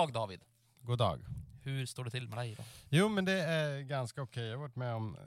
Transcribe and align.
dag 0.00 0.12
David. 0.12 0.44
God 0.80 0.98
dag. 0.98 1.24
Hur 1.62 1.86
står 1.86 2.04
det 2.04 2.10
till 2.10 2.28
med 2.28 2.38
dig 2.38 2.54
då? 2.54 2.62
Jo, 2.88 3.08
men 3.08 3.24
det 3.24 3.42
är 3.42 3.80
ganska 3.80 4.22
okej. 4.22 4.44
Jag 4.44 4.56
har 4.56 4.60
varit 4.60 4.76
med 4.76 4.94
om 4.94 5.16
eh, 5.16 5.22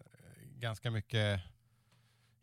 ganska 0.59 0.91
mycket 0.91 1.41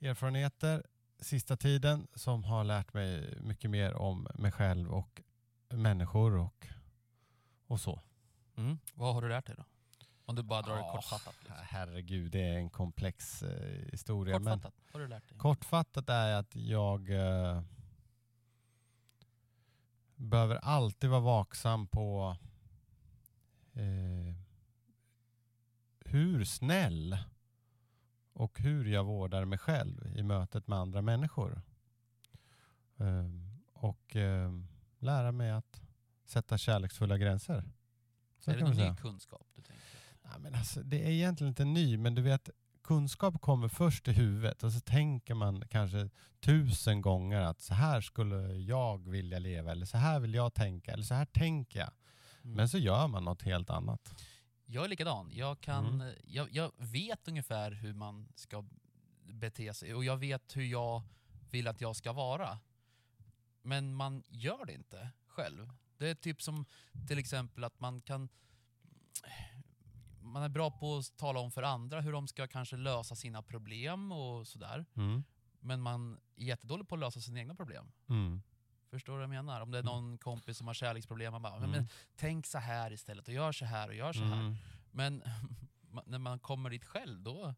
erfarenheter 0.00 0.82
sista 1.20 1.56
tiden 1.56 2.06
som 2.14 2.44
har 2.44 2.64
lärt 2.64 2.92
mig 2.94 3.38
mycket 3.40 3.70
mer 3.70 3.94
om 3.94 4.28
mig 4.34 4.52
själv 4.52 4.92
och 4.92 5.22
människor 5.68 6.36
och, 6.36 6.66
och 7.66 7.80
så. 7.80 8.02
Mm. 8.56 8.78
Vad 8.94 9.14
har 9.14 9.22
du 9.22 9.28
lärt 9.28 9.46
dig 9.46 9.56
då? 9.58 9.64
Om 10.24 10.36
du 10.36 10.42
bara 10.42 10.62
drar 10.62 10.74
det 10.74 10.80
Ja, 10.80 10.92
kortfattat. 10.92 11.34
Liksom. 11.38 11.56
Herregud, 11.62 12.32
det 12.32 12.40
är 12.40 12.58
en 12.58 12.70
komplex 12.70 13.42
eh, 13.42 13.90
historia. 13.92 14.38
Men 14.38 14.44
Kortfattat, 14.60 14.74
vad 14.92 15.00
har 15.02 15.08
du 15.08 15.08
lärt 15.14 15.28
dig? 15.28 15.38
kortfattat 15.38 16.08
är 16.08 16.32
att 16.34 16.56
jag 16.56 17.10
eh, 17.10 17.62
behöver 20.20 20.56
alltid 20.56 21.10
vara 21.10 21.20
vaksam 21.20 21.86
på 21.86 22.36
eh, 23.72 24.34
hur 26.00 26.44
snäll 26.44 27.18
och 28.32 28.60
hur 28.60 28.84
jag 28.84 29.04
vårdar 29.04 29.44
mig 29.44 29.58
själv 29.58 30.06
i 30.16 30.22
mötet 30.22 30.66
med 30.66 30.78
andra 30.78 31.02
människor. 31.02 31.62
Eh, 32.96 33.30
och 33.72 34.16
eh, 34.16 34.52
lära 34.98 35.32
mig 35.32 35.50
att 35.50 35.82
sätta 36.24 36.58
kärleksfulla 36.58 37.18
gränser. 37.18 37.64
Så 38.38 38.50
är 38.50 38.56
det 38.56 38.64
någon 38.64 38.76
ny 38.76 38.96
kunskap 38.96 39.46
du 39.54 39.62
tänker? 39.62 39.84
Ja, 40.22 40.38
men 40.38 40.54
alltså, 40.54 40.82
det 40.82 41.04
är 41.06 41.10
egentligen 41.10 41.48
inte 41.48 41.64
ny, 41.64 41.96
men 41.96 42.14
du 42.14 42.22
vet, 42.22 42.50
kunskap 42.90 43.40
kommer 43.40 43.68
först 43.68 44.08
i 44.08 44.12
huvudet 44.12 44.62
och 44.62 44.72
så 44.72 44.80
tänker 44.80 45.34
man 45.34 45.68
kanske 45.68 46.10
tusen 46.40 47.00
gånger 47.00 47.40
att 47.40 47.60
så 47.60 47.74
här 47.74 48.00
skulle 48.00 48.36
jag 48.56 49.08
vilja 49.10 49.38
leva, 49.38 49.72
eller 49.72 49.86
så 49.86 49.96
här 49.98 50.20
vill 50.20 50.34
jag 50.34 50.54
tänka, 50.54 50.92
eller 50.92 51.04
så 51.04 51.14
här 51.14 51.24
tänker 51.24 51.78
jag. 51.78 51.90
Mm. 52.44 52.56
Men 52.56 52.68
så 52.68 52.78
gör 52.78 53.08
man 53.08 53.24
något 53.24 53.42
helt 53.42 53.70
annat. 53.70 54.14
Jag 54.66 54.84
är 54.84 54.88
likadan. 54.88 55.30
Jag, 55.32 55.60
kan, 55.60 55.86
Mm. 56.00 56.14
jag, 56.24 56.48
jag 56.52 56.72
vet 56.76 57.28
ungefär 57.28 57.70
hur 57.70 57.94
man 57.94 58.28
ska 58.34 58.64
bete 59.24 59.74
sig 59.74 59.94
och 59.94 60.04
jag 60.04 60.16
vet 60.16 60.56
hur 60.56 60.64
jag 60.64 61.02
vill 61.50 61.68
att 61.68 61.80
jag 61.80 61.96
ska 61.96 62.12
vara. 62.12 62.58
Men 63.62 63.94
man 63.94 64.22
gör 64.28 64.64
det 64.64 64.74
inte 64.74 65.10
själv. 65.26 65.72
Det 65.98 66.08
är 66.08 66.14
typ 66.14 66.42
som 66.42 66.64
till 67.08 67.18
exempel 67.18 67.64
att 67.64 67.80
man 67.80 68.00
kan... 68.00 68.28
Man 70.30 70.42
är 70.42 70.48
bra 70.48 70.70
på 70.70 70.96
att 70.96 71.16
tala 71.16 71.40
om 71.40 71.50
för 71.50 71.62
andra 71.62 72.00
hur 72.00 72.12
de 72.12 72.28
ska 72.28 72.46
kanske 72.46 72.76
lösa 72.76 73.14
sina 73.14 73.42
problem 73.42 74.12
och 74.12 74.46
sådär. 74.46 74.86
Mm. 74.96 75.24
Men 75.60 75.80
man 75.80 76.18
är 76.36 76.44
jättedålig 76.44 76.88
på 76.88 76.94
att 76.94 77.00
lösa 77.00 77.20
sina 77.20 77.38
egna 77.40 77.54
problem. 77.54 77.92
Mm. 78.08 78.42
Förstår 78.90 79.12
du 79.12 79.16
vad 79.16 79.22
jag 79.22 79.44
menar? 79.44 79.60
Om 79.60 79.70
det 79.70 79.78
är 79.78 79.82
någon 79.82 80.18
kompis 80.18 80.58
som 80.58 80.66
har 80.66 80.74
kärleksproblem, 80.74 81.32
man 81.32 81.42
bara 81.42 81.56
Mm. 81.56 81.70
men, 81.70 81.88
tänk 82.16 82.46
så 82.46 82.58
här 82.58 82.92
istället 82.92 83.28
och 83.28 83.34
gör 83.34 83.52
så 83.52 83.64
här 83.64 83.88
och 83.88 83.94
gör 83.94 84.12
så 84.12 84.24
här. 84.24 84.40
Mm. 84.40 84.56
Men 84.90 85.22
när 86.06 86.18
man 86.18 86.38
kommer 86.38 86.70
dit 86.70 86.84
själv, 86.84 87.20
då, 87.22 87.54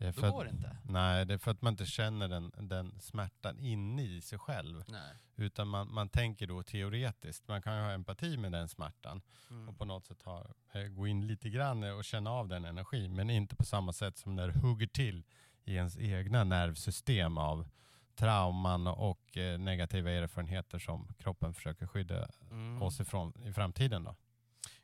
Det 0.00 0.06
är 0.06 0.12
då 0.12 0.20
för 0.20 0.30
går 0.30 0.44
det 0.44 0.50
att, 0.50 0.56
inte. 0.56 0.76
nej, 0.84 1.26
det 1.26 1.34
är 1.34 1.38
för 1.38 1.50
att 1.50 1.62
man 1.62 1.72
inte 1.72 1.86
känner 1.86 2.28
den, 2.28 2.52
den 2.58 3.00
smärtan 3.00 3.58
inne 3.58 4.02
i 4.02 4.20
sig 4.20 4.38
själv. 4.38 4.84
Nej. 4.88 5.12
Utan 5.36 5.68
man, 5.68 5.94
man 5.94 6.08
tänker 6.08 6.46
då 6.46 6.62
teoretiskt. 6.62 7.48
Man 7.48 7.62
kan 7.62 7.76
ju 7.76 7.82
ha 7.82 7.90
empati 7.92 8.36
med 8.36 8.52
den 8.52 8.68
smärtan. 8.68 9.22
Mm. 9.50 9.68
och 9.68 9.78
på 9.78 9.84
något 9.84 10.06
sätt 10.06 10.22
ha, 10.22 10.46
eh, 10.72 10.82
gå 10.82 11.06
in 11.06 11.26
lite 11.26 11.50
grann 11.50 11.82
och 11.84 12.04
känna 12.04 12.30
av 12.30 12.48
den 12.48 12.64
energin. 12.64 13.14
Men 13.14 13.30
inte 13.30 13.56
på 13.56 13.64
samma 13.64 13.92
sätt 13.92 14.18
som 14.18 14.34
när 14.36 14.48
det 14.48 14.58
hugger 14.58 14.86
till 14.86 15.24
i 15.64 15.74
ens 15.74 15.98
egna 15.98 16.44
nervsystem 16.44 17.38
av 17.38 17.68
trauman 18.14 18.86
och 18.86 19.36
eh, 19.36 19.58
negativa 19.58 20.10
erfarenheter 20.10 20.78
som 20.78 21.08
kroppen 21.18 21.54
försöker 21.54 21.86
skydda 21.86 22.28
Mm. 22.50 22.82
oss 22.82 23.00
ifrån 23.00 23.32
i 23.46 23.52
framtiden. 23.52 24.04
Då. 24.04 24.16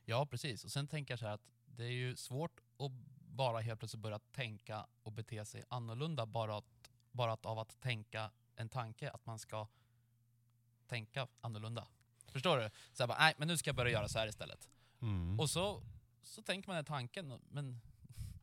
Ja, 0.04 0.26
precis. 0.26 0.64
Och 0.64 0.70
sen 0.72 0.88
tänker 0.88 1.12
jag 1.12 1.18
så 1.18 1.26
här 1.26 1.34
att 1.34 1.48
det 1.66 1.84
är 1.84 1.90
ju 1.90 2.16
svårt 2.16 2.60
att 2.78 2.90
bara 3.36 3.60
helt 3.60 3.80
plötsligt 3.80 4.02
börja 4.02 4.18
tänka 4.18 4.86
och 5.02 5.12
bete 5.12 5.44
sig 5.44 5.64
annorlunda 5.68 6.26
bara, 6.26 6.56
att, 6.58 6.90
bara 7.12 7.32
att 7.32 7.46
av 7.46 7.58
att 7.58 7.80
tänka 7.80 8.30
en 8.56 8.68
tanke 8.68 9.10
att 9.10 9.26
man 9.26 9.38
ska 9.38 9.66
tänka 10.86 11.26
annorlunda. 11.40 11.86
Förstår 12.28 12.58
du? 12.58 12.70
Så 12.92 13.02
här 13.02 13.08
bara, 13.08 13.18
nej 13.18 13.34
men 13.38 13.48
nu 13.48 13.56
ska 13.56 13.68
jag 13.68 13.76
börja 13.76 13.92
göra 13.92 14.08
så 14.08 14.18
här 14.18 14.28
istället. 14.28 14.68
Mm. 15.02 15.40
Och 15.40 15.50
så, 15.50 15.82
så 16.22 16.42
tänker 16.42 16.68
man 16.68 16.76
den 16.76 16.84
tanken, 16.84 17.32
men 17.48 17.80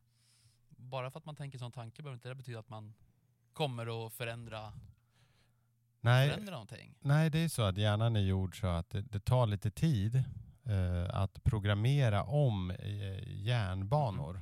bara 0.68 1.10
för 1.10 1.18
att 1.18 1.24
man 1.24 1.36
tänker 1.36 1.56
en 1.56 1.60
sån 1.60 1.72
tanke 1.72 2.02
behöver 2.02 2.14
inte 2.14 2.28
det 2.28 2.34
betyda 2.34 2.58
att 2.58 2.68
man 2.68 2.94
kommer 3.52 4.06
att 4.06 4.12
förändra, 4.12 4.72
nej, 6.00 6.30
förändra 6.30 6.52
någonting. 6.52 6.94
nej, 7.00 7.30
det 7.30 7.38
är 7.38 7.48
så 7.48 7.62
att 7.62 7.76
hjärnan 7.76 8.16
är 8.16 8.20
gjord 8.20 8.60
så 8.60 8.66
att 8.66 8.90
det, 8.90 9.02
det 9.02 9.20
tar 9.20 9.46
lite 9.46 9.70
tid 9.70 10.24
eh, 10.64 11.14
att 11.14 11.44
programmera 11.44 12.24
om 12.24 12.70
eh, 12.70 13.44
hjärnbanor. 13.44 14.40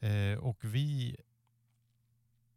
Eh, 0.00 0.38
och 0.38 0.64
vi 0.64 1.16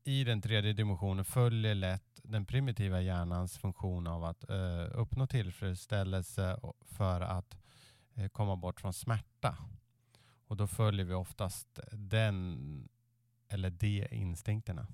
i 0.04 0.24
den 0.24 0.42
tredje 0.42 0.74
dimensionen 0.74 1.26
följer 1.26 1.76
lätt 1.76 2.20
den 2.24 2.46
primitiva 2.46 3.02
hjärnans 3.02 3.58
funktion 3.58 4.08
av 4.08 4.24
att 4.24 4.50
eh, 4.50 4.88
uppnå 4.94 5.28
tillfredsställelse 5.28 6.60
för 6.82 7.22
att 7.22 7.58
eh, 8.14 8.30
komma 8.30 8.56
bort 8.56 8.82
från 8.82 8.94
smärta. 8.94 9.58
Och 10.48 10.58
då 10.58 10.68
följer 10.68 11.06
vi 11.06 11.14
oftast 11.14 11.80
den 11.92 12.90
eller 13.48 13.70
de 13.70 14.08
instinkterna. 14.12 14.88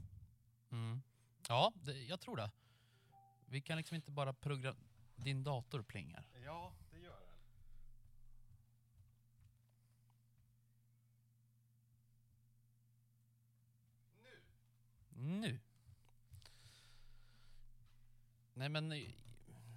Mm. 0.72 1.02
Ja, 1.50 1.74
det, 1.76 2.04
jag 2.04 2.20
tror 2.20 2.36
det. 2.36 2.52
Vi 3.46 3.62
kan 3.62 3.78
liksom 3.78 3.96
inte 3.96 4.12
bara 4.12 4.34
programmera... 4.34 4.84
Din 5.18 5.44
dator 5.44 5.82
plingar. 5.82 6.28
Ja, 6.44 6.74
det 6.92 7.00
gör 7.00 7.20
den. 7.20 7.38
Nu. 15.18 15.60
Nej 18.54 18.70
men 18.70 18.92
eh, 18.92 19.12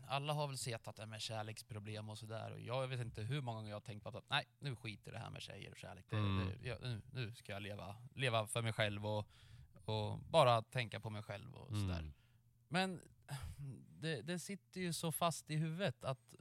alla 0.09 0.33
har 0.33 0.47
väl 0.47 0.59
sett 0.59 0.89
att 0.89 0.97
det 0.97 1.03
är 1.03 1.07
med 1.07 1.21
kärleksproblem 1.21 2.09
och 2.09 2.19
sådär. 2.19 2.53
Och 2.53 2.61
jag 2.61 2.89
vet 2.89 3.01
inte 3.01 3.23
hur 3.23 3.41
många 3.41 3.57
gånger 3.59 3.71
jag 3.71 3.77
har 3.77 3.81
tänkt 3.81 4.03
på 4.03 4.09
att 4.09 4.25
nej, 4.29 4.47
nu 4.59 4.77
skiter 4.77 5.13
det 5.13 5.19
här 5.19 5.31
med 5.31 5.43
tjejer 5.43 5.71
och 5.71 5.79
kärlek. 5.79 6.05
Det, 6.11 6.17
Mm. 6.17 6.49
det, 6.63 6.69
jag, 6.69 6.81
nu, 6.83 7.03
nu 7.13 7.35
ska 7.35 7.53
jag 7.53 7.63
leva, 7.63 7.97
leva 8.15 8.47
för 8.47 8.63
mig 8.63 8.73
själv 8.73 9.07
och, 9.07 9.27
och 9.85 10.19
bara 10.19 10.63
tänka 10.63 11.01
på 11.01 11.11
mig 11.11 11.23
själv 11.23 11.55
och 11.55 11.69
sådär. 11.69 11.99
Mm. 11.99 12.13
Men 12.69 13.01
det, 14.01 14.23
det 14.23 14.39
sitter 14.39 14.81
ju 14.81 14.93
så 14.93 15.13
fast 15.13 15.51
i 15.51 15.57
huvudet 15.57 16.05
att 16.05 16.35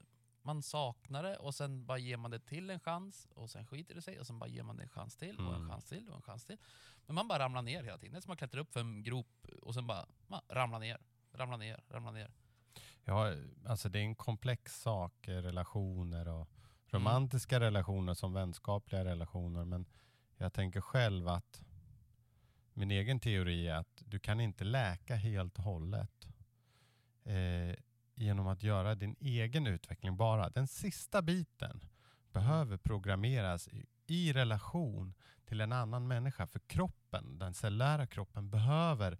man 0.49 0.63
saknar 0.63 1.23
det 1.23 1.37
och 1.37 1.55
sen 1.55 1.85
bara 1.85 1.97
ger 1.97 2.17
man 2.17 2.31
det 2.31 2.39
till 2.39 2.69
en 2.69 2.79
chans 2.79 3.27
och 3.35 3.49
sen 3.49 3.65
skiter 3.67 3.95
det 3.95 4.01
sig 4.01 4.19
och 4.19 4.27
sen 4.27 4.39
bara 4.39 4.49
ger 4.49 4.63
man 4.63 4.77
det 4.77 4.83
en 4.83 4.89
chans 4.89 5.15
till 5.15 5.39
och 5.39 5.53
en 5.53 5.55
Mm. 5.55 5.69
chans 5.69 5.85
till 5.85 6.09
och 6.09 6.15
en 6.15 6.21
chans 6.21 6.45
till. 6.45 6.57
Men 7.05 7.15
man 7.15 7.27
bara 7.27 7.39
ramlar 7.39 7.61
ner 7.61 7.83
hela 7.83 7.97
tiden. 7.97 8.13
Det 8.13 8.17
är 8.17 8.21
som 8.21 8.29
man 8.29 8.37
klättrar 8.37 8.61
upp 8.61 8.73
för 8.73 8.79
en 8.79 9.03
grop 9.03 9.47
och 9.61 9.73
sen 9.73 9.87
bara 9.87 10.05
man 10.27 10.41
ramlar 10.49 10.79
ner, 10.79 10.97
ramlar 11.31 11.57
ner, 11.57 11.83
ramlar 11.89 12.11
ner. 12.11 12.31
Ja, 13.03 13.33
alltså 13.65 13.89
det 13.89 13.99
är 13.99 14.03
en 14.03 14.15
komplex 14.15 14.81
sak, 14.81 15.27
eh, 15.27 15.41
relationer 15.41 16.27
och 16.27 16.49
romantiska 16.87 17.59
relationer 17.59 18.13
som 18.13 18.33
vänskapliga 18.33 19.05
relationer. 19.05 19.65
Men 19.65 19.85
jag 20.37 20.53
tänker 20.53 20.81
själv 20.81 21.27
att 21.27 21.63
min 22.73 22.91
egen 22.91 23.19
teori 23.19 23.67
är 23.67 23.75
att 23.75 24.03
du 24.05 24.19
kan 24.19 24.39
inte 24.39 24.63
läka 24.63 25.15
helt 25.15 25.57
och 25.57 25.63
hållet 25.63 26.27
eh, 27.23 27.75
genom 28.19 28.47
att 28.47 28.63
göra 28.63 28.95
din 28.95 29.15
egen 29.19 29.67
utveckling 29.67 30.17
bara. 30.17 30.49
Den 30.49 30.67
sista 30.67 31.21
biten 31.21 31.81
behöver 32.33 32.77
programmeras 32.77 33.67
i, 33.67 33.85
i 34.07 34.33
relation 34.33 35.13
till 35.45 35.61
en 35.61 35.71
annan 35.71 36.07
människa. 36.07 36.47
För 36.47 36.59
kroppen, 36.59 37.39
den 37.39 37.53
cellulära 37.53 38.07
kroppen, 38.07 38.49
behöver 38.49 39.17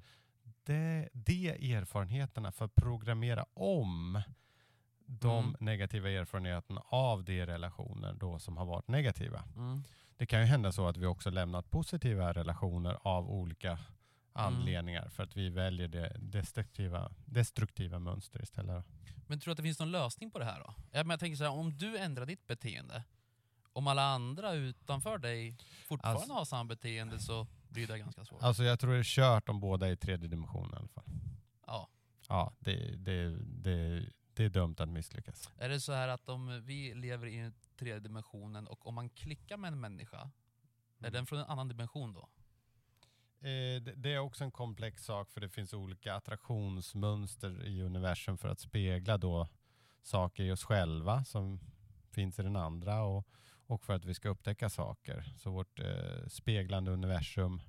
de, 0.64 1.10
de 1.14 1.50
erfarenheterna 1.76 2.52
för 2.52 2.66
att 2.66 2.76
programmera 2.76 3.46
om 3.54 4.22
de 5.06 5.46
Mm. 5.46 5.56
negativa 5.60 6.10
erfarenheterna 6.10 6.82
av 6.86 7.24
de 7.24 7.46
relationer 7.46 8.14
då 8.14 8.40
som 8.40 8.58
har 8.58 8.66
varit 8.66 8.88
negativa. 8.88 9.44
Mm. 9.56 9.84
Det 10.18 10.26
kan 10.26 10.40
ju 10.40 10.46
hända 10.46 10.72
så 10.72 10.88
att 10.88 10.98
vi 10.98 11.06
också 11.06 11.30
lämnat 11.30 11.70
positiva 11.70 12.34
relationer 12.34 12.98
av 13.02 13.30
olika 13.30 13.80
anledningar 14.34 15.10
för 15.10 15.24
att 15.24 15.38
vi 15.38 15.50
väljer 15.50 15.88
det 15.88 16.16
destruktiva, 16.20 17.12
destruktiva 17.26 18.00
mönster 18.00 18.42
istället. 18.44 18.86
Men 19.28 19.40
tror 19.40 19.46
du 19.50 19.52
att 19.52 19.58
det 19.58 19.64
finns 19.64 19.80
någon 19.80 19.92
lösning 19.92 20.32
på 20.32 20.40
det 20.40 20.46
här 20.46 20.60
då? 20.60 20.74
Ja, 20.92 21.04
men 21.04 21.10
jag 21.10 21.20
tänker 21.20 21.38
så 21.38 21.44
här, 21.44 21.52
om 21.52 21.78
du 21.78 21.98
ändrar 21.98 22.26
ditt 22.26 22.48
beteende, 22.48 23.04
om 23.74 23.88
alla 23.88 24.04
andra 24.04 24.54
utanför 24.54 25.18
dig 25.18 25.58
fortfarande 25.88 26.20
Alltså- 26.20 26.34
har 26.34 26.46
samma 26.46 26.64
beteende 26.66 27.20
så 27.20 27.48
blir 27.70 27.88
det 27.88 27.98
ganska 28.00 28.26
svårt. 28.26 28.44
Alltså 28.44 28.64
jag 28.64 28.80
tror 28.80 28.92
det 28.94 29.00
är 29.00 29.04
kört 29.04 29.50
om 29.50 29.60
båda 29.60 29.88
är 29.88 29.92
i 29.92 29.98
tredje 29.98 30.28
dimensionen 30.28 30.74
i 30.74 30.76
alla 30.76 30.88
fall. 30.88 31.04
Ja. 31.68 31.90
Ja, 32.28 32.54
det, 32.60 32.96
det, 32.96 33.30
det, 33.40 34.06
det 34.34 34.46
är 34.46 34.50
dömt 34.50 34.80
att 34.80 34.90
misslyckas. 34.90 35.52
Är 35.58 35.70
det 35.70 35.80
så 35.80 35.94
här 35.94 36.08
att 36.08 36.30
om 36.30 36.62
vi 36.66 36.94
lever 36.94 37.28
i 37.28 37.38
den 37.38 37.54
tredje 37.80 38.00
dimensionen 38.00 38.68
och 38.68 38.88
om 38.88 38.96
man 38.96 39.10
klickar 39.10 39.58
med 39.58 39.68
en 39.74 39.80
människa, 39.80 40.32
är 41.00 41.12
den 41.12 41.26
från 41.26 41.40
en 41.40 41.46
annan 41.46 41.68
dimension 41.68 42.14
då? 42.14 42.30
Eh, 43.42 43.82
det, 43.82 43.94
det 43.96 44.14
är 44.14 44.20
också 44.20 44.44
en 44.44 44.52
komplex 44.52 45.06
sak 45.06 45.32
för 45.32 45.42
det 45.42 45.50
finns 45.50 45.74
olika 45.74 46.16
attraktionsmönster 46.16 47.66
i 47.66 47.82
universum 47.82 48.38
för 48.38 48.48
att 48.48 48.60
spegla 48.60 49.18
då 49.18 49.48
saker 50.02 50.44
i 50.44 50.52
oss 50.52 50.64
själva 50.64 51.24
som 51.24 51.60
finns 52.12 52.40
i 52.40 52.44
den 52.44 52.56
andra 52.56 53.04
och, 53.04 53.28
och 53.66 53.86
för 53.86 53.94
att 53.94 54.06
vi 54.06 54.14
ska 54.14 54.30
upptäcka 54.30 54.70
saker. 54.70 55.34
Så 55.38 55.52
vårt 55.52 55.80
eh, 55.80 56.28
speglande 56.28 56.92
universum, 56.92 57.62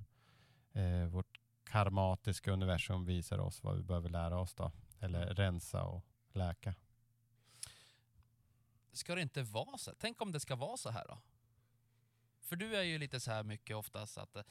eh, 0.73 1.05
vårt 1.05 1.39
karmatiska 1.63 2.51
universum 2.51 3.05
visar 3.05 3.39
oss 3.39 3.63
vad 3.63 3.77
vi 3.77 3.83
behöver 3.83 4.09
lära 4.09 4.39
oss 4.39 4.53
då. 4.53 4.71
Eller 4.99 5.33
rensa 5.33 5.83
och 5.83 6.05
läka. 6.33 6.75
Ska 8.91 9.15
det 9.15 9.21
inte 9.21 9.43
vara 9.43 9.77
så? 9.77 9.91
Tänk 9.99 10.21
om 10.21 10.31
det 10.31 10.39
ska 10.39 10.55
vara 10.55 10.77
så 10.77 10.89
här 10.89 11.07
då? 11.07 11.17
För 12.41 12.55
du 12.55 12.75
är 12.75 12.83
ju 12.83 12.97
lite 12.97 13.19
så 13.19 13.31
här 13.31 13.43
mycket 13.43 13.75
oftast 13.75 14.17
att 14.17 14.35
eh, 14.35 14.43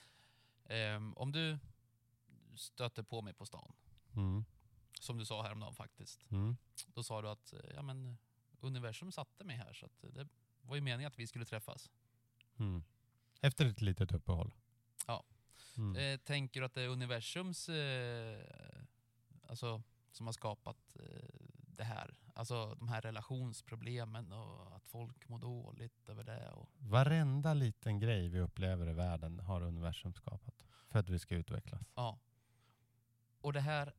eh, 0.70 1.12
om 1.17 1.32
du 1.32 1.58
stöter 2.56 3.02
på 3.02 3.22
mig 3.22 3.34
på 3.34 3.46
stan, 3.46 3.72
Mm. 4.17 4.44
som 5.00 5.19
du 5.19 5.25
sa 5.25 5.43
häromdagen 5.43 5.75
faktiskt, 5.75 6.31
Mm. 6.31 6.56
då 6.87 7.02
sa 7.02 7.22
du 7.22 7.28
att 7.28 7.52
eh, 7.52 7.61
ja, 7.75 7.82
men, 7.82 8.19
universum 8.61 9.12
satte 9.12 9.44
mig 9.44 9.56
här 9.56 9.72
så 9.72 9.87
att 9.87 10.00
det 10.00 10.28
var 10.62 10.75
ju 10.75 10.81
meningen 10.81 11.08
att 11.08 11.19
vi 11.19 11.26
skulle 11.26 11.44
träffas. 11.44 11.90
Mm. 12.58 12.82
Efter 13.40 13.67
ett 13.67 13.81
litet 13.81 14.12
uppehåll. 14.12 14.55
Ja. 15.06 15.25
Eh, 15.99 16.20
tänker 16.20 16.61
du 16.61 16.67
att 16.67 16.75
det 16.75 16.82
är 16.82 16.88
universums, 16.88 17.69
eh, 17.69 18.82
alltså, 19.49 19.82
som 20.12 20.26
har 20.26 20.32
skapat 20.32 20.96
eh, 20.96 21.28
det 21.81 21.85
här? 21.85 22.15
Alltså 22.35 22.75
de 22.75 22.88
här 22.88 23.00
relationsproblemen 23.00 24.32
och 24.32 24.77
att 24.77 24.87
folk 24.87 25.29
mår 25.29 25.38
dåligt 25.38 26.09
över 26.09 26.25
det. 26.25 26.50
Och, 26.50 26.69
Varenda 26.79 27.55
liten 27.55 27.99
grej 28.00 28.29
vi 28.29 28.41
upplever 28.41 28.88
i 28.88 28.93
världen 28.93 29.41
har 29.41 29.62
universum 29.62 30.15
skapat. 30.15 30.65
För 30.88 30.99
att 30.99 31.09
vi 31.09 31.19
ska 31.19 31.35
utvecklas. 31.35 31.82
ja. 31.94 32.19
och 33.41 33.53
det 33.53 33.61
här, 33.61 33.93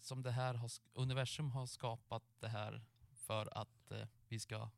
som 0.00 0.22
det 0.22 0.30
här 0.30 0.54
har, 0.54 0.70
universum 0.94 1.50
har 1.50 1.66
skapat 1.66 2.22
det 2.40 2.48
här 2.48 2.82
för 3.14 3.58
att 3.58 3.90
eh, 3.90 4.06
vi 4.28 4.38
ska 4.38 4.70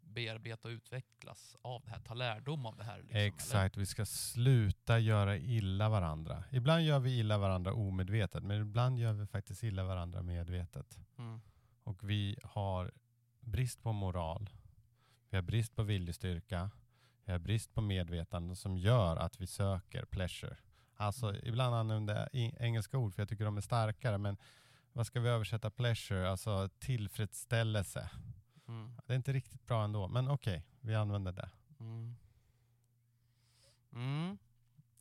bearbeta 0.00 0.68
och 0.68 0.72
utvecklas 0.72 1.56
av 1.62 1.82
det 1.84 1.90
här, 1.90 2.00
ta 2.00 2.14
lärdom 2.14 2.66
av 2.66 2.76
det 2.76 2.84
här. 2.84 2.98
Liksom, 2.98 3.16
eller? 3.16 3.26
Exakt, 3.26 3.76
vi 3.76 3.86
ska 3.86 4.06
sluta 4.06 4.98
göra 4.98 5.36
illa 5.36 5.88
varandra. 5.88 6.44
Ibland 6.50 6.82
gör 6.82 6.98
vi 6.98 7.18
illa 7.18 7.38
varandra 7.38 7.72
omedvetet, 7.72 8.44
men 8.44 8.60
ibland 8.60 8.98
gör 8.98 9.12
vi 9.12 9.26
faktiskt 9.26 9.62
illa 9.62 9.84
varandra 9.84 10.22
medvetet. 10.22 10.98
Mm. 11.18 11.40
Och 11.82 12.10
vi 12.10 12.38
har 12.44 12.92
brist 13.40 13.82
på 13.82 13.92
moral, 13.92 14.50
vi 15.30 15.36
har 15.36 15.42
brist 15.42 15.76
på 15.76 15.82
viljestyrka, 15.82 16.70
vi 17.24 17.32
har 17.32 17.38
brist 17.38 17.74
på 17.74 17.80
medvetande 17.80 18.56
som 18.56 18.78
gör 18.78 19.16
att 19.16 19.40
vi 19.40 19.46
söker 19.46 20.04
pleasure. 20.04 20.56
Alltså 20.94 21.36
ibland 21.36 21.74
använder 21.74 22.14
jag 22.14 22.28
engelska 22.60 22.98
ord 22.98 23.14
för 23.14 23.22
jag 23.22 23.28
tycker 23.28 23.44
de 23.44 23.56
är 23.56 23.60
starkare, 23.60 24.18
men 24.18 24.36
vad 24.92 25.06
ska 25.06 25.20
vi 25.20 25.28
översätta 25.28 25.70
pleasure? 25.70 26.30
Alltså 26.30 26.68
tillfredsställelse. 26.78 28.10
Mm. 28.68 28.96
Det 29.06 29.12
är 29.12 29.16
inte 29.16 29.32
riktigt 29.32 29.66
bra 29.66 29.84
ändå, 29.84 30.08
men 30.08 30.28
okej, 30.28 30.64
vi 30.80 30.94
använder 30.94 31.32
det. 31.32 31.50
Mm. 31.80 32.16
Mm. 33.92 34.38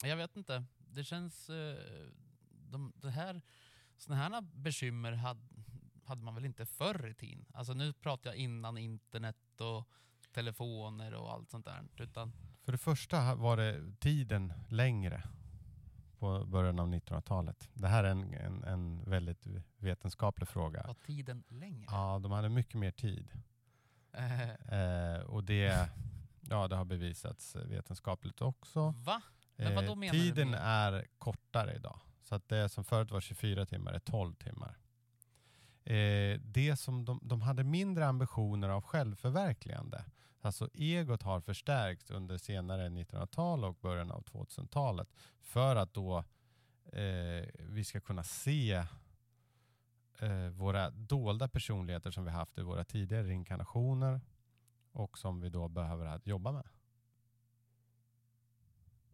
Jag 0.03 0.17
vet 0.17 0.35
inte. 0.35 0.63
Det 0.77 1.03
känns... 1.03 1.49
Eh, 1.49 1.77
de, 2.49 2.93
det 2.95 3.09
här, 3.09 3.41
såna 3.97 4.15
här 4.15 4.41
bekymmer 4.41 5.11
hade, 5.11 5.41
hade 6.11 6.23
man 6.23 6.35
väl 6.35 6.45
inte 6.45 6.65
förr 6.65 7.07
i 7.07 7.13
tiden? 7.13 7.45
Alltså 7.53 7.73
nu 7.73 7.93
pratar 7.93 8.29
jag 8.29 8.37
innan 8.37 8.77
internet 8.77 9.37
och 9.61 9.87
telefoner 10.33 11.13
och 11.13 11.31
allt 11.33 11.49
sånt 11.49 11.65
där. 11.65 11.83
Utan, 11.97 12.33
För 12.63 12.71
det 12.71 12.77
första 12.77 13.35
var 13.35 13.57
det 13.57 13.93
tiden 13.99 14.53
längre 14.69 15.23
på 16.19 16.45
början 16.45 16.79
av 16.79 16.87
1900-talet. 16.87 17.69
Det 17.73 17.87
här 17.87 18.03
är 18.03 18.09
en, 18.11 18.33
en, 18.33 18.63
en 18.63 19.03
väldigt 19.09 19.47
vetenskaplig 19.77 20.47
fråga. 20.49 20.83
var 20.87 20.93
tiden 20.93 21.43
längre? 21.47 21.85
Ja, 21.89 22.19
de 22.23 22.31
hade 22.31 22.49
mycket 22.49 22.75
mer 22.75 22.91
tid. 22.91 23.31
Eh, 24.13 24.49
Eh, 24.51 25.21
och 25.21 25.43
det, 25.43 25.89
ja, 26.41 26.67
det 26.67 26.75
har 26.75 26.85
bevisats 26.85 27.55
vetenskapligt 27.55 28.41
också. 28.41 28.93
va? 28.97 29.21
Men 29.55 29.75
vad 29.75 29.85
då 29.85 29.91
Eh, 29.91 29.97
menar 29.97 30.13
du 30.13 30.19
tiden 30.19 30.49
med- 30.51 30.59
är 30.63 31.07
kortare 31.17 31.75
idag. 31.75 31.99
Så 32.23 32.35
att 32.35 32.49
det 32.49 32.69
som 32.69 32.83
förut 32.83 33.11
var 33.11 33.21
24 33.21 33.65
timmar 33.65 33.93
är 33.93 33.99
12 33.99 34.33
timmar. 34.35 34.77
Eh, 35.83 36.39
det 36.39 36.79
som 36.79 37.05
de, 37.05 37.19
de 37.23 37.41
hade 37.41 37.63
mindre 37.63 38.07
ambitioner 38.07 38.69
av 38.69 38.81
självförverkligande. 38.81 40.05
Alltså 40.41 40.69
egot 40.73 41.23
har 41.23 41.41
förstärkts 41.41 42.11
under 42.11 42.37
senare 42.37 42.89
1900-tal 42.89 43.63
och 43.63 43.75
början 43.81 44.11
av 44.11 44.23
2000-talet 44.23 45.07
för 45.41 45.75
att 45.75 45.93
då 45.93 46.17
eh, 46.93 47.47
vi 47.59 47.83
ska 47.83 47.99
kunna 48.01 48.23
se 48.23 48.73
eh, 50.19 50.47
våra 50.51 50.89
dolda 50.89 51.47
personligheter 51.47 52.11
som 52.11 52.25
vi 52.25 52.31
haft 52.31 52.57
i 52.57 52.61
våra 52.61 52.83
tidigare 52.83 53.33
inkarnationer 53.33 54.21
och 54.91 55.17
som 55.17 55.41
vi 55.41 55.49
då 55.49 55.67
behöver 55.67 56.05
att 56.05 56.27
jobba 56.27 56.51
med. 56.51 56.67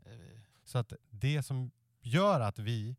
Eh, 0.05 0.39
Så 0.63 0.77
att 0.77 0.93
det 1.09 1.43
som 1.43 1.71
gör 2.01 2.39
att 2.39 2.59
vi 2.59 2.95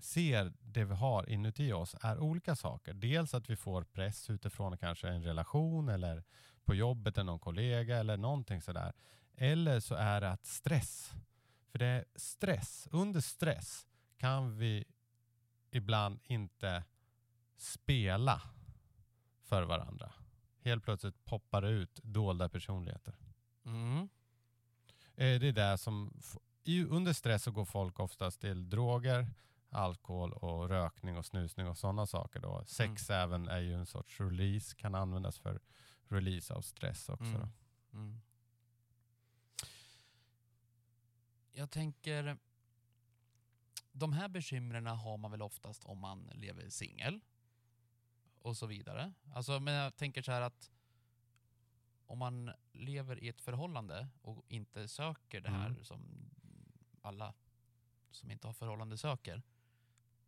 ser 0.00 0.52
det 0.60 0.84
vi 0.84 0.94
har 0.94 1.28
inuti 1.30 1.72
oss 1.72 1.96
är 2.00 2.18
olika 2.18 2.56
saker. 2.56 2.94
Dels 2.94 3.34
att 3.34 3.50
vi 3.50 3.56
får 3.56 3.84
press 3.84 4.30
utifrån 4.30 4.78
kanske 4.78 5.08
en 5.08 5.22
relation 5.22 5.88
eller 5.88 6.24
på 6.64 6.74
jobbet 6.74 7.18
eller 7.18 7.24
någon 7.24 7.38
kollega 7.38 7.96
eller 7.98 8.16
någonting 8.16 8.62
sådär. 8.62 8.92
Eller 9.34 9.80
så 9.80 9.94
är 9.94 10.20
det 10.20 10.30
att 10.30 10.46
stress. 10.46 11.12
För 11.70 11.78
det 11.78 11.86
är 11.86 12.04
stress. 12.14 12.88
Under 12.90 13.20
stress 13.20 13.86
kan 14.16 14.58
vi 14.58 14.84
ibland 15.70 16.20
inte 16.24 16.84
spela 17.56 18.42
för 19.42 19.62
varandra. 19.62 20.12
Helt 20.64 20.84
plötsligt 20.84 21.24
poppar 21.24 21.62
det 21.62 21.68
ut 21.68 22.00
dolda 22.02 22.48
personligheter. 22.48 23.14
mm. 23.64 24.08
Eh, 25.16 25.40
Det 25.40 25.48
är 25.48 25.52
det 25.52 25.78
som, 25.78 26.20
under 26.88 27.12
stress 27.12 27.42
så 27.42 27.50
går 27.50 27.64
folk 27.64 28.00
oftast 28.00 28.40
till 28.40 28.70
droger, 28.70 29.26
alkohol 29.70 30.32
och 30.32 30.68
rökning 30.68 31.16
och 31.16 31.26
snusning 31.26 31.66
och 31.68 31.78
sådana 31.78 32.06
saker. 32.06 32.40
Då. 32.40 32.64
Sex 32.66 33.10
även 33.10 33.48
är 33.48 33.60
ju 33.60 33.74
en 33.74 33.86
sorts 33.86 34.20
release, 34.20 34.76
kan 34.76 34.94
användas 34.94 35.38
för 35.38 35.60
release 36.08 36.54
av 36.54 36.60
stress 36.60 37.08
också. 37.08 37.24
Mm. 37.24 37.48
Mm. 37.92 38.20
Jag 41.52 41.70
tänker, 41.70 42.38
de 43.92 44.12
här 44.12 44.28
bekymren 44.28 44.86
har 44.86 45.16
man 45.16 45.30
väl 45.30 45.42
oftast 45.42 45.84
om 45.84 45.98
man 45.98 46.30
lever 46.34 46.68
singel 46.68 47.20
och 48.38 48.56
så 48.56 48.66
vidare. 48.66 49.12
Alltså, 49.34 49.60
men 49.60 49.74
jag 49.74 49.96
tänker 49.96 50.22
så 50.22 50.32
här 50.32 50.40
att 50.40 50.70
om 52.06 52.18
man 52.18 52.50
lever 52.72 53.24
i 53.24 53.28
ett 53.28 53.40
förhållande 53.40 54.08
och 54.22 54.44
inte 54.48 54.88
söker 54.88 55.40
det 55.40 55.50
här 55.50 55.66
Mm. 55.66 55.84
som 55.84 56.30
alla 57.02 57.34
som 58.10 58.30
inte 58.30 58.46
har 58.46 58.54
förhållande 58.54 58.98
söker, 58.98 59.42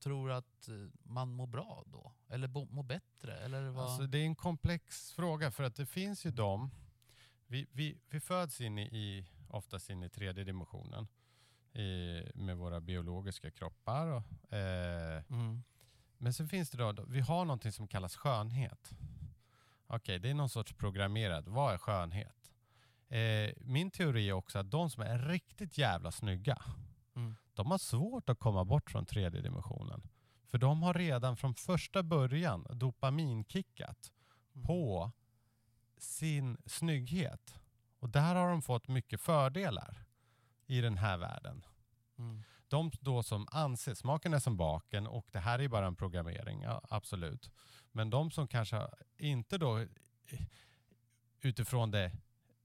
tror 0.01 0.31
att 0.31 0.69
eh, 0.69 0.75
man 1.03 1.29
mår 1.29 1.47
bra 1.47 1.85
då? 1.87 2.13
Eller 2.29 2.49
mår 2.49 2.83
bättre? 2.83 3.39
Eller 3.39 3.63
vad? 3.63 3.85
Alltså, 3.85 4.07
det 4.07 4.19
är 4.19 4.25
en 4.25 4.37
komplex 4.37 5.13
fråga 5.13 5.51
för 5.51 5.65
att 5.65 5.77
det 5.77 5.87
finns 5.87 6.27
ju 6.27 6.31
de, 6.31 6.71
vi, 7.47 7.67
vi, 7.73 7.99
vi 8.09 8.21
föds 8.21 8.61
in 8.61 8.79
i, 8.79 9.27
oftast 9.49 9.91
in 9.91 10.03
i 10.03 10.09
tredje 10.09 10.45
dimensionen 10.45 11.09
i, 11.73 12.23
med 12.35 12.57
våra 12.57 12.81
biologiska 12.81 13.51
kroppar. 13.51 14.07
Och, 14.07 14.53
eh, 14.53 15.23
mm. 15.31 15.63
Men 16.19 16.33
sen 16.33 16.49
finns 16.49 16.71
det 16.71 16.79
då, 16.79 17.05
vi 17.09 17.21
har 17.21 17.45
någonting 17.45 17.73
som 17.73 17.89
kallas 17.89 18.17
skönhet. 18.17 18.91
Okej, 19.87 20.19
det 20.19 20.31
är 20.31 20.35
någon 20.35 20.49
sorts 20.49 20.73
programmerad. 20.73 21.49
Vad 21.49 21.75
är 21.75 21.79
skönhet? 21.79 22.53
Eh, 23.09 23.53
min 23.57 23.91
teori 23.91 24.29
är 24.29 24.33
också 24.33 24.59
att 24.59 24.71
de 24.71 24.91
som 24.91 25.03
är 25.03 25.19
riktigt 25.19 25.79
jävla 25.79 26.11
snygga. 26.11 26.63
De 27.61 27.71
har 27.71 27.79
svårt 27.79 28.29
att 28.29 28.39
komma 28.39 28.65
bort 28.65 28.91
från 28.91 29.07
tredje 29.07 29.41
dimensionen. 29.41 30.03
För 30.49 30.59
de 30.59 30.83
har 30.83 30.95
redan 30.95 31.37
från 31.37 31.55
första 31.55 32.03
början 32.03 32.67
dopaminkickat 32.71 34.13
Mm. 34.55 34.67
på 34.67 35.13
sin 35.99 36.57
snygghet. 36.67 37.55
Och 37.99 38.09
där 38.11 38.35
har 38.35 38.49
de 38.51 38.63
fått 38.63 38.89
mycket 38.89 39.21
fördelar 39.21 40.05
i 40.67 40.81
den 40.81 40.99
här 40.99 41.17
världen. 41.19 41.65
Mm. 42.19 42.43
De 42.69 42.91
då 43.01 43.23
som 43.23 43.49
anser, 43.51 43.95
smaken 43.95 44.35
är 44.35 44.39
som 44.39 44.57
baken 44.57 45.07
och 45.07 45.27
det 45.31 45.39
här 45.39 45.59
är 45.59 45.69
bara 45.69 45.87
en 45.87 45.97
programmering, 45.97 46.63
ja, 46.63 46.81
absolut. 46.91 47.51
Men 47.93 48.11
de 48.11 48.31
som 48.31 48.49
kanske 48.49 48.89
inte 49.17 49.59
då 49.59 49.87
utifrån 51.41 51.91
det 51.91 52.13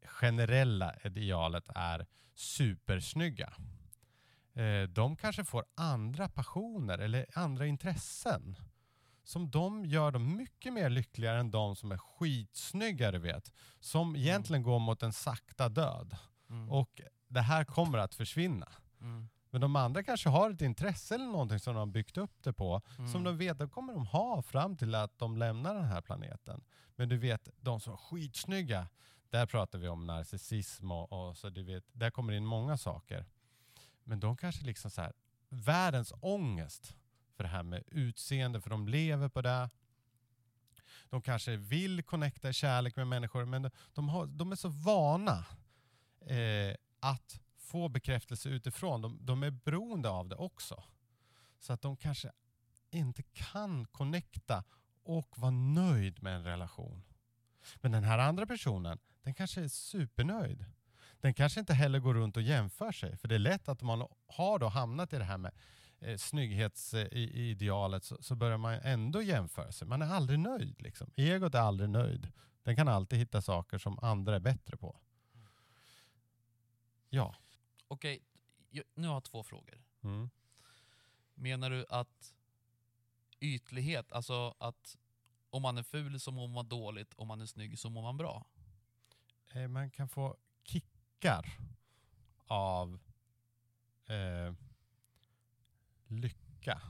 generella 0.05 0.95
idealet 1.03 1.69
är 1.75 2.05
supersnygga. 2.35 3.53
Eh, 4.55 4.83
de 4.89 5.15
kanske 5.15 5.43
får 5.43 5.65
andra 5.75 6.29
passioner 6.29 6.97
eller 6.97 7.25
andra 7.33 7.67
intressen 7.67 8.55
som 9.23 9.51
de 9.51 9.85
gör 9.85 10.11
dem 10.11 10.37
mycket 10.37 10.73
mer 10.73 10.89
lyckligare 10.89 11.39
än 11.39 11.51
de 11.51 11.75
som 11.75 11.91
är 11.91 11.97
skitsnygga, 11.97 13.11
du 13.11 13.19
vet. 13.19 13.53
Som 13.79 14.15
egentligen 14.15 14.63
går 14.63 14.79
mot 14.79 15.03
en 15.03 15.13
sakta 15.13 15.69
död. 15.69 16.17
Mm. 16.49 16.71
Och 16.71 17.01
det 17.27 17.41
här 17.41 17.63
kommer 17.63 17.97
att 17.97 18.15
försvinna. 18.15 18.67
Mm. 19.01 19.29
Men 19.49 19.61
de 19.61 19.75
andra 19.75 20.03
kanske 20.03 20.29
har 20.29 20.51
ett 20.51 20.61
intresse 20.61 21.15
eller 21.15 21.25
någonting 21.25 21.59
som 21.59 21.73
de 21.73 21.79
har 21.79 21.85
byggt 21.85 22.17
upp 22.17 22.43
det 22.43 22.53
på. 22.53 22.81
Mm. 22.97 23.11
Som 23.11 23.23
de 23.23 23.37
vet, 23.37 23.71
kommer 23.71 23.93
de 23.93 24.05
ha 24.05 24.41
fram 24.41 24.77
till 24.77 24.95
att 24.95 25.19
de 25.19 25.37
lämnar 25.37 25.75
den 25.75 25.85
här 25.85 26.01
planeten. 26.01 26.63
Men 26.95 27.09
du 27.09 27.17
vet, 27.17 27.49
de 27.57 27.79
som 27.79 27.93
är 27.93 27.97
skitsnygga, 27.97 28.87
där 29.29 29.45
pratar 29.45 29.79
vi 29.79 29.87
om 29.87 30.07
narcissism 30.07 30.91
och, 30.91 31.11
och 31.11 31.37
så 31.37 31.49
du 31.49 31.63
vet, 31.63 31.83
där 31.91 32.11
kommer 32.11 32.33
in 32.33 32.45
många 32.45 32.77
saker. 32.77 33.25
Men 34.07 34.19
de 34.19 34.37
kanske 34.37 34.65
liksom 34.65 34.91
så 34.91 35.01
här, 35.01 35.13
världens 35.49 36.13
ångest 36.19 36.95
för 37.35 37.43
det 37.43 37.49
här 37.49 37.63
med 37.63 37.83
utseende, 37.87 38.61
för 38.61 38.69
de 38.69 38.87
lever 38.87 39.29
på 39.29 39.41
det. 39.41 39.69
De 41.09 41.21
kanske 41.21 41.57
vill 41.57 42.03
connecta 42.03 42.49
i 42.49 42.53
kärlek 42.53 42.95
med 42.95 43.07
människor, 43.07 43.45
men 43.45 43.61
de, 43.61 43.69
de, 43.93 44.09
har, 44.09 44.25
de 44.25 44.51
är 44.51 44.55
så 44.55 44.69
vana 44.69 45.45
eh, 46.21 46.75
att 46.99 47.39
få 47.57 47.89
bekräftelse 47.89 48.49
utifrån. 48.49 49.01
De, 49.01 49.17
de 49.21 49.43
är 49.43 49.51
beroende 49.51 50.09
av 50.09 50.29
det 50.29 50.35
också. 50.35 50.83
Så 51.59 51.73
att 51.73 51.81
de 51.81 51.97
kanske 51.97 52.31
inte 52.91 53.23
kan 53.23 53.85
connecta 53.85 54.63
och 55.03 55.37
vara 55.37 55.51
nöjd 55.51 56.23
med 56.23 56.35
en 56.35 56.43
relation. 56.43 57.03
Men 57.75 57.91
den 57.91 58.03
här 58.03 58.17
andra 58.19 58.45
personen, 58.45 58.99
den 59.23 59.33
kanske 59.33 59.61
är 59.61 59.67
supernöjd. 59.67 60.65
Den 61.25 61.33
kanske 61.33 61.59
inte 61.59 61.73
heller 61.73 61.99
går 61.99 62.13
runt 62.13 62.37
och 62.37 62.43
jämför 62.43 62.91
sig. 62.91 63.17
För 63.17 63.27
det 63.27 63.35
är 63.35 63.39
lätt 63.39 63.69
att 63.69 63.81
man 63.81 64.07
har 64.27 64.59
då 64.59 64.67
hamnat 64.67 65.13
i 65.13 65.17
det 65.17 65.23
här 65.23 65.37
med 65.37 65.51
eh, 65.99 66.17
snygghetsidealet 66.17 68.03
så, 68.03 68.23
så 68.23 68.35
börjar 68.35 68.57
man 68.57 68.73
ändå 68.73 69.21
jämföra 69.21 69.71
sig. 69.71 69.87
Man 69.87 70.01
är 70.01 70.05
aldrig 70.05 70.39
nöjd. 70.39 70.81
Liksom. 70.81 71.11
Egot 71.15 71.55
är 71.55 71.59
aldrig 71.59 71.89
nöjd. 71.89 72.31
Den 72.63 72.75
kan 72.75 72.87
alltid 72.87 73.19
hitta 73.19 73.41
saker 73.41 73.77
som 73.77 73.99
andra 73.99 74.35
är 74.35 74.39
bättre 74.39 74.77
på. 74.77 74.99
Ja. 77.09 77.35
Okej, 77.87 78.23
nu 78.93 79.07
har 79.07 79.13
jag 79.13 79.23
två 79.23 79.43
frågor. 79.43 79.83
Mm. 80.03 80.29
Menar 81.33 81.69
du 81.69 81.85
att 81.89 82.33
ytlighet, 83.39 84.11
alltså 84.11 84.55
att 84.57 84.97
om 85.49 85.61
man 85.61 85.77
är 85.77 85.83
ful 85.83 86.19
så 86.19 86.31
mår 86.31 86.47
man 86.47 86.67
dåligt, 86.67 87.13
om 87.13 87.27
man 87.27 87.41
är 87.41 87.45
snygg 87.45 87.79
så 87.79 87.89
mår 87.89 88.01
man 88.01 88.17
bra? 88.17 88.45
Eh, 89.53 89.67
man 89.67 89.91
kan 89.91 90.09
få 90.09 90.37
kickar 91.15 91.57
av 92.47 92.99
eh, 94.07 94.53
lycka. 96.07 96.81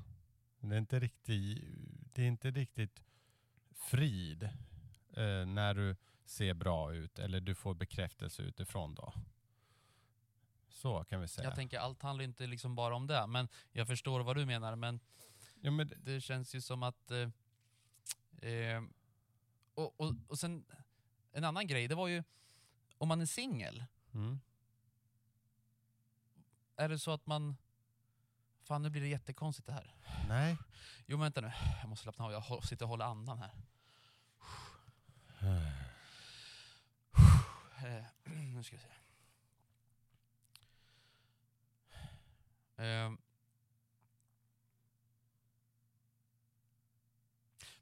Det 0.59 0.75
är 0.75 0.79
inte 0.79 0.99
riktigt, 0.99 1.63
det 2.13 2.21
är 2.21 2.27
inte 2.27 2.51
riktigt 2.51 3.03
frid 3.71 4.43
eh, 5.13 5.45
när 5.45 5.73
du 5.73 5.95
ser 6.25 6.53
bra 6.53 6.93
ut 6.93 7.19
eller 7.19 7.41
du 7.41 7.55
får 7.55 7.73
bekräftelse 7.73 8.41
utifrån 8.41 8.95
då. 8.95 9.13
Så 10.69 11.03
kan 11.03 11.21
vi 11.21 11.27
säga. 11.27 11.47
Jag 11.47 11.55
tänker 11.55 11.79
allt 11.79 12.01
handlar 12.01 12.25
inte 12.25 12.47
liksom 12.47 12.75
bara 12.75 12.95
om 12.95 13.07
det, 13.07 13.27
men 13.27 13.47
jag 13.71 13.87
förstår 13.87 14.23
vad 14.23 14.35
du 14.35 14.45
menar. 14.45 14.75
Men 14.75 14.99
ja, 15.61 15.71
men, 15.71 15.91
det 15.97 16.21
känns 16.21 16.55
ju 16.55 16.61
som 16.61 16.83
att... 16.83 17.11
Eh, 17.11 18.49
eh, 18.51 18.83
och, 19.73 19.99
och, 19.99 20.13
och 20.27 20.39
sen 20.39 20.65
en 21.31 21.43
annan 21.43 21.67
grej, 21.67 21.87
det 21.87 21.95
var 21.95 22.07
ju 22.07 22.23
om 22.97 23.07
man 23.07 23.21
är 23.21 23.25
singel, 23.25 23.83
mm. 24.15 24.39
är 26.75 26.89
det 26.89 26.99
så 26.99 27.11
att 27.11 27.25
man... 27.25 27.55
Fan 28.63 28.81
nu 28.81 28.89
blir 28.89 29.01
det 29.01 29.07
jättekonstigt 29.07 29.67
det 29.67 29.73
här. 29.73 29.93
Nej. 30.27 30.57
Jo 31.05 31.17
men 31.17 31.23
vänta 31.23 31.41
nu, 31.41 31.51
jag 31.81 31.89
måste 31.89 32.03
slappna 32.03 32.25
av, 32.25 32.31
jag 32.31 32.63
sitter 32.63 32.85
och 32.85 32.89
håller 32.89 33.05
andan 33.05 33.39
här. 33.39 33.51
Eh, 37.85 38.05
nu 38.53 38.63
ska 38.63 38.75
vi 38.75 38.81
se. 38.81 38.89
Eh, 42.83 43.11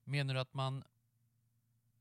menar 0.03 0.33
du 0.33 0.39
att 0.39 0.53
man, 0.53 0.83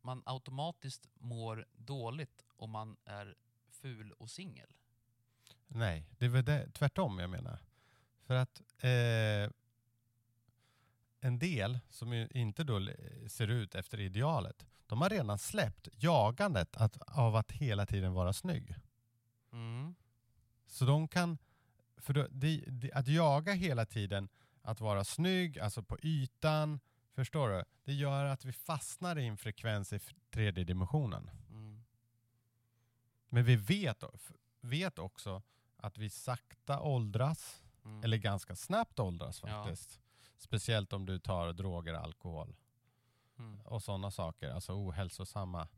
man 0.00 0.22
automatiskt 0.26 1.08
mår 1.14 1.66
dåligt 1.72 2.44
om 2.56 2.70
man 2.70 2.96
är 3.04 3.36
ful 3.82 4.12
och 4.12 4.30
singel? 4.30 4.74
Nej, 5.66 6.06
det 6.18 6.24
är 6.24 6.28
väl 6.28 6.44
det, 6.44 6.70
tvärtom 6.72 7.18
jag 7.18 7.30
menar. 7.30 7.58
För 8.22 8.34
att 8.34 8.60
eh, 8.78 9.50
en 11.20 11.38
del 11.38 11.78
som 11.88 12.12
inte 12.30 12.64
då 12.64 12.88
ser 13.28 13.48
ut 13.48 13.74
efter 13.74 14.00
idealet, 14.00 14.66
de 14.86 15.00
har 15.00 15.10
redan 15.10 15.38
släppt 15.38 15.88
jagandet 15.92 16.76
att, 16.76 16.96
av 16.96 17.36
att 17.36 17.52
hela 17.52 17.86
tiden 17.86 18.12
vara 18.12 18.32
snygg. 18.32 18.74
Mm. 19.52 19.94
Så 20.66 20.84
de 20.84 21.08
kan, 21.08 21.38
för 21.96 22.12
då, 22.12 22.26
det, 22.30 22.64
det, 22.66 22.92
att 22.92 23.08
jaga 23.08 23.52
hela 23.52 23.86
tiden 23.86 24.28
att 24.62 24.80
vara 24.80 25.04
snygg, 25.04 25.58
alltså 25.58 25.82
på 25.82 25.98
ytan, 26.02 26.80
förstår 27.14 27.48
du? 27.48 27.64
Det 27.84 27.92
gör 27.92 28.24
att 28.24 28.44
vi 28.44 28.52
fastnar 28.52 29.18
i 29.18 29.26
en 29.26 29.36
frekvens 29.36 29.92
i 29.92 30.00
tredje 30.30 30.64
dimensionen. 30.64 31.30
Men 33.34 33.44
vi 33.44 33.56
vet, 33.56 34.04
vet 34.60 34.98
också 34.98 35.42
att 35.76 35.98
vi 35.98 36.10
sakta 36.10 36.80
åldras, 36.80 37.62
Mm. 37.84 38.04
eller 38.04 38.16
ganska 38.16 38.56
snabbt 38.56 38.98
åldras 38.98 39.40
Ja. 39.42 39.48
faktiskt. 39.64 40.00
Speciellt 40.38 40.92
om 40.92 41.06
du 41.06 41.18
tar 41.18 41.52
droger, 41.52 41.94
alkohol 41.94 42.56
Mm. 43.38 43.60
och 43.60 43.82
sådana 43.82 44.10
saker, 44.10 44.50
alltså 44.50 44.72
ohälsosamma 44.72 45.68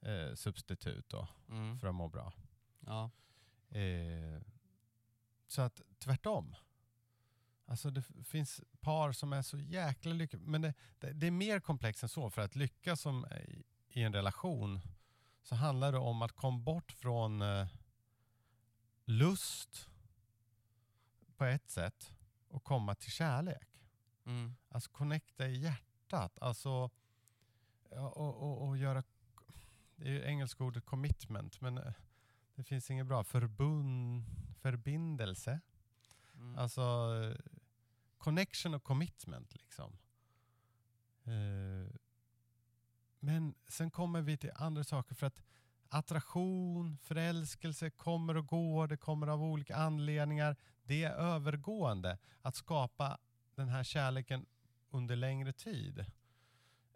eh, 0.00 0.34
substitut 0.34 1.08
då, 1.08 1.28
Mm. 1.48 1.78
för 1.78 1.88
att 1.88 1.94
må 1.94 2.08
bra. 2.08 2.32
Ja. 2.80 3.10
Eh, 3.78 4.42
så 5.46 5.62
att 5.62 5.80
tvärtom. 5.98 6.54
Alltså 7.66 7.90
det 7.90 8.02
finns 8.24 8.60
par 8.80 9.12
som 9.12 9.32
är 9.32 9.42
så 9.42 9.58
jäkla 9.58 10.12
lyckliga, 10.12 10.42
men 10.42 10.62
det, 10.62 10.74
det, 10.98 11.12
det 11.12 11.26
är 11.26 11.30
mer 11.30 11.60
komplext 11.60 12.02
än 12.02 12.08
så. 12.08 12.30
För 12.30 12.42
att 12.42 12.56
lyckas 12.56 13.00
som 13.00 13.26
i, 13.26 13.64
i 13.88 14.02
en 14.02 14.12
relation 14.12 14.80
så 15.48 15.54
handlar 15.54 15.92
det 15.92 15.98
om 15.98 16.22
att 16.22 16.32
komma 16.32 16.58
bort 16.58 16.92
från 16.92 17.42
eh, 17.42 17.66
lust 19.04 19.88
på 21.36 21.44
ett 21.44 21.70
sätt 21.70 22.14
och 22.48 22.64
komma 22.64 22.94
till 22.94 23.10
kärlek. 23.10 23.68
Mm. 24.24 24.56
Alltså 24.68 24.90
connecta 24.90 25.48
i 25.48 25.58
hjärtat. 25.58 26.38
Alltså 26.38 26.90
och, 27.90 28.16
och, 28.16 28.68
och 28.68 28.78
göra, 28.78 29.02
det 29.96 30.08
är 30.08 30.10
ju 30.10 30.24
engelska 30.24 30.64
ordet 30.64 30.86
commitment, 30.86 31.60
men 31.60 31.78
eh, 31.78 31.92
det 32.54 32.64
finns 32.64 32.90
inget 32.90 33.06
bra. 33.06 33.24
Förbund, 33.24 34.24
förbindelse. 34.60 35.60
Mm. 36.34 36.58
Alltså 36.58 36.82
eh, 36.82 37.36
connection 38.18 38.74
och 38.74 38.84
commitment 38.84 39.54
liksom. 39.54 39.98
Eh, 41.24 41.94
men 43.20 43.54
sen 43.68 43.90
kommer 43.90 44.22
vi 44.22 44.36
till 44.36 44.52
andra 44.54 44.84
saker 44.84 45.14
för 45.14 45.26
att 45.26 45.42
attraktion, 45.88 46.98
förälskelse 47.02 47.90
kommer 47.90 48.36
och 48.36 48.46
går, 48.46 48.86
det 48.86 48.96
kommer 48.96 49.26
av 49.26 49.42
olika 49.42 49.76
anledningar. 49.76 50.56
Det 50.82 51.04
är 51.04 51.10
övergående. 51.10 52.18
Att 52.42 52.56
skapa 52.56 53.18
den 53.54 53.68
här 53.68 53.84
kärleken 53.84 54.46
under 54.90 55.16
längre 55.16 55.52
tid. 55.52 55.98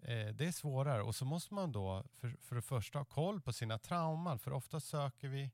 Eh, 0.02 0.28
det 0.34 0.46
är 0.46 0.52
svårare 0.52 1.02
och 1.02 1.14
så 1.14 1.24
måste 1.24 1.54
man 1.54 1.72
då 1.72 2.04
för, 2.12 2.36
för 2.40 2.56
det 2.56 2.62
första 2.62 2.98
ha 2.98 3.04
koll 3.04 3.40
på 3.40 3.52
sina 3.52 3.78
trauman 3.78 4.38
för 4.38 4.52
ofta 4.52 4.80
söker 4.80 5.28
vi, 5.28 5.50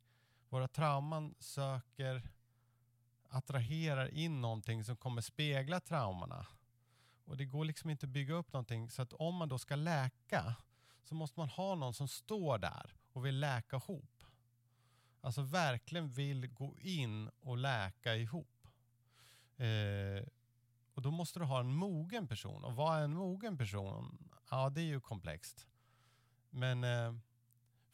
våra 0.49 0.69
trauman 0.69 1.35
söker 1.39 2.23
attraherar 3.29 4.15
in 4.15 4.41
någonting 4.41 4.85
som 4.85 4.97
kommer 4.97 5.21
spegla 5.21 5.81
traumorna. 5.81 6.47
Och 7.29 7.37
det 7.37 7.45
går 7.45 7.65
liksom 7.65 7.91
inte 7.91 8.07
att 8.07 8.11
bygga 8.11 8.35
upp 8.35 8.53
någonting 8.53 8.91
så 8.91 9.03
att 9.03 9.13
om 9.13 9.35
man 9.35 9.49
då 9.49 9.59
ska 9.59 9.77
läka 9.77 10.55
så 11.05 11.15
måste 11.15 11.41
man 11.41 11.49
ha 11.49 11.75
någon 11.75 11.95
som 11.95 12.09
står 12.09 12.59
där 12.59 12.95
och 13.13 13.27
vill 13.27 13.41
läka 13.41 13.77
ihop. 13.77 14.25
Alltså 15.21 15.43
verkligen 15.43 16.11
vill 16.11 16.47
gå 16.47 16.79
in 16.79 17.31
och 17.41 17.57
läka 17.57 18.17
ihop. 18.17 18.67
Eh, 19.57 20.27
och 20.95 21.03
då 21.03 21.11
måste 21.11 21.39
du 21.39 21.45
ha 21.45 21.61
en 21.61 21.75
mogen 21.75 22.29
person. 22.29 22.65
Och 22.65 22.77
vad 22.77 22.99
är 22.99 23.03
en 23.03 23.15
mogen 23.15 23.59
person? 23.59 24.31
Ja, 24.51 24.71
det 24.71 24.81
är 24.81 24.85
ju 24.85 25.01
komplext. 25.01 25.67
Men 26.51 26.85
eh, 26.85 27.15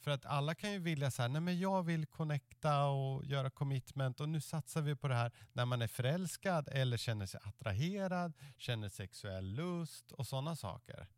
för 0.04 0.10
att 0.10 0.26
alla 0.26 0.54
kan 0.54 0.72
ju 0.72 0.78
vilja 0.78 1.10
så 1.10 1.22
här, 1.22 1.28
nej 1.28 1.40
men 1.40 1.58
jag 1.58 1.82
vill 1.82 2.06
connecta 2.06 2.86
och 2.86 3.24
göra 3.24 3.50
commitment 3.50 4.20
och 4.20 4.28
nu 4.28 4.40
satsar 4.40 4.82
vi 4.82 4.96
på 4.96 5.08
det 5.08 5.14
här 5.14 5.32
när 5.52 5.64
man 5.64 5.82
är 5.82 5.86
förälskad 5.86 6.68
eller 6.68 6.96
känner 6.96 7.26
sig 7.26 7.40
attraherad, 7.44 8.32
känner 8.56 8.88
sexuell 8.88 9.44
lust 9.44 10.12
och 10.12 10.26
sådana 10.26 10.56
saker. 10.56 11.08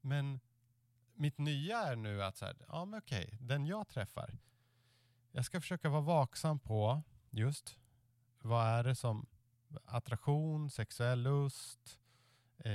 Men 0.00 0.40
mitt 1.14 1.38
nya 1.38 1.78
är 1.78 1.96
nu 1.96 2.22
att 2.22 2.36
så 2.36 2.44
här, 2.44 2.56
ja 2.68 2.84
men 2.84 2.98
okej, 2.98 3.38
den 3.40 3.66
jag 3.66 3.88
träffar, 3.88 4.38
jag 5.32 5.44
ska 5.44 5.60
försöka 5.60 5.88
vara 5.88 6.00
vaksam 6.00 6.58
på 6.58 7.02
just 7.30 7.78
vad 8.38 8.66
är 8.66 8.84
det 8.84 8.94
som 8.94 9.26
attraktion, 9.84 10.70
sexuell 10.70 11.22
lust, 11.22 11.98
eh, 12.58 12.70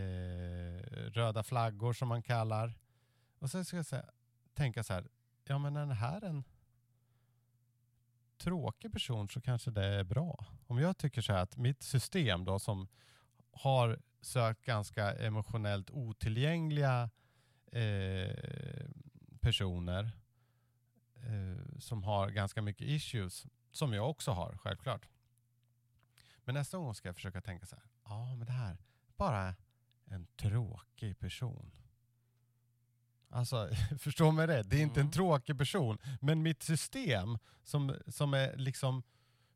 röda 1.11 1.43
flaggor 1.43 1.93
som 1.93 2.07
man 2.07 2.23
kallar. 2.23 2.73
Och 3.39 3.51
sen 3.51 3.65
ska 3.65 3.75
jag 3.77 3.85
säga, 3.85 4.05
tänka 4.53 4.83
så 4.83 4.93
här, 4.93 5.07
ja 5.43 5.57
men 5.57 5.75
är 5.75 5.85
det 5.85 5.93
här 5.93 6.23
en 6.23 6.43
tråkig 8.38 8.91
person 8.91 9.29
så 9.29 9.41
kanske 9.41 9.71
det 9.71 9.85
är 9.85 10.03
bra. 10.03 10.45
Om 10.67 10.79
jag 10.79 10.97
tycker 10.97 11.21
så 11.21 11.33
här 11.33 11.41
att 11.41 11.57
mitt 11.57 11.83
system 11.83 12.45
då 12.45 12.59
som 12.59 12.88
har 13.51 14.00
sökt 14.21 14.65
ganska 14.65 15.13
emotionellt 15.13 15.89
otillgängliga 15.89 17.09
eh, 17.71 18.35
personer 19.39 20.12
eh, 21.15 21.79
som 21.79 22.03
har 22.03 22.29
ganska 22.29 22.62
mycket 22.62 22.88
issues, 22.88 23.45
som 23.71 23.93
jag 23.93 24.09
också 24.09 24.31
har 24.31 24.57
självklart. 24.57 25.09
Men 26.45 26.55
nästa 26.55 26.77
gång 26.77 26.95
ska 26.95 27.07
jag 27.07 27.15
försöka 27.15 27.41
tänka 27.41 27.65
så 27.65 27.75
här, 27.75 27.85
ja 28.03 28.35
men 28.35 28.45
det 28.45 28.53
här, 28.53 28.77
bara 29.17 29.55
en 30.05 30.27
tråkig 30.35 31.19
person. 31.19 31.71
Alltså, 33.33 33.69
förstå 33.99 34.31
mig 34.31 34.47
rätt, 34.47 34.69
det 34.69 34.75
är 34.77 34.81
inte 34.81 34.99
en 34.99 35.05
Mm. 35.05 35.11
tråkig 35.11 35.57
person, 35.57 35.97
men 36.21 36.41
mitt 36.41 36.63
system 36.63 37.37
som, 37.63 37.95
som 38.07 38.33
är 38.33 38.57
liksom 38.57 39.03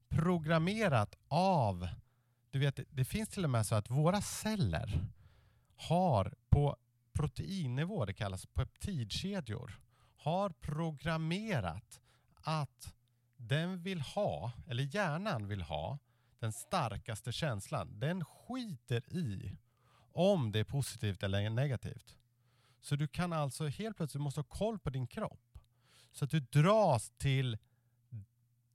programmerat 0.09 1.15
av, 1.27 1.87
du 2.51 2.59
vet, 2.59 2.79
det 2.89 3.05
finns 3.05 3.29
till 3.29 3.43
och 3.43 3.49
med 3.49 3.65
så 3.65 3.75
att 3.75 3.89
våra 3.89 4.21
celler 4.21 4.99
har 5.75 6.33
på 6.49 6.77
proteinnivå, 7.13 8.05
det 8.05 8.13
kallas 8.13 8.45
peptidkedjor, 8.45 9.79
har 10.17 10.49
programmerat 10.49 12.01
att 12.41 12.93
den 13.37 13.81
vill 13.81 14.01
ha, 14.01 14.51
eller 14.67 14.83
hjärnan 14.95 15.47
vill 15.47 15.61
ha, 15.61 15.99
den 16.39 16.53
starkaste 16.53 17.31
känslan. 17.31 17.99
Den 17.99 18.25
skiter 18.25 19.13
i 19.13 19.57
om 20.13 20.51
det 20.51 20.59
är 20.59 20.63
positivt 20.63 21.23
eller 21.23 21.49
negativt. 21.49 22.17
Så 22.81 22.95
du 22.95 23.07
kan 23.07 23.33
alltså 23.33 23.67
helt 23.67 23.97
plötsligt 23.97 24.21
måste 24.21 24.39
ha 24.39 24.45
koll 24.45 24.79
på 24.79 24.89
din 24.89 25.07
kropp. 25.07 25.59
Så 26.11 26.25
att 26.25 26.31
du 26.31 26.39
dras 26.39 27.11
till 27.17 27.57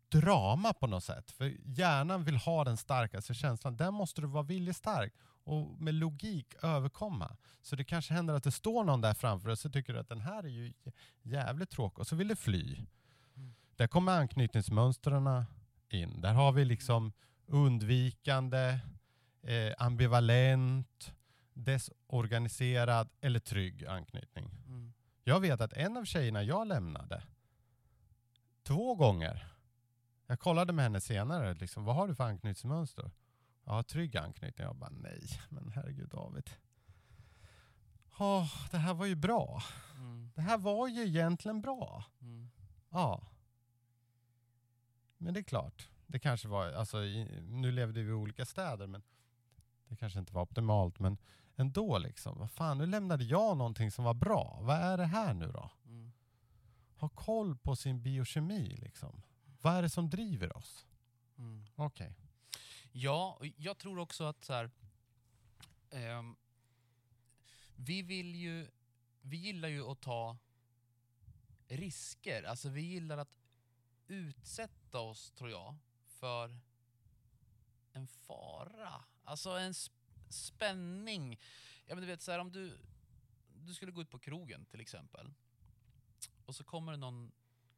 drama 0.09 0.73
på 0.73 0.87
något 0.87 1.05
sätt. 1.05 1.31
För 1.31 1.57
hjärnan 1.65 2.25
vill 2.25 2.37
ha 2.37 2.65
den 2.65 2.77
starkaste 2.77 3.35
känslan. 3.35 3.77
Den 3.77 3.95
måste 3.95 4.21
du 4.21 4.27
vara 4.27 4.43
viljestark 4.43 5.15
och 5.45 5.81
med 5.81 5.95
logik 5.95 6.55
överkomma. 6.63 7.37
Så 7.63 7.77
det 7.77 7.85
kanske 7.85 8.15
händer 8.15 8.35
att 8.35 8.45
det 8.45 8.51
står 8.51 8.85
någon 8.85 9.01
där 9.01 9.15
framför 9.15 9.47
dig 9.49 9.53
och 9.53 9.59
så 9.59 9.71
tycker 9.71 9.93
du 9.93 9.99
att 9.99 10.09
den 10.09 10.21
här 10.21 10.43
är 10.43 10.49
ju 10.49 10.73
jävligt 11.23 11.71
tråkig 11.71 11.99
och 11.99 12.07
så 12.07 12.17
vill 12.17 12.29
du 12.29 12.37
fly. 12.37 12.87
Mm. 13.37 13.55
Där 13.77 13.87
kommer 13.87 14.13
anknytningsmönstren 14.13 15.45
in. 15.89 16.21
Där 16.21 16.33
har 16.33 16.53
vi 16.53 16.65
liksom 16.65 17.13
undvikande, 17.47 18.79
eh, 19.43 19.75
ambivalent, 19.79 21.15
desorganiserad 21.55 23.09
eller 23.21 23.41
trygg 23.41 23.87
anknytning. 23.87 24.51
Mm. 24.67 24.93
Jag 25.25 25.41
vet 25.41 25.61
att 25.61 25.73
en 25.73 25.97
av 25.97 26.05
tjejerna 26.05 26.43
jag 26.43 26.67
lämnade, 26.67 27.23
två 28.63 28.95
gånger, 28.95 29.53
jag 30.27 30.41
kollade 30.41 30.73
med 30.73 30.83
henne 30.83 31.01
senare, 31.01 31.55
liksom, 31.55 31.85
vad 31.85 31.95
har 31.95 32.09
du 32.09 32.15
för 32.15 32.25
anknytningsmönster? 32.25 33.11
Ja, 33.65 33.83
trygg 33.83 34.17
anknytning. 34.17 34.67
Jag 34.67 34.77
bara 34.77 34.91
nej, 34.91 35.29
men 35.49 35.73
herregud 35.75 36.09
David. 36.09 36.51
Åh, 38.19 38.69
det 38.71 38.79
här 38.79 38.95
var 38.95 39.07
ju 39.07 39.15
bra. 39.15 39.63
Mm. 39.95 40.31
Det 40.35 40.41
här 40.41 40.59
var 40.59 40.89
ju 40.89 41.03
egentligen 41.03 41.61
bra. 41.61 42.05
Mm. 42.21 42.51
Ja. 42.91 43.27
Men 45.19 45.35
det 45.35 45.41
är 45.41 45.45
klart, 45.45 45.89
det 46.07 46.19
kanske 46.19 46.49
var, 46.49 46.73
alltså, 46.73 47.05
i, 47.05 47.41
nu 47.43 47.73
levde 47.73 48.03
vi 48.03 48.11
i 48.11 48.13
olika 48.13 48.45
städer, 48.45 48.87
men 48.87 49.03
det 49.89 49.97
kanske 49.97 50.19
inte 50.19 50.35
var 50.35 50.43
optimalt, 50.43 50.99
men 50.99 51.17
ändå 51.57 51.99
liksom, 51.99 52.39
vad 52.39 52.51
fan, 52.51 52.79
nu 52.79 52.87
lämnade 52.87 53.25
jag 53.25 53.57
någonting 53.57 53.91
som 53.91 54.05
var 54.05 54.15
bra. 54.15 54.59
Vad 54.63 54.77
är 54.77 54.97
det 54.97 55.07
här 55.07 55.35
nu 55.35 55.53
då? 55.53 55.71
Mm. 55.85 56.13
Ha 56.97 57.09
koll 57.09 57.57
på 57.57 57.77
sin 57.77 58.03
biokemi 58.03 58.77
liksom. 58.77 59.23
Vad 59.61 59.75
är 59.75 59.83
det 59.83 59.91
som 59.91 60.11
driver 60.11 60.57
oss? 60.57 60.87
Mm. 61.39 61.67
Okej. 61.75 62.15
Ja, 62.93 63.37
och 63.41 63.47
jag 63.47 63.79
tror 63.79 63.99
också 63.99 64.25
att 64.25 64.45
så 64.45 64.53
här, 64.53 64.71
ehm, 65.91 66.37
vi 67.77 68.03
vill 68.03 68.35
ju, 68.35 68.71
vi 69.21 69.37
gillar 69.37 69.69
ju 69.69 69.91
att 69.91 70.01
ta 70.01 70.37
risker. 71.69 72.43
Alltså 72.43 72.69
vi 72.69 72.83
gillar 72.83 73.19
att 73.19 73.39
utsätta 74.07 75.01
oss, 75.01 75.31
tror 75.31 75.51
jag, 75.51 75.77
för 76.07 76.59
en 77.93 78.07
fara. 78.07 79.05
Alltså 79.25 79.51
en 79.51 79.73
sp- 79.73 79.91
spänning. 80.33 81.41
Ja, 81.87 81.95
men 81.95 82.01
du 82.01 82.07
vet, 82.07 82.23
så 82.23 82.33
här, 82.33 82.39
om 82.39 82.53
du, 82.53 82.79
du 83.55 83.75
skulle 83.75 83.93
gå 83.93 84.01
ut 84.03 84.11
på 84.11 84.19
krogen 84.19 84.65
till 84.65 84.81
exempel. 84.81 85.31
Och 86.47 86.55
så 86.55 86.65
kommer 86.65 86.93
det 86.93 86.99
någon 86.99 87.33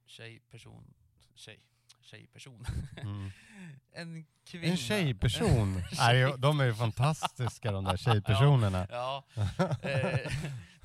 tjejperson, 0.06 0.94
tjej, 1.34 1.60
tjejperson, 2.00 2.64
Mm. 3.02 3.30
en 3.92 4.26
kvinna. 4.44 4.66
En 4.66 4.76
tjejperson. 4.76 5.74
Nej, 5.98 6.34
de 6.38 6.60
är 6.60 6.64
ju 6.64 6.74
fantastiska 6.74 7.72
de 7.72 7.84
där 7.84 7.96
tjejpersonerna. 7.96 8.86
Ja. 8.90 9.24
Eh, 9.82 10.32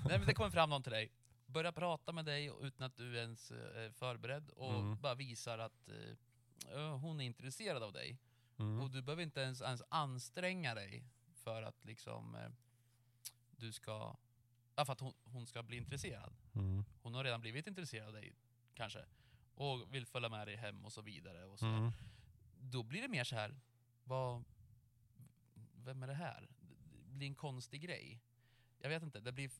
nej, 0.07 0.17
men 0.17 0.25
det 0.25 0.33
kommer 0.33 0.49
fram 0.49 0.69
någon 0.69 0.83
till 0.83 0.91
dig, 0.91 1.11
börjar 1.45 1.71
prata 1.71 2.11
med 2.11 2.25
dig 2.25 2.51
utan 2.61 2.85
att 2.87 2.97
du 2.97 3.17
ens 3.17 3.51
eh, 3.51 3.57
är 3.57 3.91
förberedd 3.91 4.49
och 4.49 4.73
Mm. 4.75 4.97
bara 5.01 5.15
visar 5.15 5.57
att 5.59 5.89
eh, 6.75 6.97
hon 6.97 7.21
är 7.21 7.25
intresserad 7.25 7.83
av 7.83 7.93
dig. 7.93 8.17
Och 8.55 8.61
Mm. 8.63 8.91
du 8.91 9.01
behöver 9.01 9.23
inte 9.23 9.41
ens, 9.41 9.61
ens 9.61 9.81
anstränga 9.89 10.75
dig 10.75 11.03
för 11.49 11.63
att 11.63 11.85
liksom 11.85 12.35
eh, 12.35 12.49
du 13.51 13.71
ska, 13.71 14.15
ja, 14.75 14.85
för 14.85 14.93
att 14.93 14.99
hon, 14.99 15.13
hon 15.23 15.47
ska 15.47 15.63
bli 15.63 15.77
intresserad. 15.77 16.33
Mm. 16.55 16.83
Hon 17.01 17.13
har 17.13 17.23
redan 17.23 17.41
blivit 17.41 17.67
intresserad 17.67 18.07
av 18.07 18.13
dig 18.13 18.33
kanske 18.73 19.05
och 19.55 19.93
vill 19.93 20.05
följa 20.05 20.29
med 20.29 20.47
dig 20.47 20.55
hem 20.55 20.85
och 20.85 20.91
så 20.93 21.01
vidare. 21.01 21.45
Och 21.45 21.59
så 21.59 21.65
Mm. 21.65 21.91
Då 22.61 22.83
blir 22.83 23.01
det 23.01 23.07
mer 23.07 23.23
så 23.23 23.35
här, 23.35 23.55
vad, 24.03 24.43
vem 25.75 26.03
är 26.03 26.07
det 26.07 26.13
här? 26.13 26.47
Det 27.07 27.13
blir 27.15 27.27
en 27.27 27.35
konstig 27.35 27.81
grej. 27.81 28.19
Jag 28.79 28.89
vet 28.89 29.03
inte, 29.03 29.19
det, 29.19 29.31
blir, 29.31 29.51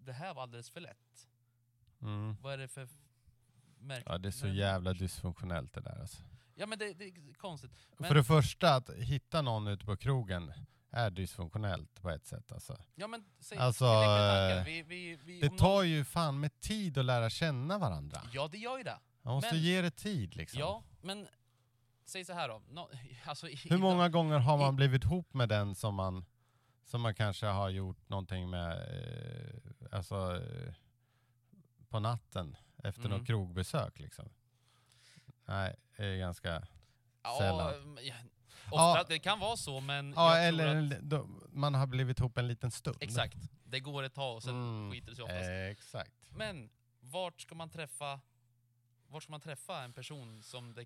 det 0.00 0.12
här 0.12 0.34
var 0.34 0.42
alldeles 0.42 0.70
för 0.70 0.80
lätt. 0.80 1.28
Mm. 2.00 2.36
Vad 2.42 2.52
är 2.52 2.58
det 2.58 2.68
för 2.68 2.88
märk- 3.78 4.02
Ja, 4.06 4.18
det 4.18 4.28
är 4.28 4.32
så 4.32 4.48
jävla 4.48 4.92
dysfunktionellt 4.92 5.72
det 5.72 5.80
där 5.80 6.00
alltså. 6.00 6.22
Ja 6.54 6.66
men 6.66 6.78
det, 6.78 6.92
det 6.94 7.04
är 7.04 7.34
konstigt. 7.34 7.70
Men- 7.98 8.08
För 8.08 8.14
det 8.14 8.24
första, 8.24 8.74
att 8.74 8.90
hitta 8.90 9.42
någon 9.42 9.66
ute 9.66 9.84
på 9.86 9.96
krogen 9.96 10.52
är 10.90 11.10
dysfunktionellt 11.10 12.02
på 12.02 12.10
ett 12.10 12.26
sätt 12.26 12.52
alltså. 12.52 12.76
Ja 12.94 13.06
men 13.06 13.24
säg, 13.40 13.58
Alltså, 13.58 13.84
vi 14.66 14.82
vi, 14.82 15.16
vi, 15.16 15.40
Det 15.40 15.58
tar 15.58 15.82
ju 15.82 16.04
fan 16.04 16.40
med 16.40 16.60
tid 16.60 16.98
att 16.98 17.04
lära 17.04 17.30
känna 17.30 17.78
varandra. 17.78 18.20
Ja 18.32 18.48
det 18.48 18.58
gör 18.58 18.78
ju 18.78 18.84
det. 18.84 18.98
Man 19.22 19.34
måste 19.34 19.52
men- 19.54 19.62
ge 19.62 19.82
det 19.82 19.90
tid 19.90 20.36
liksom. 20.36 20.60
Ja, 20.60 20.82
men 21.02 21.28
säg 22.04 22.24
så 22.24 22.32
här 22.32 22.48
då. 22.48 22.62
Nå, 22.68 22.90
alltså, 23.24 23.46
Hur 23.46 23.78
många 23.78 24.08
gånger 24.08 24.38
har 24.38 24.58
man 24.58 24.74
i- 24.74 24.76
blivit 24.76 25.04
ihop 25.04 25.34
med 25.34 25.48
den 25.48 25.74
som 25.74 25.94
man, 25.94 26.24
som 26.84 27.00
man 27.00 27.14
kanske 27.14 27.46
har 27.46 27.68
gjort 27.68 28.08
någonting 28.08 28.50
med, 28.50 28.72
eh, 28.72 29.96
alltså 29.96 30.36
eh, 30.36 30.74
på 31.88 32.00
natten 32.00 32.56
efter 32.84 33.04
Mm. 33.04 33.18
något 33.18 33.26
krogbesök 33.26 33.98
liksom? 33.98 34.28
Nej, 35.44 35.76
det 35.96 36.04
är 36.04 36.16
ganska... 36.18 36.66
ja, 37.22 37.36
sällan. 37.38 37.98
ja, 38.02 38.14
ofta, 38.72 38.98
Ja. 38.98 39.04
Det 39.08 39.18
kan 39.18 39.38
vara 39.40 39.56
så 39.56 39.80
men 39.80 40.12
Ja, 40.16 40.36
eller 40.36 40.92
att, 40.94 41.00
då, 41.00 41.26
man 41.52 41.74
har 41.74 41.86
blivit 41.86 42.18
ihop 42.20 42.38
en 42.38 42.48
liten 42.48 42.70
stund. 42.70 42.96
Exakt. 43.00 43.36
Det 43.64 43.80
går 43.80 44.02
ett 44.02 44.14
tag 44.14 44.36
och 44.36 44.42
sen 44.42 44.54
Mm, 44.54 44.92
skiter 44.92 45.10
det 45.10 45.16
sig 45.16 45.24
oftast. 45.24 45.50
Exakt. 45.70 46.12
Men 46.36 46.70
vart 47.00 47.40
ska 47.40 47.54
man 47.54 47.70
träffa 47.70 48.20
vart 49.08 49.22
ska 49.22 49.30
man 49.30 49.40
träffa 49.40 49.82
en 49.82 49.92
person 49.92 50.42
som 50.42 50.74
det... 50.74 50.84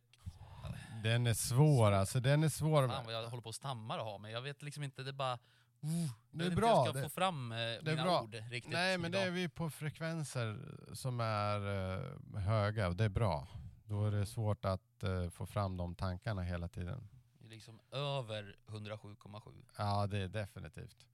Den 1.02 1.26
är 1.26 1.34
svår 1.34 1.92
alltså, 1.92 2.20
den 2.20 2.42
är 2.44 2.48
svår. 2.48 2.88
Fan 2.88 3.04
vad 3.04 3.14
jag 3.14 3.28
håller 3.28 3.42
på 3.42 3.48
att 3.48 3.54
stamma 3.54 3.98
och 4.00 4.04
ha 4.04 4.18
men 4.18 4.30
jag 4.30 4.42
vet 4.42 4.62
liksom 4.62 4.82
inte, 4.82 5.02
det 5.02 5.10
är 5.10 5.12
bara... 5.12 5.38
Det 5.80 6.44
jag 6.44 6.52
är 6.52 6.56
bra. 6.56 6.68
Jag 6.68 6.84
ska 6.88 6.92
det, 6.92 7.02
få 7.02 7.08
fram 7.08 7.52
eh, 7.52 7.58
mina 7.82 8.02
bra. 8.02 8.22
ord 8.22 8.34
riktigt 8.50 8.72
nej 8.72 8.98
men 8.98 9.12
det 9.12 9.18
idag. 9.18 9.28
är 9.28 9.32
vi 9.32 9.48
på 9.48 9.70
frekvenser 9.70 10.58
som 10.94 11.20
är 11.20 11.58
eh, 12.34 12.40
höga 12.40 12.88
och 12.88 12.96
det 12.96 13.04
är 13.04 13.08
bra. 13.08 13.48
Då 13.84 14.06
är 14.06 14.10
det 14.10 14.26
svårt 14.26 14.64
att 14.64 15.02
eh, 15.02 15.28
få 15.30 15.46
fram 15.46 15.76
de 15.76 15.94
tankarna 15.94 16.42
hela 16.42 16.68
tiden. 16.68 17.08
Det 17.44 17.48
är 17.48 17.50
liksom 17.50 17.80
över 17.90 18.56
107,7. 18.66 19.64
Ja 19.78 20.06
det 20.06 20.18
är 20.18 20.28
definitivt. 20.28 21.06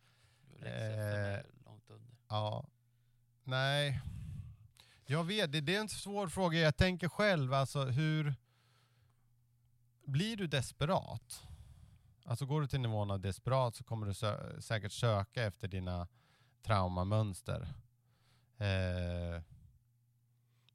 Eh, 0.63 1.41
långt 1.65 1.91
under. 1.91 2.15
Ja. 2.29 2.67
Nej. 3.45 4.01
Jag 5.07 5.25
vet, 5.25 5.53
det, 5.53 5.61
det 5.61 5.77
är 5.77 5.81
en 5.81 5.89
svår 5.89 6.29
fråga. 6.29 6.59
Jag 6.59 6.77
tänker 6.77 7.09
själv, 7.09 7.53
alltså 7.55 7.85
hur... 7.85 8.35
Blir 10.05 10.37
du 10.37 10.47
desperat? 10.47 11.43
Alltså 12.25 12.47
går 12.47 12.61
du 12.61 12.67
till 12.67 12.81
nivån 12.81 13.11
av 13.11 13.21
desperat 13.21 13.75
så 13.77 13.85
kommer 13.85 14.07
du 14.07 14.13
sö- 14.13 14.61
säkert 14.61 14.93
söka 14.93 15.43
efter 15.43 15.69
dina 15.69 16.09
traumamönster. 16.63 17.61
Eh, 18.59 19.43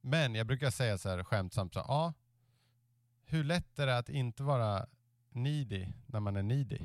men 0.00 0.34
jag 0.34 0.46
brukar 0.46 0.70
säga 0.70 0.98
så 0.98 1.08
här 1.08 1.24
skämtsamt, 1.24 1.74
så, 1.74 1.78
ja, 1.88 2.14
hur 3.24 3.44
lätt 3.44 3.78
är 3.78 3.86
det 3.86 3.98
att 3.98 4.08
inte 4.08 4.42
vara 4.42 4.86
needy 5.36 5.88
när 6.06 6.20
man 6.20 6.36
är 6.36 6.42
needy? 6.42 6.78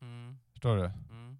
Mm, 0.00 0.38
Förstår 0.52 0.76
du? 0.76 0.84
mm, 0.84 1.38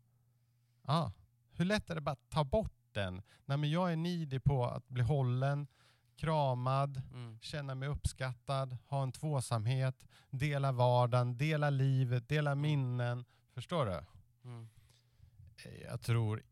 Ja. 0.86 1.12
Hur 1.52 1.64
lätt 1.64 1.90
är 1.90 1.94
det 1.94 2.00
bara 2.00 2.10
att 2.12 2.30
ta 2.30 2.44
bort 2.44 2.72
den? 2.92 3.22
Nej 3.44 3.58
men 3.58 3.70
jag 3.70 3.92
är 3.92 3.96
needy 3.96 4.40
på 4.40 4.66
att 4.66 4.88
bli 4.88 5.02
hållen, 5.02 5.66
kramad, 6.16 7.02
Mm. 7.12 7.38
känna 7.40 7.74
mig 7.74 7.88
uppskattad, 7.88 8.76
ha 8.86 9.02
en 9.02 9.12
tvåsamhet, 9.12 10.06
dela 10.30 10.72
vardagen, 10.72 11.36
dela 11.36 11.70
livet, 11.70 12.28
dela 12.28 12.54
minnen. 12.54 13.24
Förstår 13.52 13.86
du? 13.86 14.00
Mm. 14.48 14.68
Jag 15.90 16.00
tror 16.00 16.42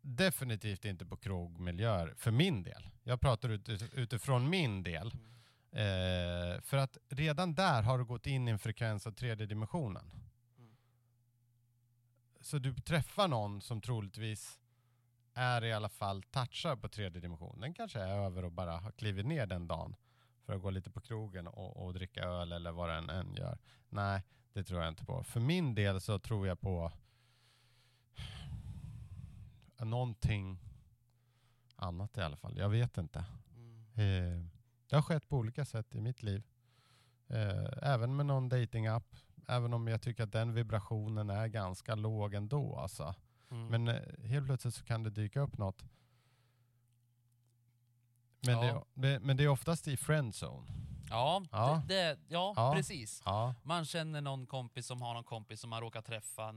definitivt 0.00 0.84
inte 0.84 1.06
på 1.06 1.16
krogmiljöer, 1.16 2.14
för 2.16 2.30
min 2.30 2.62
del. 2.62 2.88
Jag 3.02 3.20
pratar 3.20 3.48
ut, 3.48 3.68
utifrån 3.92 4.50
min 4.50 4.82
del. 4.82 5.12
Mm. 5.12 5.37
Eh, 5.72 6.60
för 6.60 6.76
att 6.76 6.98
redan 7.08 7.54
där 7.54 7.82
har 7.82 7.98
du 7.98 8.04
gått 8.04 8.26
in 8.26 8.48
i 8.48 8.50
en 8.50 8.58
frekvens 8.58 9.06
av 9.06 9.12
tredje 9.12 9.46
dimensionen. 9.46 10.10
Mm. 10.58 10.76
Så 12.40 12.58
du 12.58 12.74
träffar 12.74 13.28
någon 13.28 13.60
som 13.60 13.80
troligtvis 13.80 14.58
är 15.34 15.64
i 15.64 15.72
alla 15.72 15.88
fall 15.88 16.22
touchar 16.22 16.76
på 16.76 16.88
tredje 16.88 17.20
dimensionen. 17.20 17.60
Den 17.60 17.74
kanske 17.74 18.00
är 18.00 18.08
över 18.08 18.44
och 18.44 18.52
bara 18.52 18.76
har 18.76 18.92
klivit 18.92 19.26
ner 19.26 19.46
den 19.46 19.66
dagen 19.66 19.96
för 20.44 20.52
att 20.52 20.62
gå 20.62 20.70
lite 20.70 20.90
på 20.90 21.00
krogen 21.00 21.46
och, 21.46 21.84
och 21.84 21.94
dricka 21.94 22.22
öl 22.22 22.52
eller 22.52 22.72
vad 22.72 22.88
den 22.88 23.10
än 23.10 23.34
gör. 23.34 23.58
Nej, 23.88 24.22
det 24.52 24.64
tror 24.64 24.80
jag 24.80 24.88
inte 24.88 25.04
på. 25.04 25.24
För 25.24 25.40
min 25.40 25.74
del 25.74 26.00
så 26.00 26.18
tror 26.18 26.46
jag 26.46 26.60
på 26.60 26.92
någonting 29.78 30.58
annat 31.76 32.16
i 32.16 32.20
alla 32.20 32.36
fall. 32.36 32.58
Jag 32.58 32.68
vet 32.68 32.98
inte. 32.98 33.24
Mm. 33.56 34.38
Eh, 34.38 34.57
det 34.88 34.96
har 34.96 35.02
skett 35.02 35.28
på 35.28 35.36
olika 35.36 35.64
sätt 35.64 35.94
i 35.94 36.00
mitt 36.00 36.22
liv. 36.22 36.42
Eh, 37.28 37.64
även 37.92 38.16
med 38.16 38.26
någon 38.26 38.48
datingapp. 38.48 39.16
Även 39.48 39.74
om 39.74 39.88
jag 39.88 40.02
tycker 40.02 40.22
att 40.24 40.32
den 40.32 40.54
vibrationen 40.54 41.30
är 41.30 41.46
ganska 41.46 41.94
låg 41.94 42.34
ändå. 42.34 42.76
Alltså. 42.76 43.14
Mm. 43.50 43.66
Men 43.66 43.88
eh, 43.88 44.24
helt 44.28 44.46
plötsligt 44.46 44.74
så 44.74 44.84
kan 44.84 45.02
det 45.02 45.10
dyka 45.10 45.40
upp 45.40 45.58
något. 45.58 45.84
Men, 48.40 48.54
Ja. 48.66 48.84
det, 48.94 49.08
det, 49.08 49.20
men 49.20 49.36
det 49.36 49.44
är 49.44 49.48
oftast 49.48 49.88
i 49.88 49.96
friendzone. 49.96 50.66
ja, 51.10 51.42
Ja. 51.52 51.82
Det, 51.88 51.94
det, 51.94 52.18
ja, 52.28 52.52
Ja. 52.56 52.72
precis. 52.76 53.22
Man 53.62 53.84
känner 53.84 54.20
någon 54.20 54.46
kompis 54.46 54.86
som 54.86 55.02
har 55.02 55.14
någon 55.14 55.24
kompis 55.24 55.60
som 55.60 55.70
man 55.70 55.80
råkar 55.80 56.02
träffa 56.02 56.54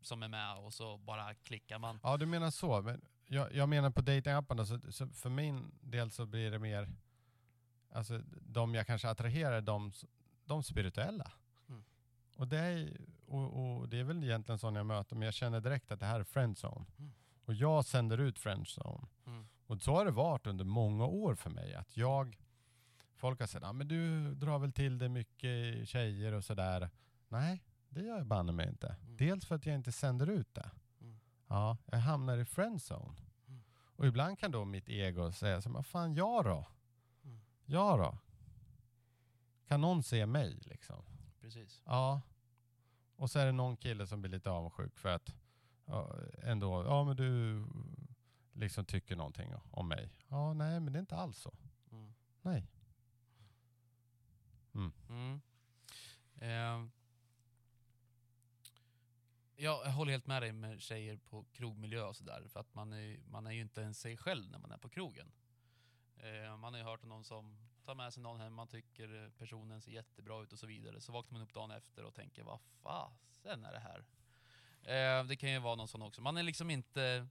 som 0.00 0.22
är 0.22 0.28
med 0.28 0.56
och 0.56 0.74
så 0.74 0.98
bara 0.98 1.34
klickar 1.34 1.78
man. 1.78 2.00
ja, 2.02 2.16
du 2.16 2.26
menar 2.26 2.50
så. 2.50 2.82
Men 2.82 3.00
jag, 3.26 3.54
jag 3.54 3.68
menar 3.68 3.90
på 3.90 4.00
datingapparna, 4.00 4.66
så, 4.66 4.78
så 4.90 5.08
för 5.08 5.30
min 5.30 5.70
del 5.80 6.10
så 6.10 6.26
blir 6.26 6.50
det 6.50 6.58
mer, 6.58 6.88
alltså 7.92 8.22
de 8.40 8.74
jag 8.74 8.86
kanske 8.86 9.08
attraherar, 9.08 9.60
de, 9.60 9.92
de 10.44 10.62
spirituella. 10.62 11.32
Mm. 11.68 11.84
Och, 12.36 12.48
det 12.48 12.58
är, 12.58 13.00
och, 13.26 13.78
och 13.78 13.88
det 13.88 13.98
är 13.98 14.04
väl 14.04 14.24
egentligen 14.24 14.58
sådana 14.58 14.78
jag 14.78 14.86
möter, 14.86 15.16
men 15.16 15.24
jag 15.26 15.34
känner 15.34 15.60
direkt 15.60 15.90
att 15.90 16.00
det 16.00 16.06
här 16.06 16.20
är 16.20 16.24
friendzone. 16.24 16.86
Mm. 16.98 17.12
Och 17.44 17.54
jag 17.54 17.84
sänder 17.84 18.18
ut 18.18 18.38
friendzone. 18.38 19.06
Mm. 19.26 19.48
Och 19.66 19.82
så 19.82 19.94
har 19.94 20.04
det 20.04 20.10
varit 20.10 20.46
under 20.46 20.64
många 20.64 21.04
år 21.06 21.34
för 21.34 21.50
mig. 21.50 21.74
Att 21.74 21.96
jag, 21.96 22.38
folk 23.14 23.40
har 23.40 23.46
sagt, 23.46 23.64
ah, 23.64 23.72
men 23.72 23.88
du 23.88 24.34
drar 24.34 24.58
väl 24.58 24.72
till 24.72 24.98
det 24.98 25.08
mycket 25.08 25.88
tjejer 25.88 26.32
och 26.32 26.44
sådär. 26.44 26.90
Nej, 27.28 27.62
det 27.88 28.00
gör 28.00 28.16
jag 28.16 28.26
banne 28.26 28.52
mig 28.52 28.68
inte. 28.68 28.96
Mm. 29.02 29.16
Dels 29.16 29.46
för 29.46 29.54
att 29.54 29.66
jag 29.66 29.74
inte 29.74 29.92
sänder 29.92 30.30
ut 30.30 30.54
det. 30.54 30.70
Mm. 31.00 31.20
Ja, 31.46 31.76
jag 31.86 31.98
hamnar 31.98 32.38
i 32.38 32.44
friendzone. 32.44 33.14
Mm. 33.48 33.62
Och 33.96 34.06
ibland 34.06 34.38
kan 34.38 34.50
då 34.50 34.64
mitt 34.64 34.88
ego 34.88 35.32
säga, 35.32 35.60
vad 35.66 35.86
fan, 35.86 36.14
jag 36.14 36.44
då? 36.44 36.66
Mm. 37.70 37.80
Jag 37.80 37.98
då? 37.98 38.18
Kan 39.68 39.80
någon 39.80 40.02
se 40.02 40.26
mig 40.26 40.58
liksom? 40.60 41.04
Precis. 41.40 41.82
Ja. 41.84 42.20
Och 43.16 43.30
så 43.30 43.38
är 43.38 43.46
det 43.46 43.52
någon 43.52 43.76
kille 43.76 44.06
som 44.06 44.20
blir 44.20 44.30
lite 44.30 44.50
avundsjuk 44.50 44.98
för 44.98 45.08
att 45.08 45.34
ja, 45.84 46.14
ändå, 46.42 46.84
ja 46.84 47.04
men 47.04 47.16
du 47.16 47.64
liksom 48.52 48.84
tycker 48.84 49.16
någonting 49.16 49.54
om 49.70 49.88
mig. 49.88 50.10
Ja, 50.28 50.52
nej 50.52 50.80
men 50.80 50.92
det 50.92 50.98
är 50.98 51.00
inte 51.00 51.16
alls 51.16 51.38
så. 51.38 51.54
Mm. 51.92 52.14
Nej. 52.42 52.66
Mm. 54.74 55.40
Eh, 56.36 56.90
jag 59.56 59.84
håller 59.84 60.12
helt 60.12 60.26
med 60.26 60.42
dig 60.42 60.52
med 60.52 60.80
tjejer 60.80 61.16
på 61.16 61.44
krogmiljö 61.52 62.02
och 62.02 62.16
sådär. 62.16 62.46
För 62.48 62.60
att 62.60 62.74
man 62.74 62.92
är, 62.92 63.20
man 63.26 63.46
är 63.46 63.50
ju 63.50 63.60
inte 63.60 63.80
ens 63.80 64.00
sig 64.00 64.16
själv 64.16 64.50
när 64.50 64.58
man 64.58 64.70
är 64.70 64.78
på 64.78 64.88
krogen. 64.88 65.32
Eh, 66.22 66.56
man 66.56 66.72
har 66.72 66.80
ju 66.80 66.84
hört 66.84 67.02
om 67.02 67.08
någon 67.08 67.24
som 67.24 67.56
tar 67.84 67.94
med 67.94 68.12
sig 68.12 68.22
någon 68.22 68.40
hem, 68.40 68.54
man 68.54 68.68
tycker 68.68 69.30
personen 69.38 69.80
ser 69.80 69.92
jättebra 69.92 70.42
ut 70.42 70.52
och 70.52 70.58
så 70.58 70.66
vidare. 70.66 71.00
Så 71.00 71.12
vaknar 71.12 71.38
man 71.38 71.42
upp 71.42 71.54
dagen 71.54 71.70
efter 71.70 72.04
och 72.04 72.14
tänker, 72.14 72.42
vad 72.42 72.60
fasen 72.82 73.64
är 73.64 73.72
det 73.72 73.78
här? 73.78 74.04
Eh, 74.82 75.24
det 75.24 75.36
kan 75.36 75.50
ju 75.50 75.58
vara 75.58 75.74
någon 75.74 75.88
sån 75.88 76.02
också. 76.02 76.22
Man 76.22 76.36
är 76.36 76.42
liksom 76.42 76.70
inte 76.70 77.26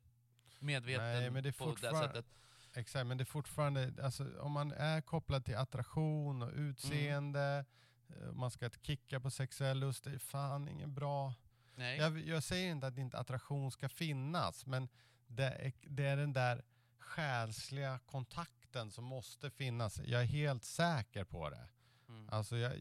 medveten 0.59 1.05
Nej, 1.05 1.29
men 1.29 1.43
det 1.43 1.51
på 1.51 1.75
det 1.81 1.95
sättet. 1.95 2.25
Exakt, 2.73 3.07
men 3.07 3.17
det 3.17 3.23
är 3.23 3.25
fortfarande, 3.25 3.93
alltså, 4.03 4.39
om 4.39 4.51
man 4.51 4.71
är 4.71 5.01
kopplad 5.01 5.45
till 5.45 5.55
attraktion 5.55 6.41
och 6.41 6.51
utseende, 6.53 7.65
eh, 8.09 8.31
man 8.31 8.51
ska 8.51 8.69
kicka 8.69 9.19
på 9.19 9.31
sexuell 9.31 9.79
lust, 9.79 10.03
det 10.03 10.11
är 10.11 10.19
fan 10.19 10.67
ingen 10.67 10.93
bra 10.93 11.33
Nej. 11.79 11.97
Jag, 11.97 12.19
jag 12.19 12.43
säger 12.43 12.71
inte 12.71 12.87
att 12.87 12.97
inte 12.97 13.17
attraktion 13.17 13.71
ska 13.71 13.89
finnas, 13.89 14.65
men 14.65 14.89
det 15.27 15.43
är, 15.43 15.73
det 15.81 16.05
är 16.05 16.17
den 16.17 16.33
där 16.33 16.63
själsliga 16.99 17.99
kontakten 18.05 18.58
som 18.91 19.03
måste 19.03 19.49
finnas. 19.49 20.01
Jag 20.05 20.21
är 20.21 20.25
helt 20.25 20.63
säker 20.63 21.23
på 21.23 21.49
det. 21.49 21.67
Mm. 22.09 22.29
Alltså 22.31 22.57
jag, 22.57 22.73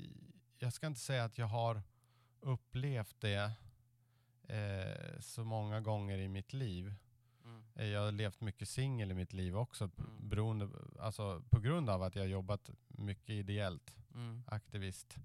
jag 0.58 0.72
ska 0.72 0.86
inte 0.86 1.00
säga 1.00 1.24
att 1.24 1.38
jag 1.38 1.46
har 1.46 1.82
upplevt 2.40 3.16
det 3.20 3.52
eh, 4.42 5.20
så 5.20 5.44
många 5.44 5.80
gånger 5.80 6.18
i 6.18 6.28
mitt 6.28 6.52
liv. 6.52 6.94
Mm. 7.44 7.64
Eh, 7.74 7.86
Jag 7.86 8.04
har 8.04 8.12
levt 8.12 8.40
mycket 8.40 8.68
singel 8.68 9.10
i 9.10 9.14
mitt 9.14 9.32
liv 9.32 9.56
också, 9.56 9.84
Mm. 9.98 10.28
beroende, 10.28 10.68
alltså 11.00 11.42
på 11.50 11.60
grund 11.60 11.90
av 11.90 12.02
att 12.02 12.14
jag 12.14 12.22
har 12.22 12.28
jobbat 12.28 12.70
mycket 12.88 13.30
ideellt, 13.30 13.94
Mm. 14.14 14.42
aktivist 14.46 15.16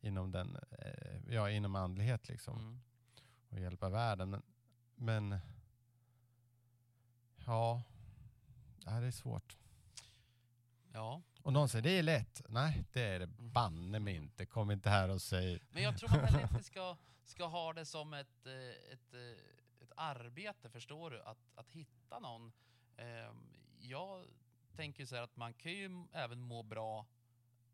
inom, 0.00 0.32
den, 0.32 0.56
eh, 0.78 1.34
ja, 1.34 1.50
inom 1.50 1.74
andlighet 1.76 2.28
liksom 2.28 2.58
Mm. 2.58 2.80
och 3.48 3.60
hjälpa 3.60 3.88
världen. 3.88 4.30
Men, 4.30 4.42
men 4.96 5.38
ja, 7.46 7.82
det 8.84 8.90
här 8.90 9.02
är 9.02 9.10
svårt. 9.10 9.56
Ja. 10.92 11.22
Och 11.42 11.52
någon 11.52 11.68
säger 11.68 11.82
det 11.82 11.98
är 11.98 12.02
lätt. 12.02 12.42
Nej, 12.48 12.84
det 12.92 13.02
är 13.02 13.18
det 13.18 13.26
banne 13.26 13.98
mig 13.98 14.16
inte. 14.16 14.46
Kom 14.46 14.70
inte 14.70 14.90
här 14.90 15.08
och 15.08 15.22
säg. 15.22 15.60
Men 15.70 15.82
jag 15.82 15.98
tror 15.98 16.08
man 16.10 16.18
heller 16.24 16.42
inte 16.42 16.62
ska, 16.64 16.96
ska 17.24 17.46
ha 17.46 17.72
det 17.72 17.84
som 17.86 18.14
ett, 18.14 18.46
eh, 18.46 18.92
ett, 18.92 19.14
eh, 19.14 19.82
ett 19.82 19.92
arbete, 19.96 20.70
förstår 20.70 21.10
du? 21.10 21.22
Att, 21.22 21.38
att 21.54 21.70
hitta 21.70 22.18
någon. 22.18 22.52
Ehm, 22.96 23.56
Jag 23.80 24.24
tänker 24.76 25.04
så 25.06 25.16
här 25.16 25.22
att 25.22 25.36
man 25.36 25.54
kan 25.54 25.72
ju 25.72 26.04
även 26.12 26.40
må 26.40 26.62
bra 26.62 27.06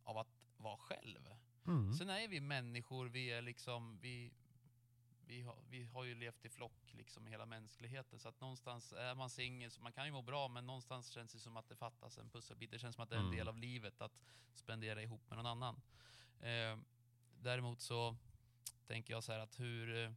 av 0.05 0.19
att 0.19 0.29
vara 0.57 0.77
själv. 0.77 1.21
Mm. 1.67 1.93
Sen 1.93 2.11
är 2.11 2.29
vi 2.29 2.41
människor, 2.41 3.07
vi 3.09 3.31
är 3.33 3.43
liksom, 3.43 3.99
vi, 4.03 4.33
vi, 5.29 5.43
har, 5.43 5.57
vi 5.71 5.85
har 5.85 6.05
ju 6.05 6.15
levt 6.15 6.45
i 6.45 6.49
flock 6.49 6.93
liksom 6.95 7.27
i 7.29 7.31
hela 7.31 7.47
mänskligheten. 7.47 8.19
Så 8.19 8.29
att 8.29 8.41
någonstans 8.41 8.93
är 8.93 9.15
man 9.15 9.31
singel, 9.31 9.71
man 9.81 9.93
kan 9.93 10.07
ju 10.07 10.13
må 10.13 10.23
bra, 10.23 10.49
men 10.49 10.67
någonstans 10.67 11.09
känns 11.11 11.33
det 11.33 11.39
som 11.39 11.57
att 11.57 11.69
det 11.69 11.77
fattas 11.77 12.19
en 12.19 12.31
pusselbit. 12.31 12.71
Det 12.71 12.79
känns 12.79 12.95
som 12.97 13.03
att 13.03 13.11
det 13.11 13.17
är 13.17 13.21
en 13.21 13.25
Mm. 13.27 13.37
del 13.37 13.49
av 13.49 13.59
livet 13.59 14.01
att 14.01 14.13
spendera 14.55 15.03
ihop 15.03 15.21
med 15.31 15.37
någon 15.37 15.47
annan. 15.47 15.81
Eh, 16.41 16.79
däremot 17.41 17.81
så 17.81 18.17
tänker 18.87 19.15
jag 19.15 19.25
så 19.25 19.33
här 19.33 19.39
att 19.41 19.61
hur, 19.61 20.05
eh, 20.05 20.13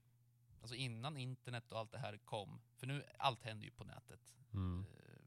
alltså 0.62 0.76
innan 0.76 1.18
internet 1.18 1.72
och 1.72 1.80
allt 1.80 1.92
det 1.92 2.00
här 2.00 2.18
kom, 2.18 2.62
för 2.76 2.88
nu, 2.88 3.04
allt 3.18 3.44
händer 3.44 3.66
ju 3.66 3.72
på 3.72 3.84
nätet, 3.84 4.36
Mm. 4.54 4.86
eh, 4.98 5.22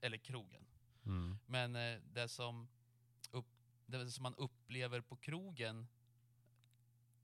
eller 0.00 0.18
krogen. 0.18 0.66
Mm. 1.06 1.38
Men 1.46 1.76
eh, 1.76 2.00
det, 2.12 2.28
som 2.28 2.68
upp, 3.30 3.46
det 3.86 4.10
som 4.10 4.22
man 4.22 4.34
upplever 4.34 5.00
på 5.00 5.16
krogen, 5.16 5.86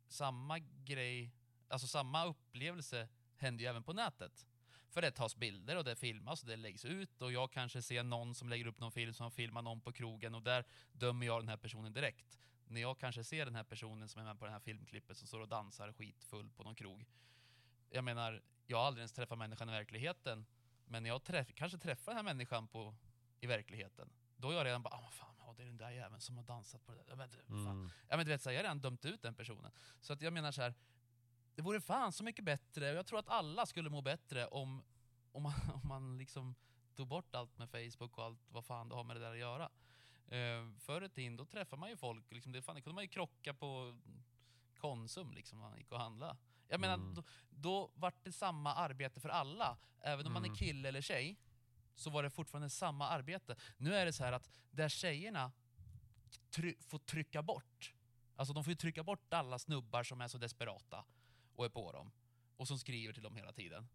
samma 0.08 0.58
grej, 0.84 1.30
alltså 1.74 1.86
samma 1.86 2.26
upplevelse 2.26 3.08
händer 3.36 3.64
ju 3.64 3.70
även 3.70 3.82
på 3.82 3.92
nätet. 3.92 4.46
För 4.90 5.02
det 5.02 5.10
tas 5.10 5.36
bilder 5.36 5.76
och 5.76 5.84
det 5.84 5.96
filmas 5.96 6.42
och 6.42 6.48
det 6.48 6.56
läggs 6.56 6.84
ut 6.84 7.22
och 7.22 7.32
jag 7.32 7.52
kanske 7.52 7.82
ser 7.82 8.02
någon 8.02 8.34
som 8.34 8.48
lägger 8.48 8.66
upp 8.66 8.80
någon 8.80 8.92
film 8.92 9.14
som 9.14 9.30
filmar 9.30 9.62
någon 9.62 9.80
på 9.80 9.92
krogen 9.92 10.34
och 10.34 10.42
där 10.42 10.64
dömer 10.92 11.26
jag 11.26 11.40
den 11.42 11.48
här 11.48 11.56
personen 11.56 11.92
direkt. 11.92 12.38
När 12.66 12.80
jag 12.80 12.98
kanske 12.98 13.24
ser 13.24 13.44
den 13.44 13.54
här 13.54 13.64
personen 13.64 14.08
som 14.08 14.20
är 14.20 14.24
med 14.24 14.38
på 14.38 14.44
det 14.44 14.50
här 14.50 14.60
filmklippet 14.60 15.16
som 15.16 15.28
står 15.28 15.40
och 15.40 15.48
dansar 15.48 15.92
skitfull 15.92 16.50
på 16.50 16.64
någon 16.64 16.74
krog. 16.74 17.04
Jag 17.90 18.04
menar, 18.04 18.42
jag 18.66 18.78
har 18.78 18.84
aldrig 18.84 19.00
ens 19.00 19.12
träffat 19.12 19.38
människan 19.38 19.68
i 19.68 19.72
verkligheten, 19.72 20.46
men 20.84 21.02
när 21.02 21.10
jag 21.10 21.24
träff, 21.24 21.54
kanske 21.54 21.78
träffar 21.78 22.12
den 22.12 22.16
här 22.16 22.34
människan 22.34 22.68
på 22.68 22.94
i 23.40 23.46
verkligheten. 23.46 24.12
Då 24.36 24.50
är 24.50 24.54
jag 24.54 24.66
redan 24.66 24.82
bara, 24.82 24.94
ah, 24.94 25.10
fan, 25.10 25.34
ja, 25.38 25.54
det 25.56 25.62
är 25.62 25.66
den 25.66 25.76
där 25.76 25.90
jäveln 25.90 26.20
som 26.20 26.36
har 26.36 26.44
dansat 26.44 26.86
på 26.86 26.92
det 26.92 26.98
där. 26.98 27.04
Ja, 27.08 27.16
Men. 27.16 27.66
Mm. 27.66 27.90
Ja, 28.08 28.16
men 28.16 28.26
du 28.26 28.32
vet, 28.32 28.42
så 28.42 28.48
här, 28.48 28.54
jag 28.54 28.58
har 28.58 28.64
redan 28.64 28.80
dömt 28.80 29.04
ut 29.04 29.22
den 29.22 29.34
personen. 29.34 29.72
Så 30.00 30.12
att 30.12 30.22
jag 30.22 30.32
menar 30.32 30.52
så 30.52 30.62
här, 30.62 30.74
det 31.54 31.62
vore 31.62 31.80
fan 31.80 32.12
så 32.12 32.24
mycket 32.24 32.44
bättre, 32.44 32.90
och 32.90 32.96
jag 32.96 33.06
tror 33.06 33.18
att 33.18 33.28
alla 33.28 33.66
skulle 33.66 33.90
må 33.90 34.00
bättre 34.02 34.46
om, 34.46 34.84
om, 35.32 35.42
man, 35.42 35.52
om 35.82 35.88
man 35.88 36.18
liksom 36.18 36.54
tog 36.94 37.08
bort 37.08 37.34
allt 37.34 37.58
med 37.58 37.70
Facebook 37.70 38.18
och 38.18 38.24
allt 38.24 38.40
vad 38.50 38.64
fan 38.64 38.88
det 38.88 38.94
har 38.94 39.04
med 39.04 39.16
det 39.16 39.20
där 39.20 39.32
att 39.32 39.38
göra. 39.38 39.70
Uh, 40.32 40.74
förr 40.78 41.02
i 41.04 41.08
tiden, 41.08 41.36
då 41.36 41.44
träffar 41.44 41.76
man 41.76 41.90
ju 41.90 41.96
folk, 41.96 42.32
liksom, 42.32 42.52
det, 42.52 42.62
fan, 42.62 42.74
det 42.74 42.82
kunde 42.82 42.94
man 42.94 43.04
ju 43.04 43.08
krocka 43.08 43.54
på 43.54 43.96
Konsum 44.78 45.32
liksom, 45.32 45.58
när 45.60 45.68
man 45.68 45.78
gick 45.78 45.92
och 45.92 45.98
handla. 46.00 46.36
Jag 46.68 46.80
menar, 46.80 46.94
Mm. 46.94 47.14
då, 47.14 47.22
då 47.50 47.90
vart 47.94 48.24
det 48.24 48.32
samma 48.32 48.74
arbete 48.74 49.20
för 49.20 49.28
alla, 49.28 49.78
även 50.00 50.26
om 50.26 50.32
man 50.32 50.42
är 50.42 50.48
Mm. 50.48 50.56
kille 50.56 50.88
eller 50.88 51.00
tjej. 51.00 51.36
så 51.96 52.10
var 52.10 52.22
det 52.22 52.30
fortfarande 52.30 52.70
samma 52.70 53.08
arbete. 53.08 53.56
Nu 53.76 53.94
är 53.94 54.06
det 54.06 54.12
så 54.12 54.24
här 54.24 54.32
att 54.32 54.50
där 54.70 54.88
tjejerna 54.88 55.52
try 56.50 56.74
får 56.80 56.98
trycka 56.98 57.42
bort, 57.42 57.94
alltså 58.36 58.54
de 58.54 58.64
får 58.64 58.70
ju 58.70 58.76
trycka 58.76 59.02
bort 59.02 59.32
alla 59.32 59.58
snubbar 59.58 60.02
som 60.02 60.20
är 60.20 60.28
så 60.28 60.38
desperata 60.38 61.04
och 61.56 61.64
är 61.64 61.68
på 61.68 61.92
dem 61.92 62.12
och 62.56 62.68
som 62.68 62.78
skriver 62.78 63.12
till 63.12 63.22
dem 63.22 63.36
hela 63.36 63.52
tiden. 63.52 63.88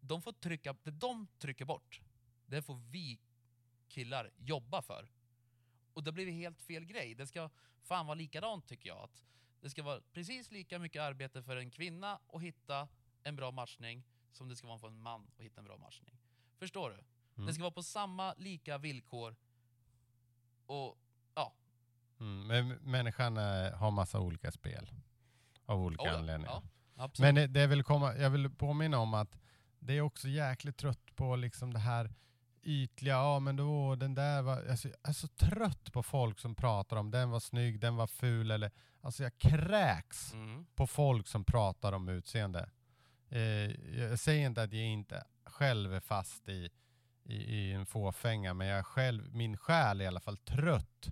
De 0.00 0.22
får 0.22 0.32
trycka, 0.32 0.76
det 0.82 0.90
de 0.90 1.26
trycker 1.38 1.64
bort, 1.64 2.00
det 2.46 2.62
får 2.62 2.74
vi 2.90 3.20
killar 3.88 4.30
jobba 4.36 4.82
för. 4.82 5.10
Och 5.92 6.02
det 6.04 6.12
blir 6.12 6.32
helt 6.32 6.62
fel 6.62 6.84
grej. 6.84 7.14
Det 7.14 7.26
ska 7.26 7.50
fan 7.82 8.06
vara 8.06 8.14
likadant 8.14 8.66
tycker 8.66 8.88
jag. 8.88 8.98
Att 8.98 9.22
det 9.60 9.70
ska 9.70 9.82
vara 9.82 10.00
precis 10.12 10.50
lika 10.50 10.78
mycket 10.78 11.02
arbete 11.02 11.42
för 11.42 11.56
en 11.56 11.70
kvinna 11.70 12.20
att 12.32 12.42
hitta 12.42 12.88
en 13.22 13.36
bra 13.36 13.50
matchning 13.50 14.04
som 14.32 14.48
det 14.48 14.56
ska 14.56 14.66
vara 14.66 14.78
för 14.78 14.88
en 14.88 15.02
man 15.02 15.30
att 15.36 15.44
hitta 15.44 15.60
en 15.60 15.64
bra 15.64 15.76
matchning. 15.76 16.18
Förstår 16.58 16.90
du? 16.90 16.96
Mm. 17.34 17.46
Det 17.46 17.54
ska 17.54 17.62
vara 17.62 17.72
på 17.72 17.82
samma 17.82 18.34
lika 18.34 18.78
villkor. 18.78 19.36
Och 20.66 20.98
ja, 21.34 21.54
Mm. 22.20 22.46
Men 22.46 22.68
människan 22.68 23.36
eh, 23.36 23.72
har 23.74 23.90
massa 23.90 24.20
olika 24.20 24.52
spel. 24.52 24.90
Av 25.66 25.80
olika 25.80 26.02
oh 26.02 26.18
anledningar. 26.18 26.52
ja 26.52 26.62
absolut. 27.02 27.26
Men 27.26 27.34
det, 27.34 27.46
det 27.46 27.66
vill 27.66 27.82
komma, 27.84 28.16
jag 28.16 28.30
vill 28.30 28.50
påminna 28.50 28.98
om 28.98 29.14
att 29.14 29.38
det 29.78 29.96
är 29.96 30.00
också 30.00 30.28
jäkligt 30.28 30.76
trött 30.76 31.16
på 31.16 31.36
liksom 31.36 31.72
det 31.72 31.78
här 31.78 32.10
ytliga, 32.62 33.14
ja 33.14 33.38
men 33.38 33.56
då 33.56 33.94
den 33.96 34.14
där 34.14 34.42
var, 34.42 34.66
alltså, 34.70 34.88
jag 34.88 34.96
är 35.02 35.12
så 35.12 35.28
trött 35.28 35.92
på 35.92 36.02
folk 36.02 36.38
som 36.38 36.54
pratar 36.54 36.96
om 36.96 37.10
den 37.10 37.30
var 37.30 37.40
snygg, 37.40 37.80
den 37.80 37.96
var 37.96 38.06
ful 38.06 38.50
eller, 38.50 38.70
alltså 39.00 39.22
jag 39.22 39.38
kräks 39.38 40.32
mm. 40.32 40.66
på 40.74 40.86
folk 40.86 41.28
som 41.28 41.44
pratar 41.44 41.92
om 41.92 42.08
utseende. 42.08 42.70
Eh, 43.28 43.40
jag 44.00 44.18
säger 44.18 44.46
inte 44.46 44.62
att 44.62 44.72
jag 44.72 44.84
inte 44.84 45.24
själv 45.44 45.94
är 45.94 46.00
fast 46.00 46.48
i, 46.48 46.70
i, 47.24 47.36
i 47.36 47.72
en 47.72 47.86
fåfänga, 47.86 48.54
men 48.54 48.66
jag 48.66 48.78
är 48.78 48.82
själv, 48.82 49.34
min 49.34 49.56
själ 49.56 50.00
är 50.00 50.04
i 50.04 50.08
alla 50.08 50.20
fall 50.20 50.36
trött 50.36 51.10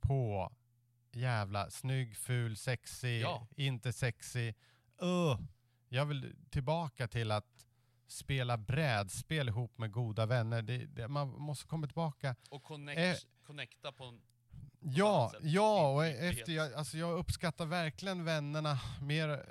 på 0.00 0.52
jävla 1.12 1.70
snygg, 1.70 2.16
ful, 2.16 2.56
sexig, 2.56 3.22
Ja. 3.22 3.46
inte 3.56 3.92
sexig. 3.92 4.54
Uh, 5.02 5.38
jag 5.88 6.06
vill 6.06 6.34
tillbaka 6.50 7.08
till 7.08 7.30
att 7.30 7.66
spela 8.06 8.56
brädspel 8.56 9.48
ihop 9.48 9.78
med 9.78 9.92
goda 9.92 10.26
vänner. 10.26 10.62
Det, 10.62 10.86
det, 10.86 11.08
man 11.08 11.28
måste 11.28 11.66
komma 11.66 11.86
tillbaka 11.86 12.36
Och 12.50 12.62
connect, 12.62 13.00
Eh. 13.00 13.16
connecta 13.46 13.92
på 13.92 14.04
en... 14.04 14.20
Ja, 14.80 15.20
annat 15.20 15.32
sätt. 15.32 15.40
ja, 15.44 15.92
och 15.94 16.06
efter 16.06 16.52
jag, 16.52 16.72
alltså 16.72 16.98
jag 16.98 17.18
uppskattar 17.18 17.66
verkligen 17.66 18.24
vännerna 18.24 18.80
mer, 19.02 19.44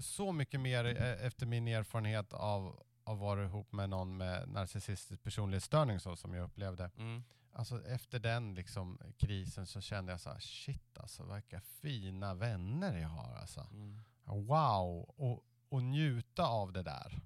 så 0.00 0.32
mycket 0.32 0.60
mer 0.60 0.84
eh, 0.84 1.26
efter 1.26 1.46
min 1.46 1.68
erfarenhet 1.68 2.32
av 2.32 2.82
att 3.04 3.18
vara 3.18 3.44
ihop 3.44 3.72
med 3.72 3.90
någon 3.90 4.16
med 4.16 4.48
narcissistisk 4.48 5.22
personlighetsstörning 5.22 6.00
så 6.00 6.16
som 6.16 6.34
jag 6.34 6.44
upplevde. 6.44 6.90
Mm. 6.96 7.24
Alltså 7.52 7.86
efter 7.86 8.18
den 8.18 8.54
liksom 8.54 8.98
krisen 9.18 9.66
så 9.66 9.80
kände 9.80 10.12
jag 10.12 10.20
så 10.20 10.30
här, 10.30 10.38
shit 10.38 10.98
alltså 10.98 11.34
vilka 11.34 11.60
fina 11.60 12.34
vänner 12.34 12.98
jag 12.98 13.08
har 13.08 13.34
alltså. 13.34 13.60
Mm. 13.60 14.00
Wow, 14.28 15.14
och, 15.16 15.44
och 15.68 15.82
njuta 15.82 16.46
av 16.46 16.72
det 16.72 16.82
där. 16.82 17.20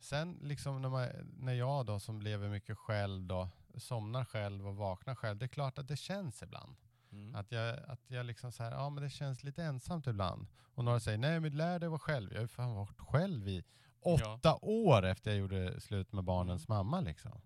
Sen 0.00 0.38
liksom 0.42 0.82
när, 0.82 0.88
man, 0.88 1.08
när 1.38 1.52
jag 1.52 1.86
då 1.86 1.98
som 2.00 2.22
lever 2.22 2.48
mycket 2.48 2.78
själv 2.78 3.26
då, 3.26 3.48
somnar 3.76 4.24
själv 4.24 4.66
och 4.68 4.76
vaknar 4.76 5.14
själv, 5.14 5.38
det 5.38 5.46
är 5.46 5.48
klart 5.48 5.78
att 5.78 5.88
det 5.88 5.96
känns 5.96 6.42
ibland. 6.42 6.76
Mm. 7.12 7.34
Att 7.34 7.52
jag, 7.52 7.78
att 7.88 8.00
jag 8.10 8.26
liksom 8.26 8.52
så 8.52 8.62
här, 8.62 8.70
ja 8.70 8.90
men 8.90 9.02
det 9.02 9.10
känns 9.10 9.44
lite 9.44 9.62
ensamt 9.64 10.06
ibland. 10.06 10.46
Och 10.74 10.84
några 10.84 11.00
säger, 11.00 11.18
nej 11.18 11.40
men 11.40 11.56
lär 11.56 11.78
dig 11.78 11.88
vara 11.88 11.98
själv. 11.98 12.30
Jag 12.32 12.38
har 12.38 12.42
ju 12.42 12.48
fan 12.48 12.74
varit 12.74 12.98
själv 13.00 13.48
i 13.48 13.64
åtta 14.00 14.54
år 14.62 15.04
efter 15.04 15.30
jag 15.30 15.40
gjorde 15.40 15.80
slut 15.80 16.12
med 16.12 16.24
barnens 16.24 16.68
mamma 16.68 17.00
liksom. 17.00 17.40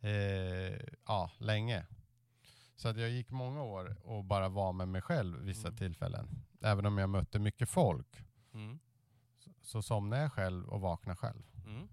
Eh, 0.00 0.80
ja, 1.06 1.30
länge. 1.38 1.86
Så 2.76 2.88
att 2.88 2.96
jag 2.96 3.10
gick 3.10 3.30
många 3.30 3.62
år 3.62 3.96
och 4.04 4.24
bara 4.24 4.48
var 4.48 4.72
med 4.72 4.88
mig 4.88 5.02
själv 5.02 5.38
vissa 5.38 5.68
Mm. 5.68 5.76
tillfällen. 5.78 6.28
Även 6.64 6.86
om 6.86 6.98
jag 6.98 7.08
mötte 7.10 7.38
mycket 7.38 7.68
folk 7.68 8.16
Mm. 8.54 8.78
så, 9.38 9.50
så 9.62 9.82
somnade 9.82 10.22
jag 10.22 10.32
själv 10.32 10.68
och 10.68 10.80
vaknade 10.80 11.16
själv. 11.16 11.42
Mm. 11.66 11.88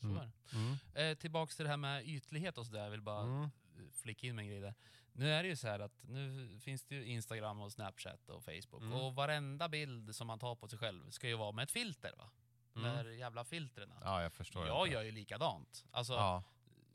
Så 0.00 0.06
Mm. 0.06 0.76
det. 0.92 1.10
Eh, 1.10 1.14
tillbaks 1.16 1.56
till 1.56 1.64
det 1.64 1.70
här 1.70 1.76
med 1.76 2.08
ytlighet 2.08 2.58
och 2.58 2.66
sådär, 2.66 2.82
jag 2.84 2.90
vill 2.90 3.02
bara 3.02 3.20
Mm. 3.22 3.50
flika 3.92 4.26
in 4.26 4.36
med 4.36 4.42
en 4.42 4.48
grej 4.48 4.60
där. 4.60 4.74
Nu 5.12 5.32
är 5.32 5.42
det 5.42 5.48
ju 5.48 5.56
så 5.56 5.68
här 5.68 5.80
att 5.80 5.92
nu 6.02 6.58
finns 6.60 6.84
det 6.84 6.94
ju 6.94 7.04
Instagram 7.06 7.60
och 7.60 7.72
Snapchat 7.72 8.28
och 8.28 8.44
Facebook 8.44 8.82
Mm. 8.82 8.92
och 8.92 9.14
varenda 9.14 9.68
bild 9.68 10.14
som 10.16 10.26
man 10.26 10.38
tar 10.38 10.54
på 10.54 10.68
sig 10.68 10.78
själv 10.78 11.10
ska 11.10 11.28
ju 11.28 11.34
vara 11.36 11.52
med 11.52 11.62
ett 11.62 11.70
filter 11.70 12.12
va? 12.18 12.30
De 12.72 12.84
Mm. 12.84 12.96
där 12.96 13.10
jävla 13.10 13.44
filtren. 13.44 13.92
Ja, 14.00 14.22
jag 14.22 14.32
förstår. 14.32 14.66
Jag 14.66 14.88
gör 14.88 15.02
ju 15.02 15.10
likadant. 15.10 15.84
Alltså 15.90 16.12
Ja. 16.12 16.42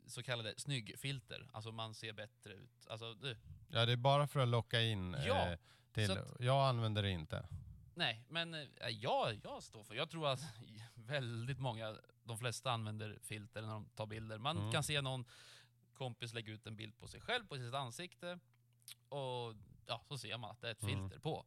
så 0.06 0.22
kallade 0.22 0.54
snyggfilter. 0.56 1.48
Alltså 1.52 1.72
man 1.72 1.94
ser 1.94 2.12
bättre 2.12 2.52
ut. 2.52 2.86
Alltså 2.86 3.14
du, 3.14 3.36
ja, 3.68 3.86
det 3.86 3.92
är 3.92 3.96
bara 3.96 4.26
för 4.26 4.40
att 4.40 4.48
locka 4.48 4.80
in 4.82 5.16
Ja, 5.26 5.48
eh, 5.52 5.58
till. 5.92 6.10
att- 6.10 6.36
Jag 6.40 6.68
använder 6.68 7.02
det 7.02 7.10
inte. 7.10 7.46
nej 7.94 8.24
men 8.28 8.54
eh, 8.54 8.88
jag, 8.88 9.40
jag 9.44 9.62
står 9.62 9.84
för, 9.84 9.94
jag 9.94 10.10
tror 10.10 10.28
att 10.28 10.40
väldigt 10.94 11.58
många, 11.58 11.96
de 12.24 12.38
flesta 12.38 12.70
använder 12.72 13.18
filter 13.22 13.62
när 13.62 13.68
de 13.68 13.84
tar 13.94 14.06
bilder. 14.06 14.38
Man 14.38 14.58
Mm. 14.58 14.72
kan 14.72 14.82
se 14.82 15.00
någon 15.00 15.24
kompis 15.94 16.32
lägga 16.34 16.52
ut 16.52 16.66
en 16.66 16.76
bild 16.76 16.98
på 16.98 17.08
sig 17.08 17.20
själv, 17.20 17.46
på 17.46 17.56
sitt 17.56 17.74
ansikte 17.74 18.38
och 19.08 19.54
ja, 19.86 20.02
så 20.08 20.18
ser 20.18 20.38
man 20.38 20.50
att 20.50 20.60
det 20.60 20.66
är 20.68 20.72
ett 20.72 20.82
Mm. 20.82 20.94
filter 21.08 21.18
på. 21.22 21.44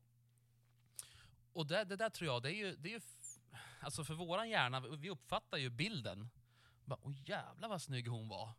Och 1.54 1.68
det, 1.68 1.84
det 1.84 1.96
där 1.96 2.10
tror 2.10 2.28
jag, 2.32 2.44
det 2.44 2.50
är 2.54 2.56
ju, 2.56 2.76
det 2.76 2.90
är 2.90 2.94
ju 2.94 3.02
alltså 3.80 4.04
för 4.04 4.14
våran 4.14 4.50
hjärna, 4.50 4.80
vi 4.80 5.10
uppfattar 5.10 5.58
ju 5.58 5.70
bilden. 5.70 6.30
Bara, 6.86 7.00
Åh 7.04 7.14
jävlar 7.26 7.70
vad 7.70 7.82
snygg 7.82 8.08
hon 8.08 8.28
var. 8.28 8.50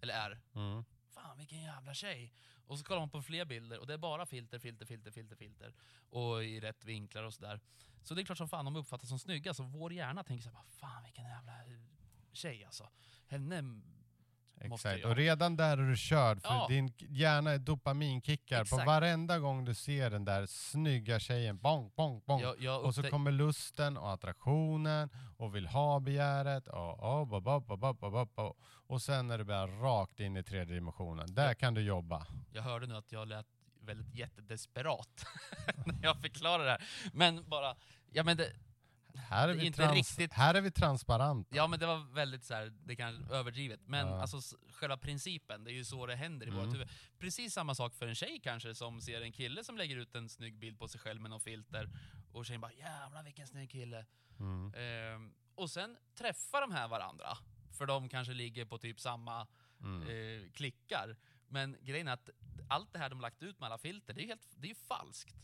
Eller 0.00 0.14
är. 0.14 0.40
Mm. 0.54 0.84
Fan 1.14 1.38
vilken 1.38 1.62
jävla 1.62 1.94
tjej. 1.94 2.32
Och 2.66 2.78
så 2.78 2.84
kollar 2.84 3.00
man 3.00 3.10
på 3.10 3.22
fler 3.22 3.44
bilder 3.44 3.78
och 3.78 3.86
det 3.86 3.94
är 3.94 3.98
bara 3.98 4.26
filter, 4.26 4.58
filter, 4.58 4.86
filter, 4.86 5.10
filter, 5.10 5.36
filter. 5.36 5.74
Och 6.10 6.44
i 6.44 6.60
rätt 6.60 6.84
vinklar 6.84 7.22
och 7.22 7.34
sådär. 7.34 7.60
Så 8.02 8.14
det 8.14 8.22
är 8.22 8.24
klart 8.24 8.38
som 8.38 8.48
fan 8.48 8.64
de 8.64 8.76
uppfattas 8.76 9.08
som 9.08 9.18
snygga, 9.18 9.54
så 9.54 9.62
vår 9.62 9.92
hjärna 9.92 10.24
tänker 10.24 10.42
såhär, 10.42 10.64
fan 10.68 11.02
vilken 11.02 11.24
jävla 11.24 11.52
eh, 11.52 11.80
tjej 12.32 12.64
alltså. 12.64 12.90
Henne 13.26 13.62
Exakt, 14.60 15.04
och 15.04 15.16
redan 15.16 15.56
där 15.56 15.78
är 15.78 15.90
du 15.90 15.96
körd 15.96 16.42
för 16.42 16.54
ja. 16.54 16.66
din 16.68 16.92
hjärna 16.98 17.50
är 17.50 17.58
dopaminkickar 17.58 18.62
Exakt. 18.62 18.82
på 18.82 18.90
varenda 18.90 19.38
gång 19.38 19.64
du 19.64 19.74
ser 19.74 20.10
den 20.10 20.24
där 20.24 20.46
snygga 20.46 21.18
tjejen, 21.18 21.58
bong, 21.58 21.92
bong, 21.96 22.22
bong. 22.26 22.40
Jag, 22.40 22.60
jag 22.60 22.84
och 22.84 22.94
så 22.94 23.02
kommer 23.02 23.30
lusten 23.30 23.96
och 23.96 24.12
attraktionen 24.12 25.10
och 25.36 25.54
vill 25.54 25.66
ha-begäret 25.66 26.68
och, 26.68 26.98
och, 27.00 27.32
och, 27.32 27.70
och, 28.02 28.38
och, 28.38 28.56
och, 28.86 29.02
sen 29.02 29.30
är 29.30 29.38
du 29.38 29.44
bara 29.44 29.66
rakt 29.66 30.20
in 30.20 30.36
i 30.36 30.42
tredje 30.42 30.74
dimensionen. 30.74 31.34
Där 31.34 31.46
jag, 31.46 31.58
kan 31.58 31.74
du 31.74 31.82
jobba. 31.82 32.26
Jag 32.52 32.62
hörde 32.62 32.86
nu 32.86 32.96
att 32.96 33.12
jag 33.12 33.28
lät 33.28 33.46
väldigt 33.80 34.14
jättedesperat 34.14 35.26
när 35.86 36.02
jag 36.02 36.20
förklarade 36.20 36.64
det 36.64 36.70
här. 36.70 36.84
Men 37.12 37.48
bara, 37.48 37.76
ja 38.12 38.22
men 38.22 38.36
det, 38.36 38.52
här 39.14 39.48
är, 39.48 39.54
vi, 39.54 39.66
inte 39.66 39.76
trans- 39.82 39.94
riktigt- 39.94 40.32
här 40.32 40.54
är 40.54 40.60
vi 40.60 40.70
transparenta. 40.70 41.56
Ja 41.56 41.66
men 41.66 41.78
det 41.80 41.86
var 41.86 42.14
väldigt 42.14 42.44
så 42.44 42.54
här, 42.54 42.72
det 42.84 42.96
kanske 42.96 43.34
överdrivet. 43.34 43.80
Men 43.86 44.06
Ja. 44.08 44.20
alltså 44.20 44.56
själva 44.72 44.96
principen, 44.96 45.64
det 45.64 45.70
är 45.70 45.74
ju 45.74 45.84
så 45.84 46.06
det 46.06 46.16
händer 46.16 46.46
i 46.46 46.50
Mm. 46.50 46.64
vårt 46.64 46.74
huvud. 46.74 46.88
Precis 47.18 47.54
samma 47.54 47.74
sak 47.74 47.94
för 47.94 48.06
en 48.06 48.14
tjej 48.14 48.40
kanske 48.42 48.74
som 48.74 49.00
ser 49.00 49.20
en 49.20 49.32
kille 49.32 49.64
som 49.64 49.76
lägger 49.76 49.96
ut 49.96 50.14
en 50.14 50.28
snygg 50.28 50.58
bild 50.58 50.78
på 50.78 50.88
sig 50.88 51.00
själv 51.00 51.20
med 51.20 51.30
någon 51.30 51.40
filter. 51.40 51.88
Och 52.32 52.46
tjejen 52.46 52.60
bara 52.60 52.72
jävlar 52.72 53.22
vilken 53.22 53.46
snygg 53.46 53.70
kille. 53.70 54.06
Mm. 54.38 54.74
Ehm, 54.74 55.34
och 55.54 55.70
sen 55.70 55.96
träffar 56.18 56.60
de 56.60 56.72
här 56.72 56.88
varandra. 56.88 57.38
För 57.78 57.86
de 57.86 58.08
kanske 58.08 58.34
ligger 58.34 58.64
på 58.64 58.78
typ 58.78 59.00
samma 59.00 59.46
Mm. 59.80 60.02
eh, 60.08 60.50
klickar. 60.52 61.16
Men 61.48 61.76
grejen 61.82 62.08
är 62.08 62.12
att 62.12 62.30
allt 62.68 62.92
det 62.92 62.98
här 62.98 63.10
de 63.10 63.20
lagt 63.20 63.42
ut 63.42 63.60
med 63.60 63.66
alla 63.66 63.78
filter, 63.78 64.14
det 64.14 64.20
är 64.20 64.22
ju 64.22 64.28
helt, 64.28 64.48
det 64.56 64.70
är 64.70 64.74
falskt. 64.74 65.34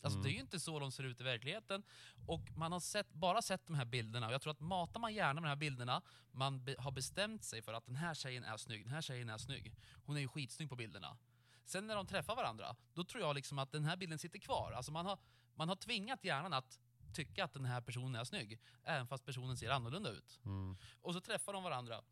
Alltså 0.00 0.18
Mm. 0.18 0.22
det 0.22 0.30
är 0.30 0.34
ju 0.34 0.40
inte 0.40 0.60
så 0.60 0.78
de 0.78 0.92
ser 0.92 1.04
ut 1.04 1.20
i 1.20 1.24
verkligheten. 1.24 1.82
Och 2.26 2.50
man 2.56 2.72
har 2.72 2.80
sett, 2.80 3.12
bara 3.12 3.42
sett 3.42 3.66
de 3.66 3.74
här 3.76 3.84
bilderna, 3.84 4.26
och 4.26 4.32
jag 4.32 4.42
tror 4.42 4.50
att 4.52 4.60
matar 4.60 5.00
man 5.00 5.14
gärna 5.14 5.34
med 5.40 5.42
de 5.42 5.48
här 5.48 5.56
bilderna, 5.56 6.02
man 6.32 6.64
be, 6.64 6.74
har 6.78 6.90
bestämt 6.90 7.44
sig 7.44 7.62
för 7.62 7.72
att 7.72 7.86
den 7.86 7.96
här 7.96 8.14
tjejen 8.14 8.44
är 8.44 8.56
snygg, 8.56 8.84
den 8.84 8.92
här 8.92 9.00
tjejen 9.02 9.28
är 9.28 9.38
snygg. 9.38 9.74
Hon 10.04 10.16
är 10.16 10.20
ju 10.20 10.28
skitsnygg 10.28 10.68
på 10.68 10.76
bilderna. 10.76 11.18
Sen 11.64 11.86
när 11.86 11.96
de 11.96 12.06
träffar 12.06 12.36
varandra, 12.36 12.76
då 12.94 13.04
tror 13.04 13.22
jag 13.22 13.34
liksom 13.34 13.58
att 13.58 13.72
den 13.72 13.84
här 13.84 13.96
bilden 13.96 14.18
sitter 14.18 14.38
kvar. 14.38 14.72
Alltså 14.72 14.92
man 14.92 15.06
har, 15.06 15.18
man 15.54 15.68
har 15.68 15.76
tvingat 15.76 16.24
hjärnan 16.24 16.52
att 16.52 16.78
tycka 17.14 17.44
att 17.44 17.52
den 17.52 17.64
här 17.64 17.80
personen 17.80 18.14
är 18.14 18.24
snygg, 18.24 18.58
även 18.84 19.06
fast 19.06 19.24
personen 19.24 19.56
ser 19.56 19.70
annorlunda 19.70 20.10
ut. 20.10 20.40
Mm. 20.44 20.76
Och 21.00 21.14
så 21.14 21.20
träffar 21.20 21.52
de 21.52 21.62
varandra. 21.62 22.02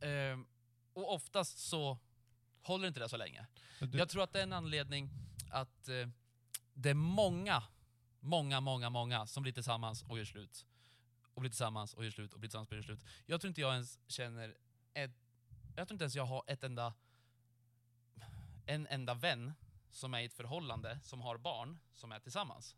Ehm, 0.00 0.46
och 0.92 1.12
oftast 1.14 1.58
så 1.58 1.98
håller 2.62 2.88
inte 2.88 3.00
det 3.00 3.08
så 3.08 3.16
länge. 3.16 3.46
Du, 3.80 3.98
Jag 3.98 4.08
tror 4.08 4.22
att 4.22 4.32
det 4.32 4.38
är 4.38 4.42
en 4.42 4.52
anledning 4.52 5.10
att 5.50 5.88
eh, 5.88 6.08
det 6.74 6.90
är 6.90 6.94
många, 6.94 7.62
många, 8.20 8.60
många, 8.60 8.90
många 8.90 9.26
som 9.26 9.42
blir 9.42 9.52
tillsammans 9.52 10.02
och 10.02 10.18
gör 10.18 10.24
slut. 10.24 10.66
Och 11.34 11.40
blir 11.40 11.50
tillsammans 11.50 11.94
och 11.94 12.04
gör 12.04 12.10
slut 12.10 12.32
och 12.32 12.40
blir 12.40 12.48
tillsammans 12.48 12.70
och 12.70 12.76
gör 12.76 12.82
slut. 12.82 13.04
Jag 13.26 13.40
tror 13.40 13.48
inte 13.48 13.60
jag 13.60 13.72
ens 13.72 13.98
känner 14.06 14.56
ett, 14.94 15.10
jag 15.76 15.88
tror 15.88 15.94
inte 15.94 16.04
ens 16.04 16.14
jag 16.14 16.24
har 16.24 16.44
ett 16.46 16.64
enda, 16.64 16.94
en 18.66 18.86
enda 18.86 19.14
vän 19.14 19.52
som 19.90 20.14
är 20.14 20.20
i 20.20 20.24
ett 20.24 20.34
förhållande, 20.34 21.00
som 21.02 21.20
har 21.20 21.38
barn, 21.38 21.78
som 21.92 22.12
är 22.12 22.20
tillsammans. 22.20 22.76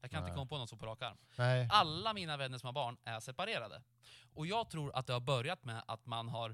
Jag 0.00 0.10
kan 0.10 0.20
Nej. 0.22 0.28
inte 0.28 0.36
komma 0.36 0.48
på 0.48 0.58
någon 0.58 0.68
så 0.68 0.76
på 0.76 0.86
rak 0.86 1.02
arm. 1.02 1.18
Nej. 1.36 1.68
Alla 1.70 2.12
mina 2.12 2.36
vänner 2.36 2.58
som 2.58 2.66
har 2.66 2.72
barn 2.72 2.96
är 3.04 3.20
separerade. 3.20 3.82
Och 4.34 4.46
jag 4.46 4.70
tror 4.70 4.96
att 4.96 5.06
det 5.06 5.12
har 5.12 5.20
börjat 5.20 5.64
med 5.64 5.82
att 5.86 6.06
man 6.06 6.28
har 6.28 6.50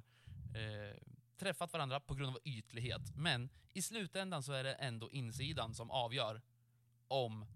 eh, 0.54 0.96
träffat 1.42 1.72
varandra 1.72 2.00
på 2.00 2.14
grund 2.14 2.30
av 2.30 2.38
ytlighet. 2.44 3.16
Men 3.16 3.50
i 3.72 3.82
slutändan 3.82 4.42
så 4.42 4.52
är 4.52 4.64
det 4.64 4.74
ändå 4.74 5.10
insidan 5.10 5.74
som 5.74 5.90
avgör 5.90 6.42
om 7.08 7.46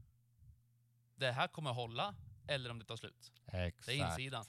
det 1.16 1.32
här 1.32 1.48
kommer 1.48 1.72
hålla 1.72 2.14
eller 2.46 2.70
om 2.70 2.78
det 2.78 2.84
tar 2.84 2.96
slut. 2.96 3.32
Exakt. 3.46 3.86
Det 3.86 4.00
är 4.00 4.10
insidan. 4.10 4.44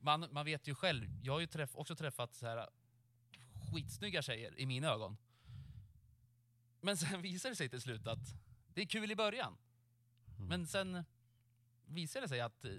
Man, 0.00 0.28
man 0.30 0.44
vet 0.44 0.68
ju 0.68 0.74
själv, 0.74 1.06
jag 1.22 1.32
har 1.32 1.40
ju 1.40 1.46
träff, 1.46 1.76
också 1.76 1.96
träffat 1.96 2.34
så 2.34 2.46
här 2.46 2.68
skitsnygga 3.70 4.22
tjejer 4.22 4.60
i 4.60 4.66
mina 4.66 4.88
ögon. 4.88 5.16
Men 6.80 6.96
sen 6.96 7.22
visar 7.28 7.50
det 7.50 7.56
sig 7.56 7.68
till 7.68 7.80
slut 7.80 8.06
att 8.06 8.34
det 8.74 8.80
är 8.80 8.86
kul 8.86 9.10
i 9.10 9.16
början. 9.16 9.56
Mm. 10.36 10.48
Men 10.48 10.66
sen 10.66 11.04
visar 11.86 12.20
det 12.20 12.28
sig 12.28 12.40
att 12.40 12.64
eh, 12.64 12.72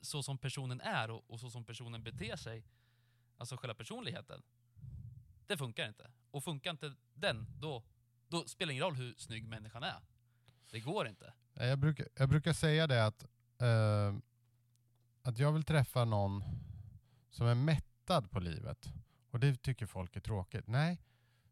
så 0.00 0.22
som 0.22 0.38
personen 0.38 0.80
är 0.80 1.10
och, 1.10 1.30
och 1.30 1.40
så 1.40 1.50
som 1.50 1.64
personen 1.64 2.02
beter 2.02 2.36
sig, 2.36 2.64
alltså 3.36 3.56
själva 3.56 3.74
personligheten, 3.74 4.42
det 5.46 5.56
funkar 5.56 5.88
inte. 5.88 6.10
Och 6.30 6.44
funkar 6.44 6.70
inte 6.70 6.94
den, 7.14 7.46
då, 7.60 7.82
då 8.28 8.44
spelar 8.44 8.66
det 8.66 8.72
ingen 8.72 8.84
roll 8.84 8.94
hur 8.94 9.14
snygg 9.18 9.48
människan 9.48 9.82
är. 9.82 10.00
Det 10.70 10.80
går 10.80 11.08
inte. 11.08 11.34
Jag 11.54 11.78
brukar, 11.78 12.08
jag 12.14 12.28
brukar 12.28 12.52
säga 12.52 12.86
det 12.86 13.06
att, 13.06 13.24
eh, 13.58 14.14
att 15.22 15.38
jag 15.38 15.52
vill 15.52 15.64
träffa 15.64 16.04
någon 16.04 16.44
som 17.30 17.46
är 17.46 17.54
mättad 17.54 18.30
på 18.30 18.40
livet. 18.40 18.88
Och 19.30 19.40
det 19.40 19.62
tycker 19.62 19.86
folk 19.86 20.16
är 20.16 20.20
tråkigt. 20.20 20.66
Nej, 20.66 20.98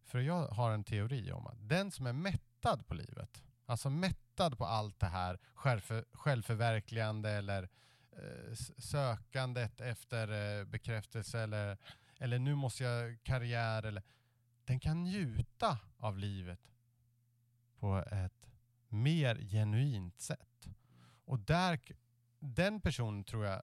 för 0.04 0.18
jag 0.18 0.48
har 0.48 0.70
en 0.70 0.84
teori 0.84 1.32
om 1.32 1.46
att 1.46 1.68
den 1.68 1.90
som 1.90 2.06
är 2.06 2.12
mättad 2.12 2.86
på 2.86 2.94
livet, 2.94 3.42
alltså 3.66 3.90
mättad 3.90 4.58
på 4.58 4.64
allt 4.64 5.00
det 5.00 5.06
här 5.06 5.38
självför, 5.54 6.04
självförverkligande 6.12 7.30
eller 7.30 7.68
eh, 8.12 8.54
sökandet 8.78 9.80
efter 9.80 10.58
eh, 10.58 10.64
bekräftelse 10.64 11.40
eller, 11.40 11.78
eller 12.18 12.38
nu 12.38 12.54
måste 12.54 12.84
jag 12.84 13.22
karriär 13.22 13.82
eller 13.82 14.02
den 14.64 14.80
kan 14.80 15.02
njuta 15.02 15.78
av 15.96 16.18
livet 16.18 16.60
på 17.78 17.98
ett 17.98 18.46
mer 18.88 19.36
genuint 19.36 20.20
sätt. 20.20 20.68
Och 21.24 21.40
där, 21.40 21.80
den 22.38 22.80
personen 22.80 23.24
tror 23.24 23.44
jag 23.44 23.62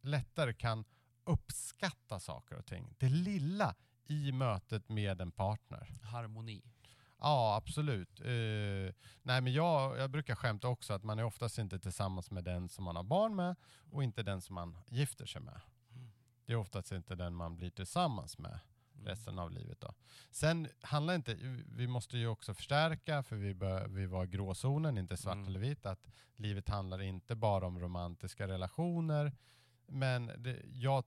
lättare 0.00 0.54
kan 0.54 0.84
uppskatta 1.24 2.20
saker 2.20 2.56
och 2.56 2.66
ting. 2.66 2.94
Det 2.98 3.08
lilla 3.08 3.74
i 4.06 4.32
mötet 4.32 4.88
med 4.88 5.20
en 5.20 5.32
partner. 5.32 5.88
Harmoni. 6.02 6.62
Ja, 7.18 7.56
absolut. 7.56 8.20
Eh, 8.20 8.94
nej, 9.22 9.40
men 9.40 9.52
jag, 9.52 9.98
jag 9.98 10.10
brukar 10.10 10.34
skämta 10.34 10.68
också 10.68 10.92
att 10.92 11.04
man 11.04 11.18
är 11.18 11.24
oftast 11.24 11.58
inte 11.58 11.78
tillsammans 11.78 12.30
med 12.30 12.44
den 12.44 12.68
som 12.68 12.84
man 12.84 12.96
har 12.96 13.02
barn 13.02 13.36
med 13.36 13.56
och 13.90 14.04
inte 14.04 14.22
den 14.22 14.40
som 14.40 14.54
man 14.54 14.78
gifter 14.88 15.26
sig 15.26 15.40
med. 15.40 15.60
Det 16.50 16.54
är 16.54 16.58
oftast 16.58 16.92
inte 16.92 17.14
den 17.14 17.34
man 17.34 17.56
blir 17.56 17.70
tillsammans 17.70 18.38
med 18.38 18.60
Mm. 18.94 19.06
resten 19.06 19.38
av 19.38 19.50
livet. 19.50 19.80
Då. 19.80 19.94
Sen 20.30 20.68
handlar 20.82 21.14
inte, 21.14 21.34
vi 21.66 21.86
måste 21.86 22.18
ju 22.18 22.26
också 22.26 22.54
förstärka, 22.54 23.22
för 23.22 23.36
vi, 23.36 23.54
bör, 23.54 23.88
vi 23.88 24.06
var 24.06 24.26
gråzonen, 24.26 24.98
inte 24.98 25.16
svart 25.16 25.34
Mm. 25.34 25.46
eller 25.48 25.60
vitt, 25.60 25.86
att 25.86 26.06
livet 26.36 26.68
handlar 26.68 27.02
inte 27.02 27.34
bara 27.36 27.66
om 27.66 27.78
romantiska 27.80 28.48
relationer. 28.48 29.32
Men 29.86 30.26
det, 30.38 30.62
jag 30.72 31.04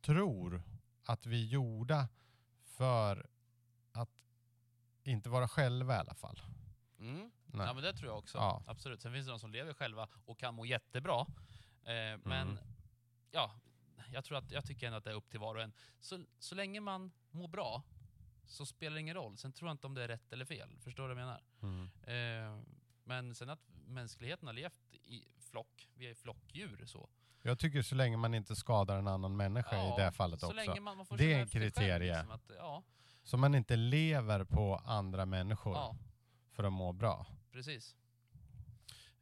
tror 0.00 0.62
att 1.04 1.26
vi 1.26 1.42
är 1.42 1.46
gjorda 1.48 2.08
för 2.64 3.26
att 3.92 4.10
inte 5.02 5.30
vara 5.30 5.48
själva 5.48 5.94
i 5.94 5.98
alla 5.98 6.14
fall. 6.14 6.40
Mm. 6.98 7.30
Nej. 7.46 7.66
Ja 7.66 7.74
men 7.74 7.82
det 7.82 7.92
tror 7.92 8.10
jag 8.10 8.18
också. 8.18 8.38
Ja. 8.38 8.62
Absolut. 8.66 9.00
Sen 9.02 9.12
finns 9.12 9.26
det 9.26 9.32
de 9.32 9.38
som 9.38 9.52
lever 9.52 9.74
själva 9.74 10.08
och 10.24 10.38
kan 10.38 10.54
må 10.54 10.64
jättebra. 10.66 11.20
Eh, 11.82 12.18
men 12.24 12.48
Mm. 12.48 12.58
ja, 13.30 13.50
jag, 14.10 14.24
tror 14.24 14.38
att, 14.38 14.50
jag 14.50 14.64
tycker 14.64 14.86
ändå 14.86 14.98
att 14.98 15.04
det 15.04 15.10
är 15.10 15.14
upp 15.14 15.30
till 15.30 15.40
var 15.40 15.54
och 15.54 15.62
en. 15.62 15.72
Så, 16.00 16.24
så 16.38 16.54
länge 16.54 16.80
man 16.80 17.12
mår 17.30 17.48
bra 17.48 17.82
så 18.46 18.66
spelar 18.66 18.94
det 18.94 19.00
ingen 19.00 19.14
roll. 19.14 19.36
Sen 19.36 19.52
tror 19.52 19.68
jag 19.68 19.74
inte 19.74 19.86
om 19.86 19.94
det 19.94 20.04
är 20.04 20.08
rätt 20.08 20.32
eller 20.32 20.44
fel. 20.44 20.78
Förstår 20.80 21.08
du 21.08 21.14
vad 21.14 21.22
jag 21.22 21.26
menar? 21.26 21.42
Mm. 21.62 22.56
Eh, 22.56 22.64
men 23.04 23.34
sen 23.34 23.50
att 23.50 23.60
mänskligheten 23.86 24.46
har 24.46 24.52
levt 24.54 24.80
i 24.92 25.24
flock, 25.40 25.88
vi 25.94 26.10
är 26.10 26.14
flockdjur 26.14 26.84
så. 26.86 27.08
Jag 27.42 27.58
tycker 27.58 27.82
så 27.82 27.94
länge 27.94 28.16
man 28.16 28.34
inte 28.34 28.56
skadar 28.56 28.98
en 28.98 29.08
annan 29.08 29.36
människa 29.36 29.76
i 29.76 29.92
det 29.96 30.02
här 30.02 30.10
fallet 30.10 30.40
så 30.40 30.46
också. 30.46 30.56
Länge 30.56 30.80
man, 30.80 30.96
man 30.96 31.06
Det 31.10 31.32
är 31.32 31.38
en 31.40 31.48
själv, 31.48 31.64
kriterie. 31.64 32.16
Liksom, 32.16 32.30
att, 32.30 32.50
ja, 32.56 32.82
Så 33.22 33.36
man 33.36 33.54
inte 33.54 33.76
lever 33.76 34.44
på 34.44 34.76
andra 34.76 35.26
människor 35.26 35.74
ja, 35.74 35.96
för 36.52 36.64
att 36.64 36.72
må 36.72 36.92
bra. 36.92 37.26
precis. 37.52 37.96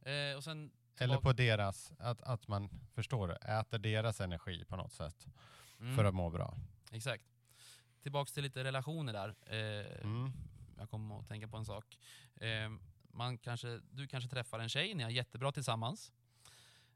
Eh, 0.01 0.37
och 0.37 0.44
sen 0.44 0.72
Eller 0.99 1.17
på 1.21 1.33
deras, 1.33 1.93
att, 1.99 2.23
att 2.23 2.49
man 2.49 2.69
förstår 2.95 3.33
äter 3.51 3.79
deras 3.79 4.21
energi 4.21 4.65
på 4.65 4.77
något 4.77 4.93
sätt 4.93 5.27
Mm, 5.81 5.97
för 5.97 6.05
att 6.05 6.15
må 6.15 6.31
bra. 6.31 6.55
Exakt. 6.93 7.25
Tillbaks 8.03 8.33
till 8.33 8.43
lite 8.43 8.65
relationer 8.65 9.13
där. 9.13 9.29
Eh, 9.47 10.01
Mm. 10.03 10.33
Jag 10.79 10.91
kommer 10.91 11.21
att 11.21 11.29
tänka 11.29 11.49
på 11.49 11.57
en 11.57 11.65
sak. 11.65 11.99
Eh, 12.37 12.71
man 13.09 13.39
kanske, 13.39 13.81
du 13.91 14.07
kanske 14.07 14.31
träffar 14.31 14.59
en 14.59 14.69
tjej, 14.69 14.95
ni 14.95 15.03
är 15.03 15.09
jättebra 15.09 15.53
tillsammans. 15.53 16.13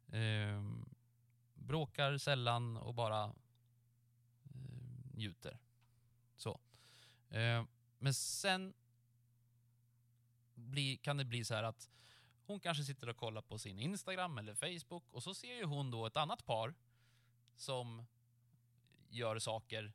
Eh, 0.09 0.63
bråkar 1.55 2.19
sällan 2.19 2.77
och 2.77 2.95
bara 2.95 3.25
eh, 3.25 3.31
njuter. 5.15 5.59
Så. 6.37 6.61
Eh, 7.29 7.65
men 7.99 8.15
sen 8.15 8.75
bli, 10.55 10.97
kan 10.97 11.17
det 11.17 11.25
bli 11.25 11.45
så 11.45 11.55
här 11.55 11.63
att 11.63 11.91
hon 12.51 12.61
kanske 12.61 12.85
sitter 12.85 13.09
och 13.09 13.17
kollar 13.17 13.43
på 13.43 13.59
sin 13.59 13.79
Instagram 13.79 14.39
eller 14.39 14.55
Facebook 14.55 15.05
och 15.11 15.23
så 15.23 15.35
ser 15.35 15.55
ju 15.55 15.65
hon 15.65 15.91
då 15.91 16.07
ett 16.07 16.17
annat 16.17 16.47
par 16.47 16.75
som 17.57 18.07
gör 19.09 19.39
saker 19.39 19.93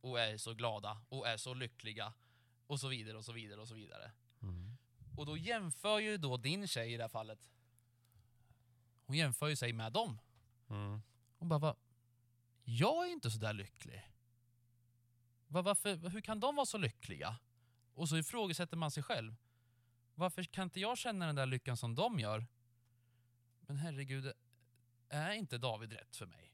och 0.00 0.20
är 0.20 0.36
så 0.36 0.54
glada 0.54 1.00
och 1.08 1.28
är 1.28 1.36
så 1.36 1.54
lyckliga 1.54 2.12
och 2.66 2.80
så 2.80 2.88
vidare 2.88 3.16
och 3.16 3.24
så 3.24 3.32
vidare 3.32 3.60
och 3.60 3.68
så 3.68 3.74
vidare. 3.74 4.12
Mm. 4.42 4.76
Och 5.16 5.26
då 5.26 5.36
jämför 5.36 5.98
ju 5.98 6.16
då 6.16 6.36
din 6.36 6.68
tjej 6.68 6.92
i 6.92 6.96
det 6.96 7.02
här 7.02 7.08
fallet, 7.08 7.50
hon 9.06 9.16
jämför 9.16 9.48
ju 9.48 9.56
sig 9.56 9.72
med 9.72 9.92
dem. 9.92 10.18
Mm. 10.68 11.02
Och 11.38 11.46
bara, 11.46 11.58
va? 11.58 11.76
jag 12.64 13.06
är 13.06 13.12
inte 13.12 13.30
så 13.30 13.38
där 13.38 13.52
lycklig. 13.52 14.02
Va, 15.46 15.62
varför, 15.62 16.08
hur 16.08 16.20
kan 16.20 16.40
de 16.40 16.56
vara 16.56 16.66
så 16.66 16.78
lyckliga? 16.78 17.36
Och 17.94 18.08
så 18.08 18.16
ifrågasätter 18.16 18.76
man 18.76 18.90
sig 18.90 19.02
själv. 19.02 19.34
Varför 20.22 20.42
kan 20.42 20.64
inte 20.64 20.80
jag 20.80 20.98
känna 20.98 21.26
den 21.26 21.34
där 21.34 21.46
lyckan 21.46 21.76
som 21.76 21.94
de 21.94 22.18
gör? 22.20 22.46
Men 23.60 23.76
herregud, 23.76 24.32
är 25.08 25.32
inte 25.32 25.58
David 25.58 25.92
rätt 25.92 26.16
för 26.16 26.26
mig? 26.26 26.52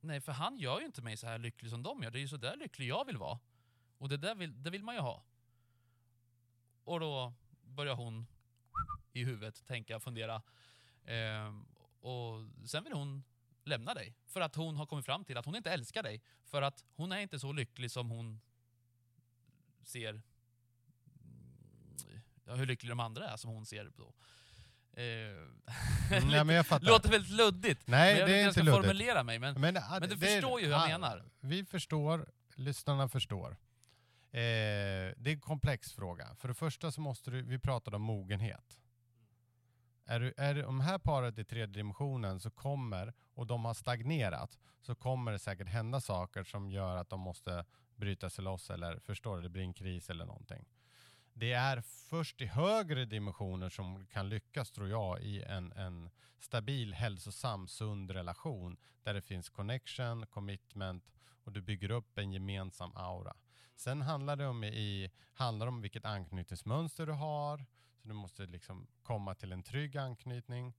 Nej, 0.00 0.20
för 0.20 0.32
han 0.32 0.58
gör 0.58 0.80
ju 0.80 0.86
inte 0.86 1.02
mig 1.02 1.16
så 1.16 1.26
här 1.26 1.38
lycklig 1.38 1.70
som 1.70 1.82
de 1.82 2.02
gör. 2.02 2.10
Det 2.10 2.18
är 2.18 2.20
ju 2.20 2.28
så 2.28 2.36
där 2.36 2.56
lycklig 2.56 2.86
jag 2.86 3.04
vill 3.04 3.16
vara. 3.16 3.38
Och 3.98 4.08
det 4.08 4.16
där 4.16 4.34
vill, 4.34 4.62
det 4.62 4.70
vill 4.70 4.84
man 4.84 4.94
ju 4.94 5.00
ha. 5.00 5.24
Och 6.84 7.00
då 7.00 7.34
börjar 7.62 7.94
hon 7.94 8.26
i 9.12 9.24
huvudet 9.24 9.66
tänka, 9.66 10.00
fundera. 10.00 10.42
Ehm, 11.04 11.64
och 12.00 12.46
sen 12.66 12.84
vill 12.84 12.92
hon 12.92 13.24
lämna 13.64 13.94
dig. 13.94 14.14
För 14.26 14.40
att 14.40 14.54
hon 14.54 14.76
har 14.76 14.86
kommit 14.86 15.06
fram 15.06 15.24
till 15.24 15.36
att 15.36 15.44
hon 15.44 15.56
inte 15.56 15.70
älskar 15.70 16.02
dig. 16.02 16.22
För 16.44 16.62
att 16.62 16.84
hon 16.94 17.12
är 17.12 17.18
inte 17.18 17.38
så 17.38 17.52
lycklig 17.52 17.90
som 17.90 18.10
hon 18.10 18.40
ser 19.82 20.22
hur 22.56 22.66
lycklig 22.66 22.90
de 22.92 23.00
andra 23.00 23.24
är 23.28 23.36
som 23.36 23.50
hon 23.50 23.66
ser 23.66 23.90
då. 23.96 24.14
Ehm, 24.96 25.62
Mm, 26.12 26.28
nej, 26.28 26.44
men 26.44 26.56
jag 26.56 26.66
fattar. 26.72 26.86
Låter 26.86 27.10
väldigt 27.10 27.30
luddigt. 27.30 27.86
Nej, 27.86 28.12
men 28.12 28.20
jag 28.20 28.28
det 28.28 28.34
är 28.36 28.48
inte 28.48 28.60
jag 28.60 28.66
ska 28.68 28.76
formulera 28.82 29.22
mig. 29.22 29.38
Men, 29.38 29.60
Men, 29.60 29.74
Men 29.74 30.00
du 30.02 30.06
det 30.14 30.26
är- 30.26 30.40
förstår 30.40 30.60
ju 30.60 30.66
hur 30.66 30.72
jag 30.72 30.88
menar. 30.88 31.24
Vi 31.40 31.64
förstår, 31.64 32.26
lyssnarna 32.54 33.08
förstår. 33.08 33.50
Eh, 34.30 34.38
det 34.40 35.14
är 35.26 35.28
en 35.28 35.40
komplex 35.40 35.92
fråga. 35.92 36.34
För 36.38 36.48
det 36.48 36.54
första 36.54 36.92
så 36.92 37.00
måste 37.00 37.30
du, 37.30 37.42
vi 37.42 37.58
pratade 37.58 37.96
om 37.96 38.02
mogenhet. 38.02 38.78
Är, 40.06 40.20
du, 40.20 40.34
är 40.36 40.54
det, 40.54 40.64
om 40.66 40.78
det 40.78 40.84
här 40.84 40.98
paret 40.98 41.38
i 41.38 41.44
tredje 41.44 41.66
dimensionen 41.66 42.40
så 42.40 42.50
kommer, 42.50 43.12
och 43.34 43.46
de 43.46 43.64
har 43.64 43.74
stagnerat, 43.74 44.58
så 44.80 44.94
kommer 44.94 45.32
det 45.32 45.38
säkert 45.38 45.68
hända 45.68 46.00
saker 46.00 46.44
som 46.44 46.70
gör 46.70 46.96
att 46.96 47.08
de 47.10 47.20
måste 47.20 47.64
bryta 47.96 48.30
sig 48.30 48.44
loss 48.44 48.70
eller 48.70 48.98
förstår 48.98 49.40
det 49.40 49.48
blir 49.48 49.62
en 49.62 49.74
kris 49.74 50.10
eller 50.10 50.24
någonting. 50.26 50.64
Det 51.34 51.52
är 51.52 51.80
först 51.80 52.40
i 52.40 52.46
högre 52.46 53.04
dimensioner 53.04 53.68
som 53.68 54.06
kan 54.06 54.28
lyckas 54.28 54.70
tror 54.70 54.88
jag 54.88 55.22
i 55.22 55.42
en, 55.42 55.72
en 55.72 56.10
stabil, 56.38 56.94
hälsosam, 56.94 57.68
sund 57.68 58.10
relation 58.10 58.76
där 59.02 59.14
det 59.14 59.22
finns 59.22 59.48
connection, 59.48 60.26
commitment 60.26 61.12
och 61.44 61.52
du 61.52 61.60
bygger 61.60 61.90
upp 61.90 62.18
en 62.18 62.32
gemensam 62.32 62.96
aura. 62.96 63.36
Sen 63.76 64.02
handlar 64.02 64.36
det 64.36 64.46
om, 64.46 64.64
i, 64.64 65.10
handlar 65.34 65.66
om 65.66 65.80
vilket 65.82 66.04
anknytningsmönster 66.04 67.06
du 67.06 67.12
har, 67.12 67.66
så 67.96 68.08
du 68.08 68.14
måste 68.14 68.46
liksom 68.46 68.86
komma 69.02 69.34
till 69.34 69.52
en 69.52 69.62
trygg 69.62 69.96
anknytning. 69.96 70.74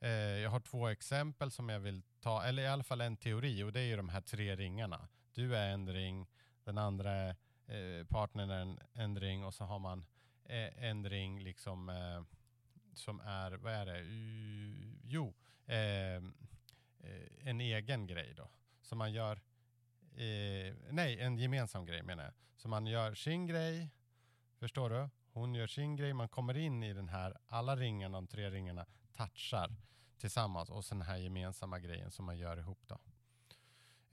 Eh, 0.00 0.10
jag 0.10 0.50
har 0.50 0.60
två 0.60 0.88
exempel 0.88 1.50
som 1.50 1.68
jag 1.68 1.80
vill 1.80 2.02
ta, 2.20 2.42
eller 2.42 2.62
i 2.62 2.66
alla 2.66 2.84
fall 2.84 3.00
en 3.00 3.16
teori 3.16 3.62
och 3.62 3.72
det 3.72 3.80
är 3.80 3.84
ju 3.84 3.96
de 3.96 4.08
här 4.08 4.20
tre 4.20 4.56
ringarna. 4.56 5.08
Du 5.32 5.56
är 5.56 5.68
en 5.68 5.92
ring, 5.92 6.26
den 6.64 6.78
andra 6.78 7.10
är, 7.10 7.36
eh, 7.66 8.06
partnern 8.06 8.50
är 8.50 8.60
en, 8.60 8.78
en 8.92 9.20
ring 9.20 9.44
och 9.44 9.54
så 9.54 9.64
har 9.64 9.78
man 9.78 10.06
eh, 10.44 10.84
en 10.84 11.08
ring 11.10 11.40
liksom 11.40 11.88
eh, 11.88 12.22
som 12.94 13.20
är, 13.20 13.52
vad 13.52 13.72
är 13.72 13.86
det, 13.86 13.98
U- 14.00 14.98
jo, 15.04 15.34
eh, 15.66 16.16
eh, 16.16 16.22
en 17.40 17.60
egen 17.60 18.06
grej 18.06 18.34
då. 18.36 18.50
Som 18.82 18.98
man 18.98 19.12
gör, 19.12 19.36
eh, 20.14 20.74
nej 20.90 21.20
en 21.20 21.38
gemensam 21.38 21.86
grej 21.86 22.02
menar 22.02 22.24
jag. 22.24 22.32
Så 22.56 22.68
man 22.68 22.86
gör 22.86 23.14
sin 23.14 23.46
grej, 23.46 23.90
förstår 24.58 24.90
du? 24.90 25.08
Hon 25.32 25.54
gör 25.54 25.66
sin 25.66 25.96
grej, 25.96 26.12
man 26.12 26.28
kommer 26.28 26.56
in 26.56 26.82
i 26.82 26.92
den 26.92 27.08
här, 27.08 27.36
alla 27.46 27.76
ringarna, 27.76 28.16
de 28.18 28.26
tre 28.26 28.50
ringarna 28.50 28.86
touchar 29.12 29.76
tillsammans 30.18 30.70
och 30.70 30.84
sen 30.84 30.98
den 30.98 31.08
här 31.08 31.16
gemensamma 31.16 31.78
grejen 31.78 32.10
som 32.10 32.24
man 32.24 32.38
gör 32.38 32.56
ihop 32.56 32.78
då. 32.86 32.94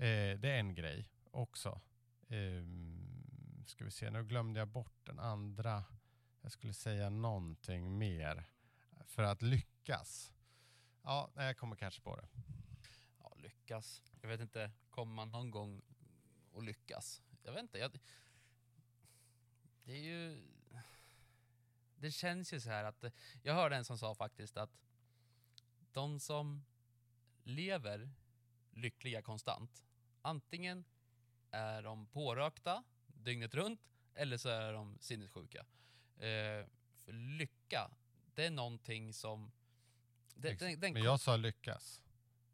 Eh, 0.06 0.39
det 0.39 0.49
är 0.49 0.60
en 0.60 0.76
grej 0.76 1.10
också. 1.32 1.82
Ehm, 2.30 3.03
ska 3.70 3.86
vi 3.86 3.91
se, 3.91 4.09
nu 4.09 4.24
glömde 4.24 4.59
jag 4.59 4.68
bort 4.68 5.05
den 5.05 5.20
andra. 5.20 5.84
Jag 6.41 6.51
skulle 6.51 6.74
säga 6.74 7.09
någonting 7.09 7.97
mer 7.97 8.45
för 9.05 9.24
att 9.24 9.41
lyckas. 9.41 10.34
Ja, 11.01 11.32
jag 11.36 11.57
kommer 11.57 11.76
kanske 11.76 12.01
på 12.01 12.16
det. 12.16 12.28
Ja, 13.20 13.36
lyckas. 13.38 14.03
Jag 14.22 14.30
vet 14.30 14.41
inte, 14.41 14.72
kommer 14.89 15.14
man 15.14 15.32
någon 15.32 15.51
gång 15.51 15.82
att 16.55 16.64
lyckas? 16.64 17.22
Jag 17.43 17.53
vet 17.53 17.61
inte. 17.61 17.78
Jag, 17.78 17.99
det 19.84 19.93
är 19.93 20.03
ju... 20.03 20.47
Det 21.95 22.11
känns 22.11 22.53
ju 22.53 22.59
så 22.59 22.70
här 22.70 22.84
att... 22.84 23.03
Jag 23.43 23.53
hörde 23.53 23.76
en 23.76 23.86
som 23.86 23.97
sa 23.97 24.16
faktiskt 24.16 24.57
att 24.57 24.72
de 25.91 26.20
som 26.20 26.66
lever 27.43 28.11
lyckliga 28.72 29.22
konstant, 29.22 29.86
antingen 30.22 30.86
är 31.51 31.82
de 31.82 32.05
pårökta 32.05 32.84
dygnet 33.24 33.55
runt 33.55 33.82
eller 34.15 34.38
så 34.38 34.49
är 34.49 34.74
de 34.74 34.97
sinnessjuka. 34.99 35.65
Eh, 36.17 36.65
lycka, 37.13 37.91
det 38.36 38.45
är 38.45 38.51
någonting 38.51 39.13
som... 39.13 39.51
Det, 40.36 40.59
den, 40.59 40.80
den 40.80 40.93
Men 40.93 41.03
jag 41.03 41.19
sa 41.19 41.36
lyckas, 41.36 42.01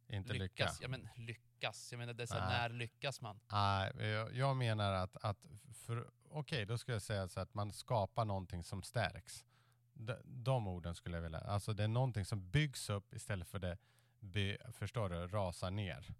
inte 0.07 0.33
lycka. 0.33 0.43
lyckas. 0.43 0.81
Ja 0.81 0.87
men 0.87 1.09
lyckas. 1.15 1.91
Jag 1.91 1.99
menar 1.99 2.13
det 2.13 2.23
är 2.23 2.27
så 2.27 2.37
här, 2.37 2.69
när 2.69 2.75
lyckas 2.75 3.21
man? 3.21 3.39
Nej, 3.51 3.93
jag, 3.97 4.35
jag 4.35 4.57
menar 4.57 4.93
att, 4.93 5.17
att 5.21 5.47
för, 5.73 6.11
okej, 6.29 6.65
då 6.65 6.77
skulle 6.77 6.95
jag 6.95 7.01
säga 7.01 7.27
så 7.27 7.39
att 7.39 7.53
man 7.53 7.71
skapar 7.71 8.25
någonting 8.25 8.63
som 8.63 8.83
stärks. 8.83 9.45
De, 9.93 10.15
de 10.23 10.67
orden 10.67 10.95
skulle 10.95 11.17
jag 11.17 11.21
vilja, 11.21 11.39
alltså 11.39 11.73
det 11.73 11.83
är 11.83 11.87
någonting 11.87 12.25
som 12.25 12.49
byggs 12.51 12.89
upp 12.89 13.13
istället 13.13 13.47
för 13.47 13.59
det, 13.59 13.77
by, 14.19 14.57
förstår 14.71 15.09
du, 15.09 15.27
rasar 15.27 15.71
ner. 15.71 16.15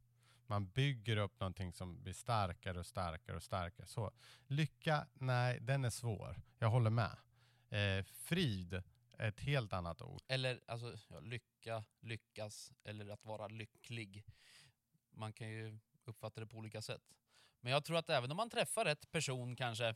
Man 0.50 0.68
bygger 0.68 1.18
upp 1.18 1.39
någonting 1.39 1.74
som 1.74 2.04
blir 2.04 2.14
starkare 2.14 2.80
och 2.80 2.86
starkare 2.86 3.36
och 3.36 3.43
starkare. 3.43 3.88
Så 3.88 4.12
lycka, 4.47 5.08
nej, 5.14 5.60
den 5.62 5.86
är 5.86 5.89
svår. 5.89 6.41
Jag 6.60 6.70
håller 6.70 6.89
med. 6.89 7.18
Eh, 7.70 8.04
frid 8.04 8.74
är 9.18 9.28
ett 9.28 9.39
helt 9.39 9.74
annat 9.74 10.02
ord. 10.02 10.22
Eller 10.28 10.62
alltså, 10.66 10.97
ja, 11.08 11.20
lycka, 11.20 11.84
lyckas 12.00 12.74
eller 12.84 13.10
att 13.10 13.26
vara 13.26 13.47
lycklig. 13.47 14.26
Man 15.12 15.34
kan 15.34 15.50
ju 15.50 15.80
uppfatta 16.06 16.39
det 16.39 16.47
på 16.47 16.58
olika 16.58 16.82
sätt. 16.82 17.14
Men 17.62 17.72
jag 17.72 17.86
tror 17.86 17.97
att 17.97 18.10
även 18.10 18.32
om 18.32 18.38
man 18.38 18.50
träffar 18.50 18.86
rätt 18.86 19.12
person 19.12 19.56
kanske 19.56 19.95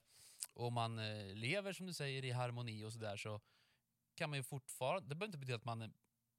och 0.54 0.74
man 0.74 1.00
eh, 1.00 1.36
lever 1.36 1.74
som 1.74 1.86
du 1.86 1.94
säger 1.94 2.26
i 2.26 2.32
harmoni 2.32 2.84
och 2.84 2.94
sådär 2.94 3.18
så 3.18 3.42
kan 4.16 4.30
man 4.30 4.40
ju 4.40 4.44
fortfarande, 4.44 5.10
det 5.10 5.16
behöver 5.16 5.26
inte 5.26 5.38
betyda 5.38 5.56
att 5.56 5.66
man, 5.66 5.94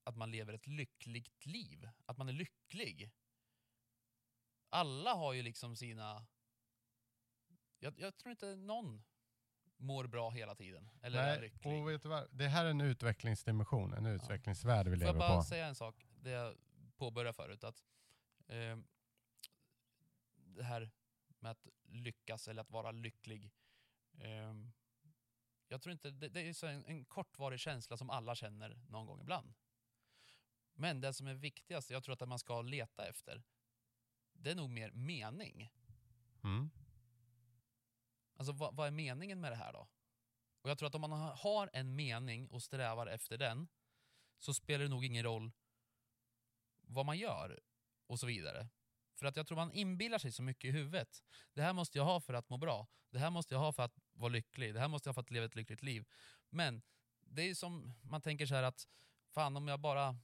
att 0.05 0.17
man 0.17 0.31
lever 0.31 0.53
ett 0.53 0.67
lyckligt 0.67 1.47
liv. 1.47 1.89
Att 2.07 2.19
man 2.19 2.29
är 2.29 2.33
lycklig. 2.33 3.11
Alla 4.75 5.15
har 5.15 5.33
ju 5.33 5.43
liksom 5.43 5.77
sina... 5.77 6.27
Jag, 7.79 7.95
jag 7.99 8.17
tror 8.17 8.31
inte 8.31 8.57
någon 8.57 9.03
mår 9.77 10.07
bra 10.07 10.31
hela 10.31 10.55
tiden. 10.55 10.91
Eller 11.03 11.19
är 11.19 11.27
Nej, 11.27 11.41
lycklig. 11.41 11.83
och 11.83 11.89
vet 11.89 12.03
du 12.03 12.09
vad? 12.09 12.29
Det 12.31 12.49
här 12.49 12.65
är 12.65 12.71
en 12.71 12.81
utvecklingsdimension, 12.81 13.93
en 13.93 14.07
utvecklingsvärld 14.07 14.89
vi 14.89 14.97
Får 14.97 15.07
jag 15.07 15.15
lever 15.15 15.29
bara 15.29 15.37
på. 15.37 15.43
säga 15.43 15.67
en 15.67 15.75
sak, 15.75 16.07
det 16.21 16.31
jag 16.31 16.57
påbörjade 16.97 17.35
förut, 17.35 17.65
att 17.65 17.85
eh, 18.47 18.77
det 20.35 20.63
här 20.63 20.91
med 21.39 21.51
att 21.51 21.67
lyckas 21.83 22.49
eller 22.49 22.61
att 22.63 22.71
vara 22.71 22.91
lycklig, 22.91 23.51
eh, 24.19 24.55
jag 25.69 25.83
tror 25.83 25.93
inte, 25.93 26.11
det, 26.11 26.29
det 26.29 26.49
är 26.49 26.53
så 26.53 26.67
en, 26.67 26.85
en 26.85 27.05
kortvarig 27.05 27.61
känsla 27.61 27.97
som 27.97 28.11
alla 28.11 28.35
känner 28.35 28.81
någon 28.89 29.07
gång 29.07 29.21
ibland. 29.21 29.55
Men 30.75 31.01
det 31.01 31.13
som 31.13 31.27
är 31.27 31.35
viktigast, 31.35 31.91
jag 31.91 32.05
tror 32.05 32.13
att 32.13 32.29
man 32.29 32.39
ska 32.39 32.63
leta 32.63 33.09
efter, 33.09 33.43
det 34.45 34.51
är 34.51 34.55
nog 34.55 34.71
mer 34.71 34.91
mening. 34.91 35.71
Mm. 36.45 36.71
Alltså 38.37 38.53
vad, 38.53 38.77
vad 38.77 38.87
är 38.87 38.91
meningen 38.91 39.41
med 39.41 39.53
det 39.53 39.57
här 39.57 39.73
då? 39.73 39.89
Och 40.63 40.71
jag 40.71 40.79
tror 40.79 40.87
att 40.87 40.95
om 40.95 41.01
man 41.01 41.13
ha- 41.13 41.35
har 41.35 41.71
en 41.73 41.97
mening 41.97 42.49
och 42.49 42.63
strävar 42.63 43.07
efter 43.07 43.39
den 43.39 43.69
så 44.39 44.55
spelar 44.55 44.85
det 44.85 44.91
nog 44.91 45.05
ingen 45.05 45.25
roll 45.25 45.53
vad 46.81 47.07
man 47.07 47.19
gör 47.19 47.61
och 48.07 48.21
så 48.21 48.27
vidare. 48.27 48.69
För 49.15 49.27
att 49.27 49.37
jag 49.37 49.47
tror 49.47 49.57
man 49.57 49.73
inbillar 49.73 50.19
sig 50.19 50.33
så 50.33 50.43
mycket 50.43 50.69
i 50.69 50.71
huvudet. 50.71 51.25
Det 51.53 51.63
här 51.63 51.73
måste 51.73 51.99
jag 51.99 52.05
ha 52.05 52.21
för 52.21 52.35
att 52.35 52.49
må 52.49 52.57
bra. 52.57 52.87
Det 53.11 53.19
här 53.19 53.31
måste 53.31 53.55
jag 53.55 53.61
ha 53.61 53.73
för 53.73 53.83
att 53.83 53.99
vara 54.13 54.29
lycklig. 54.29 54.75
Det 54.75 54.81
här 54.81 54.89
måste 54.89 55.09
jag 55.09 55.11
ha 55.11 55.15
för 55.15 55.21
att 55.21 55.31
leva 55.31 55.47
ett 55.47 55.55
lyckligt 55.55 55.83
liv. 55.83 56.09
Men 56.51 56.83
det 57.21 57.43
är 57.43 57.47
ju 57.47 57.55
som 57.55 57.93
man 58.03 58.23
tänker 58.23 58.47
så 58.47 58.55
här 58.55 58.63
att 58.63 58.89
fan 59.31 59.57
om 59.57 59.69
jag 59.69 59.81
bara 59.81 60.17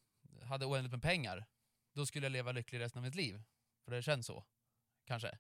hade 0.43 0.67
oändligt 0.67 0.93
med 0.93 1.03
pengar 1.03 1.47
då 1.93 2.07
skulle 2.07 2.27
jag 2.27 2.33
leva 2.33 2.53
lycklig 2.53 2.81
resten 2.81 2.99
av 2.99 3.05
mitt 3.05 3.15
liv. 3.15 3.43
För 3.91 3.97
det 3.97 4.03
känns 4.03 4.27
så. 4.27 4.45
Kanske. 5.05 5.39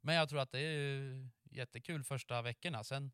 Men 0.00 0.14
jag 0.14 0.28
tror 0.28 0.40
att 0.40 0.52
det 0.52 0.60
är 0.60 1.28
jättekul 1.50 2.04
första 2.04 2.42
veckorna. 2.42 2.84
Sen, 2.84 3.12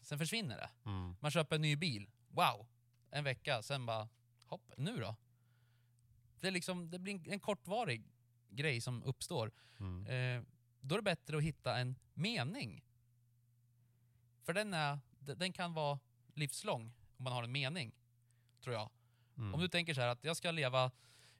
sen 0.00 0.18
försvinner 0.18 0.56
det. 0.56 0.70
Mm. 0.90 1.16
Man 1.20 1.30
köper 1.30 1.56
en 1.56 1.62
ny 1.62 1.76
bil. 1.76 2.10
Wow! 2.28 2.66
En 3.10 3.24
vecka, 3.24 3.62
sen 3.62 3.86
bara 3.86 4.08
hopp, 4.44 4.72
nu 4.76 4.96
då? 4.96 5.16
Det, 6.40 6.46
är 6.46 6.50
liksom, 6.50 6.90
det 6.90 6.98
blir 6.98 7.28
en, 7.32 7.40
kortvarig 7.40 8.12
grej 8.48 8.80
som 8.80 9.02
uppstår. 9.02 9.52
Mm. 9.78 10.06
Eh, 10.06 10.44
då 10.80 10.94
är 10.94 10.98
det 10.98 11.02
bättre 11.02 11.36
att 11.36 11.42
hitta 11.42 11.78
en 11.78 11.98
mening. 12.14 12.84
För 14.42 14.54
den, 14.54 14.74
är, 14.74 14.98
den 15.18 15.52
kan 15.52 15.74
vara 15.74 15.98
livslång 16.34 16.92
om 17.16 17.24
man 17.24 17.32
har 17.32 17.42
en 17.42 17.52
mening, 17.52 17.94
tror 18.60 18.74
jag. 18.74 18.90
Mm. 19.36 19.54
Om 19.54 19.60
du 19.60 19.68
tänker 19.68 19.94
så 19.94 20.00
här 20.00 20.08
att 20.08 20.24
jag 20.24 20.36
ska 20.36 20.50
leva, 20.50 20.90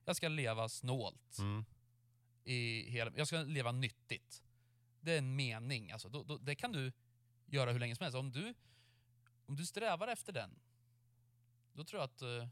jag 0.05 0.17
ska 0.17 0.29
leva 0.29 0.69
snålt. 0.69 1.39
Mm. 1.39 1.65
I 2.45 2.91
hela, 2.91 3.13
jag 3.17 3.27
ska 3.27 3.43
leva 3.43 3.73
nyttigt. 3.73 4.43
Det 5.01 5.13
är 5.15 5.19
en 5.19 5.37
mening. 5.37 5.91
Alltså, 5.91 6.09
då, 6.09 6.23
då, 6.25 6.39
det 6.39 6.55
kan 6.55 6.73
du 6.73 6.93
göra 7.47 7.73
hur 7.73 7.79
länge 7.79 7.97
som 7.97 8.05
helst. 8.05 8.17
Om 8.19 8.33
du, 8.33 8.55
om 9.47 9.57
du 9.57 9.67
strävar 9.67 10.09
efter 10.09 10.33
den, 10.33 10.59
då 11.73 11.85
tror 11.85 12.01
jag 12.01 12.05
att... 12.05 12.23
eh, 12.23 12.49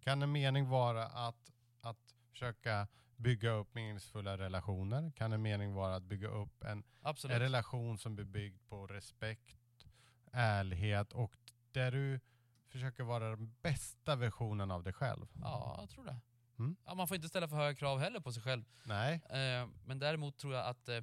Kan 0.00 0.22
en 0.22 0.32
mening 0.32 0.68
vara 0.68 1.06
att, 1.06 1.52
att 1.80 2.14
försöka 2.30 2.88
bygga 3.16 3.50
upp 3.50 3.74
meningsfulla 3.74 4.38
relationer? 4.38 5.10
Kan 5.16 5.32
en 5.32 5.42
mening 5.42 5.74
vara 5.74 5.96
att 5.96 6.02
bygga 6.02 6.28
upp 6.28 6.64
en, 6.64 6.84
en 7.02 7.40
relation 7.40 7.98
som 7.98 8.18
är 8.18 8.24
byggd 8.24 8.60
på 8.68 8.86
respekt, 8.86 9.86
ärlighet 10.32 11.12
och 11.12 11.36
där 11.72 11.90
du 11.92 12.20
försöker 12.68 13.02
vara 13.04 13.28
den 13.30 13.54
bästa 13.62 14.16
versionen 14.16 14.70
av 14.70 14.82
dig 14.82 14.92
själv? 14.92 15.26
Ja, 15.34 15.76
jag 15.80 15.90
tror 15.90 16.04
det. 16.04 16.20
Mm. 16.58 16.76
Ja, 16.84 16.94
man 16.94 17.08
får 17.08 17.14
inte 17.14 17.28
ställa 17.28 17.48
för 17.48 17.56
höga 17.56 17.74
krav 17.74 17.98
heller 17.98 18.20
på 18.20 18.32
sig 18.32 18.42
själv. 18.42 18.64
Nej? 18.84 19.14
Eh, 19.14 19.68
men 19.84 19.98
däremot 19.98 20.36
tror 20.38 20.54
jag 20.54 20.66
att 20.66 20.88
eh, 20.88 20.96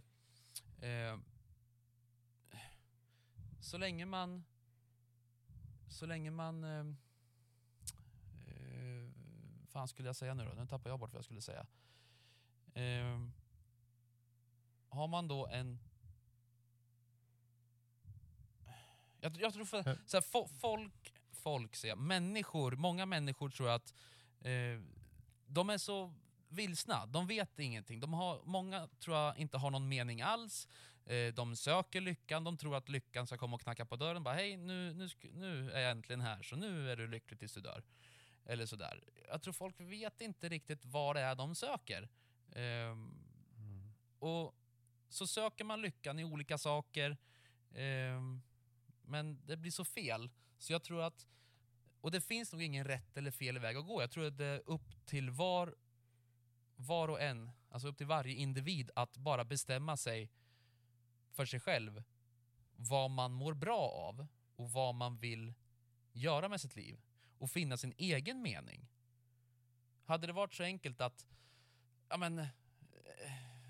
eh, 0.89 1.17
så 3.61 3.77
länge 3.77 4.05
man 4.05 4.43
så 5.89 6.05
länge 6.05 6.31
man 6.31 6.63
eh, 6.63 6.79
eh, 8.47 9.09
fan 9.67 9.87
skulle 9.87 10.09
jag 10.09 10.15
säga 10.15 10.33
nu 10.33 10.45
då? 10.45 10.53
Nu 10.53 10.67
tappar 10.67 10.89
jag 10.89 10.99
bort 10.99 11.13
vad 11.13 11.17
jag 11.17 11.25
skulle 11.25 11.41
säga. 11.41 11.65
Eh, 12.73 13.19
har 14.89 15.07
man 15.07 15.27
då 15.27 15.47
en 15.47 15.79
jag, 19.19 19.37
jag 19.41 19.53
tror 19.53 19.65
för, 19.65 19.77
Ja. 19.89 19.95
så 20.05 20.17
här, 20.17 20.21
fo, 20.21 20.47
folk, 20.47 21.13
folk 21.31 21.75
säger 21.75 21.95
människor, 21.95 22.71
många 22.75 23.05
människor 23.05 23.49
tror 23.49 23.69
jag 23.69 23.75
att 23.75 23.93
eh, 24.41 24.81
de 25.53 25.69
är 25.69 25.77
så 25.77 26.13
vilsna, 26.49 27.05
de 27.05 27.27
vet 27.27 27.59
ingenting. 27.59 27.99
De 27.99 28.13
har, 28.13 28.41
många 28.45 28.87
tror 28.99 29.17
jag 29.17 29.37
inte 29.37 29.57
har 29.57 29.71
någon 29.71 29.87
mening 29.89 30.21
alls. 30.21 30.67
Eh, 31.05 31.33
de 31.33 31.55
söker 31.55 32.01
lyckan, 32.01 32.43
de 32.43 32.57
tror 32.57 32.75
att 32.75 32.89
lyckan 32.89 33.27
ska 33.27 33.37
komma 33.37 33.55
och 33.55 33.61
knacka 33.61 33.85
på 33.85 33.95
dörren. 33.95 34.23
Bara, 34.23 34.35
Hej, 34.35 34.57
nu, 34.57 34.93
nu, 34.93 35.09
nu 35.33 35.71
är 35.71 35.79
jag 35.81 35.91
äntligen 35.91 36.21
här, 36.21 36.41
så 36.43 36.55
nu 36.55 36.91
är 36.91 36.95
du 36.95 37.07
lycklig 37.07 37.39
tills 37.39 37.53
du 37.53 37.61
dör. 37.61 37.83
Eller 38.45 38.65
sådär. 38.65 39.03
Jag 39.27 39.41
tror 39.41 39.53
folk 39.53 39.79
vet 39.79 40.21
inte 40.21 40.49
riktigt 40.49 40.85
vad 40.85 41.15
det 41.15 41.21
är 41.21 41.35
de 41.35 41.55
söker. 41.55 42.09
Ehm, 42.55 43.19
Mm. 43.57 43.93
och 44.19 44.55
så 45.09 45.27
söker 45.27 45.63
man 45.63 45.81
lyckan 45.81 46.19
i 46.19 46.23
olika 46.23 46.57
saker, 46.57 47.17
ehm, 47.75 48.41
men 49.01 49.45
det 49.45 49.57
blir 49.57 49.71
så 49.71 49.85
fel. 49.85 50.29
Så 50.59 50.73
jag 50.73 50.83
tror 50.83 51.01
att, 51.01 51.27
och 52.03 52.11
det 52.11 52.21
finns 52.21 52.51
nog 52.51 52.61
ingen 52.61 52.85
rätt 52.85 53.17
eller 53.17 53.31
fel 53.31 53.59
väg 53.59 53.77
att 53.77 53.85
gå. 53.85 54.01
Jag 54.01 54.11
tror 54.11 54.27
att 54.27 54.37
det 54.37 54.45
är 54.45 54.61
upp 54.65 55.05
till 55.05 55.29
var, 55.29 55.75
var 56.75 57.07
och 57.07 57.21
en, 57.21 57.51
alltså 57.69 57.87
upp 57.87 57.97
till 57.97 58.07
varje 58.07 58.35
individ 58.35 58.91
att 58.95 59.17
bara 59.17 59.45
bestämma 59.45 59.97
sig 59.97 60.29
för 61.31 61.45
sig 61.45 61.59
själv 61.59 62.03
vad 62.75 63.11
man 63.11 63.31
mår 63.31 63.53
bra 63.53 63.79
av 63.79 64.27
och 64.55 64.71
vad 64.71 64.95
man 64.95 65.17
vill 65.17 65.53
göra 66.11 66.49
med 66.49 66.61
sitt 66.61 66.75
liv 66.75 67.01
och 67.37 67.49
finna 67.49 67.77
sin 67.77 67.93
egen 67.97 68.41
mening. 68.41 68.89
Hade 70.05 70.27
det 70.27 70.33
varit 70.33 70.53
så 70.53 70.63
enkelt 70.63 71.01
att, 71.01 71.27
ja 72.09 72.17
men, 72.17 72.39
eh, 72.39 72.47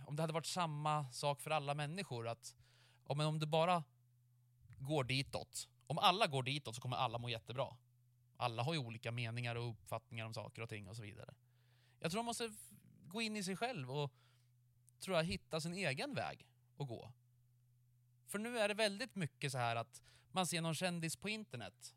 om 0.07 0.15
det 0.15 0.23
hade 0.23 0.33
varit 0.33 0.45
samma 0.45 1.11
sak 1.11 1.41
för 1.41 1.51
alla 1.51 1.73
människor, 1.73 2.27
att 2.27 2.55
ja, 3.07 3.13
men 3.13 3.27
om 3.27 3.39
du 3.39 3.45
bara 3.45 3.83
går 4.79 5.03
ditåt, 5.03 5.69
om 5.87 5.97
alla 5.97 6.27
går 6.27 6.43
ditåt 6.43 6.75
så 6.75 6.81
kommer 6.81 6.97
alla 6.97 7.17
må 7.17 7.29
jättebra. 7.29 7.77
Alla 8.43 8.63
har 8.63 8.73
ju 8.73 8.79
olika 8.79 9.11
meningar 9.11 9.55
och 9.55 9.69
uppfattningar 9.69 10.25
om 10.25 10.33
saker 10.33 10.61
och 10.61 10.69
ting 10.69 10.87
och 10.87 10.95
så 10.95 11.01
vidare. 11.01 11.33
Jag 11.99 12.11
tror 12.11 12.19
man 12.19 12.25
måste 12.25 12.51
gå 13.07 13.21
in 13.21 13.35
i 13.35 13.43
sig 13.43 13.55
själv 13.55 13.91
och 13.91 14.11
tror 14.99 15.17
jag, 15.17 15.23
hitta 15.23 15.61
sin 15.61 15.73
egen 15.73 16.13
väg 16.13 16.47
att 16.77 16.87
gå. 16.87 17.11
För 18.27 18.39
nu 18.39 18.59
är 18.59 18.67
det 18.67 18.73
väldigt 18.73 19.15
mycket 19.15 19.51
så 19.51 19.57
här 19.57 19.75
att 19.75 20.01
man 20.31 20.47
ser 20.47 20.61
någon 20.61 20.75
kändis 20.75 21.15
på 21.15 21.29
internet 21.29 21.95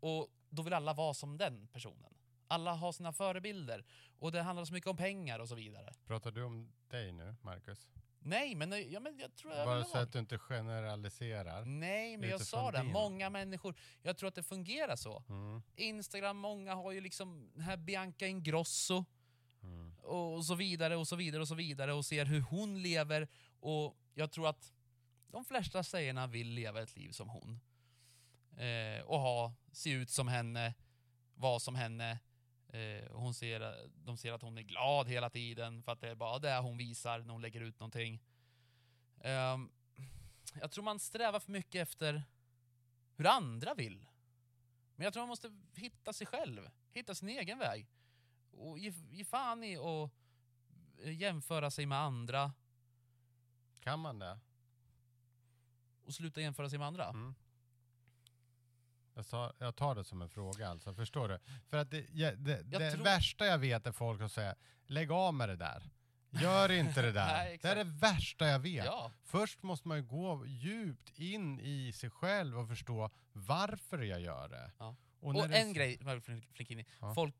och 0.00 0.28
då 0.48 0.62
vill 0.62 0.72
alla 0.72 0.94
vara 0.94 1.14
som 1.14 1.38
den 1.38 1.68
personen. 1.68 2.14
Alla 2.48 2.74
har 2.74 2.92
sina 2.92 3.12
förebilder 3.12 3.84
och 4.18 4.32
det 4.32 4.42
handlar 4.42 4.64
så 4.64 4.72
mycket 4.72 4.90
om 4.90 4.96
pengar 4.96 5.38
och 5.38 5.48
så 5.48 5.54
vidare. 5.54 5.92
Pratar 6.06 6.30
du 6.30 6.42
om 6.42 6.72
dig 6.88 7.12
nu, 7.12 7.36
Marcus? 7.42 7.88
Nej, 8.26 8.54
men, 8.54 8.90
ja, 8.90 9.00
men 9.00 9.18
jag 9.18 9.34
tror 9.34 9.54
jag 9.54 9.66
Bara 9.66 9.84
så 9.84 9.98
att 9.98 10.12
du 10.12 10.18
inte 10.18 10.38
generaliserar. 10.38 11.64
Nej, 11.64 12.16
men 12.16 12.28
jag 12.30 12.40
sa 12.40 12.70
det. 12.70 12.78
din. 12.82 12.92
Många 12.92 13.30
människor. 13.30 13.74
Jag 14.02 14.16
tror 14.16 14.28
att 14.28 14.34
det 14.34 14.42
fungerar 14.42 14.96
så. 14.96 15.22
Mm. 15.28 15.62
Instagram, 15.76 16.36
många 16.36 16.74
har 16.74 16.92
ju 16.92 17.00
liksom 17.00 17.50
den 17.54 17.62
här 17.62 17.76
Bianca 17.76 18.26
Ingrosso 18.26 19.04
Mm. 19.62 19.94
och 19.98 20.44
så 20.44 20.54
vidare 20.54 20.96
och 20.96 21.08
så 21.08 21.16
vidare 21.16 21.42
och 21.42 21.48
så 21.48 21.54
vidare 21.54 21.92
och 21.92 22.04
ser 22.04 22.24
hur 22.24 22.40
hon 22.40 22.82
lever 22.82 23.28
och 23.60 23.96
jag 24.14 24.32
tror 24.32 24.48
att 24.48 24.72
de 25.28 25.44
flesta 25.44 25.82
tjejerna 25.82 26.26
vill 26.26 26.48
leva 26.48 26.82
ett 26.82 26.96
liv 26.96 27.10
som 27.10 27.28
hon. 27.28 27.60
Eh, 28.56 29.02
och 29.04 29.20
ha, 29.20 29.54
se 29.72 29.90
ut 29.90 30.10
som 30.10 30.28
henne, 30.28 30.74
vara 31.34 31.58
som 31.58 31.74
henne. 31.74 32.18
Eh, 32.76 33.12
hon 33.12 33.34
ser, 33.34 33.88
de 34.04 34.16
ser 34.16 34.32
att 34.32 34.42
hon 34.42 34.58
är 34.58 34.62
glad 34.62 35.08
hela 35.08 35.30
tiden 35.30 35.82
för 35.82 35.92
att 35.92 36.00
det 36.00 36.10
är 36.10 36.14
bara 36.14 36.38
det 36.38 36.58
hon 36.58 36.76
visar 36.76 37.18
när 37.18 37.32
hon 37.32 37.42
lägger 37.42 37.60
ut 37.60 37.80
någonting. 37.80 38.22
Ehm, 39.20 39.70
jag 40.60 40.70
tror 40.70 40.84
man 40.84 40.98
strävar 41.00 41.40
för 41.40 41.52
mycket 41.52 41.82
efter 41.88 42.22
hur 43.16 43.26
andra 43.26 43.74
vill. 43.74 44.06
Men 44.96 45.04
jag 45.04 45.12
tror 45.12 45.20
man 45.22 45.28
måste 45.28 45.50
hitta 45.74 46.12
sig 46.12 46.26
själv, 46.26 46.70
hitta 46.92 47.14
sin 47.14 47.28
egen 47.28 47.58
väg. 47.58 47.86
Och 48.50 48.78
ge, 48.78 48.92
ge 49.10 49.24
fan 49.24 49.64
i 49.64 49.76
att 49.76 50.10
eh, 51.02 51.12
jämföra 51.16 51.70
sig 51.70 51.86
med 51.86 51.98
andra 51.98 52.52
Kan 53.80 54.00
man 54.00 54.18
det? 54.18 54.38
och 56.04 56.14
sluta 56.14 56.40
jämföra 56.40 56.70
sig 56.70 56.78
med 56.78 56.88
andra. 56.88 57.08
Mm. 57.08 57.34
Jag, 59.16 59.24
sa, 59.24 59.52
jag 59.58 59.76
tar 59.76 59.94
det 59.94 60.04
som 60.04 60.22
en 60.22 60.28
fråga 60.28 60.68
alltså, 60.68 60.94
förstår 60.94 61.28
du? 61.28 61.38
För 61.66 61.76
att 61.76 61.90
det, 61.90 62.06
ja, 62.12 62.32
det, 62.32 62.62
det 62.62 62.90
tror- 62.92 63.04
värsta 63.04 63.46
jag 63.46 63.58
vet 63.58 63.86
är 63.86 63.92
folk 63.92 64.18
som 64.20 64.28
säger 64.28 64.54
lägg 64.86 65.10
av 65.12 65.34
med 65.34 65.48
det 65.48 65.56
där. 65.56 65.90
Gör 66.30 66.70
inte 66.70 67.02
det 67.02 67.12
där. 67.12 67.26
Nej, 67.32 67.58
det 67.62 67.68
är 67.68 67.76
det 67.76 67.84
värsta 67.84 68.46
jag 68.46 68.58
vet. 68.58 68.84
Ja, 68.84 69.12
Först 69.24 69.62
måste 69.62 69.88
man 69.88 69.96
ju 69.96 70.02
gå 70.04 70.46
djupt 70.46 71.18
in 71.18 71.60
i 71.60 71.92
sig 71.92 72.10
själv 72.10 72.58
och 72.58 72.68
förstå 72.68 73.10
varför 73.32 73.98
jag 73.98 74.20
gör 74.20 74.48
det. 74.48 74.72
Ja. 74.78 74.96
Och, 75.20 75.28
och, 75.28 75.34
när 75.34 75.48
det- 75.48 75.58
en 75.60 75.72
grej, 75.72 75.98
Flink-. 76.54 76.86
Ja. 77.00 77.14
Folk, 77.14 77.34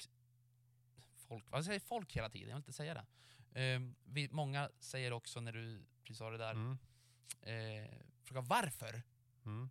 folk, 1.29 1.45
vad 1.51 1.65
säger 1.65 1.81
folk 1.81 2.17
hela 2.17 2.29
tiden? 2.31 2.49
Jag 2.49 2.57
vill 2.57 2.61
inte 2.61 2.73
säga 2.73 2.95
det. 2.95 3.07
Ehm, 3.61 3.95
vi, 4.05 4.29
många 4.33 4.71
säger 4.81 5.13
också 5.13 5.41
när 5.41 5.53
du 5.53 5.87
precis 6.03 6.19
sa 6.19 6.31
det 6.31 6.39
där, 6.39 6.51
Mm, 6.51 6.79
eh, 7.43 7.91
fråga 8.25 8.41
varför? 8.41 9.03
mm, 9.45 9.71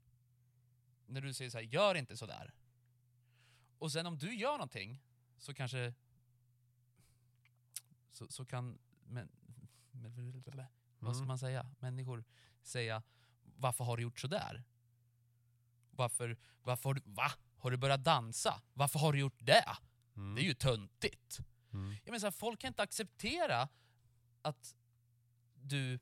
När 1.08 1.22
du 1.22 1.34
säger 1.34 1.52
så 1.52 1.58
här, 1.58 1.66
gör 1.66 1.96
inte 1.96 2.18
så 2.18 2.26
där. 2.26 2.54
Och 3.78 3.92
sen 3.92 4.06
om 4.06 4.18
du 4.18 4.36
gör 4.36 4.52
någonting 4.52 5.02
så 5.38 5.54
kanske 5.54 5.94
så, 8.12 8.28
så 8.28 8.46
kan 8.46 8.80
men, 9.04 9.30
men, 9.92 10.14
vad 11.00 11.16
ska 11.16 11.20
mm. 11.20 11.28
man 11.28 11.40
säga? 11.40 11.72
Människor 11.80 12.24
säga 12.62 13.04
varför 13.58 13.84
har 13.84 13.98
du 13.98 14.04
gjort 14.04 14.20
så 14.20 14.28
där? 14.28 14.64
Varför, 15.92 16.38
varför 16.64 16.90
har 16.90 16.94
du, 16.94 17.02
va? 17.06 17.32
Har 17.58 17.72
du 17.72 17.78
börjat 17.78 18.04
dansa? 18.04 18.62
Varför 18.74 19.00
har 19.00 19.14
du 19.14 19.20
gjort 19.20 19.40
det? 19.40 19.78
Mm, 20.16 20.36
Det 20.36 20.42
är 20.42 20.46
ju 20.46 20.54
töntigt. 20.54 21.40
mm. 21.74 21.90
Jag 21.90 22.06
menar 22.06 22.20
så 22.20 22.26
här, 22.26 22.32
folk 22.32 22.60
kan 22.60 22.68
inte 22.68 22.84
acceptera 22.84 23.70
att 24.42 24.76
du 25.54 26.00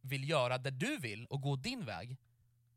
vill 0.00 0.28
göra 0.28 0.58
det 0.58 0.70
du 0.70 0.98
vill 0.98 1.26
och 1.26 1.40
gå 1.40 1.56
din 1.56 1.84
väg. 1.84 2.18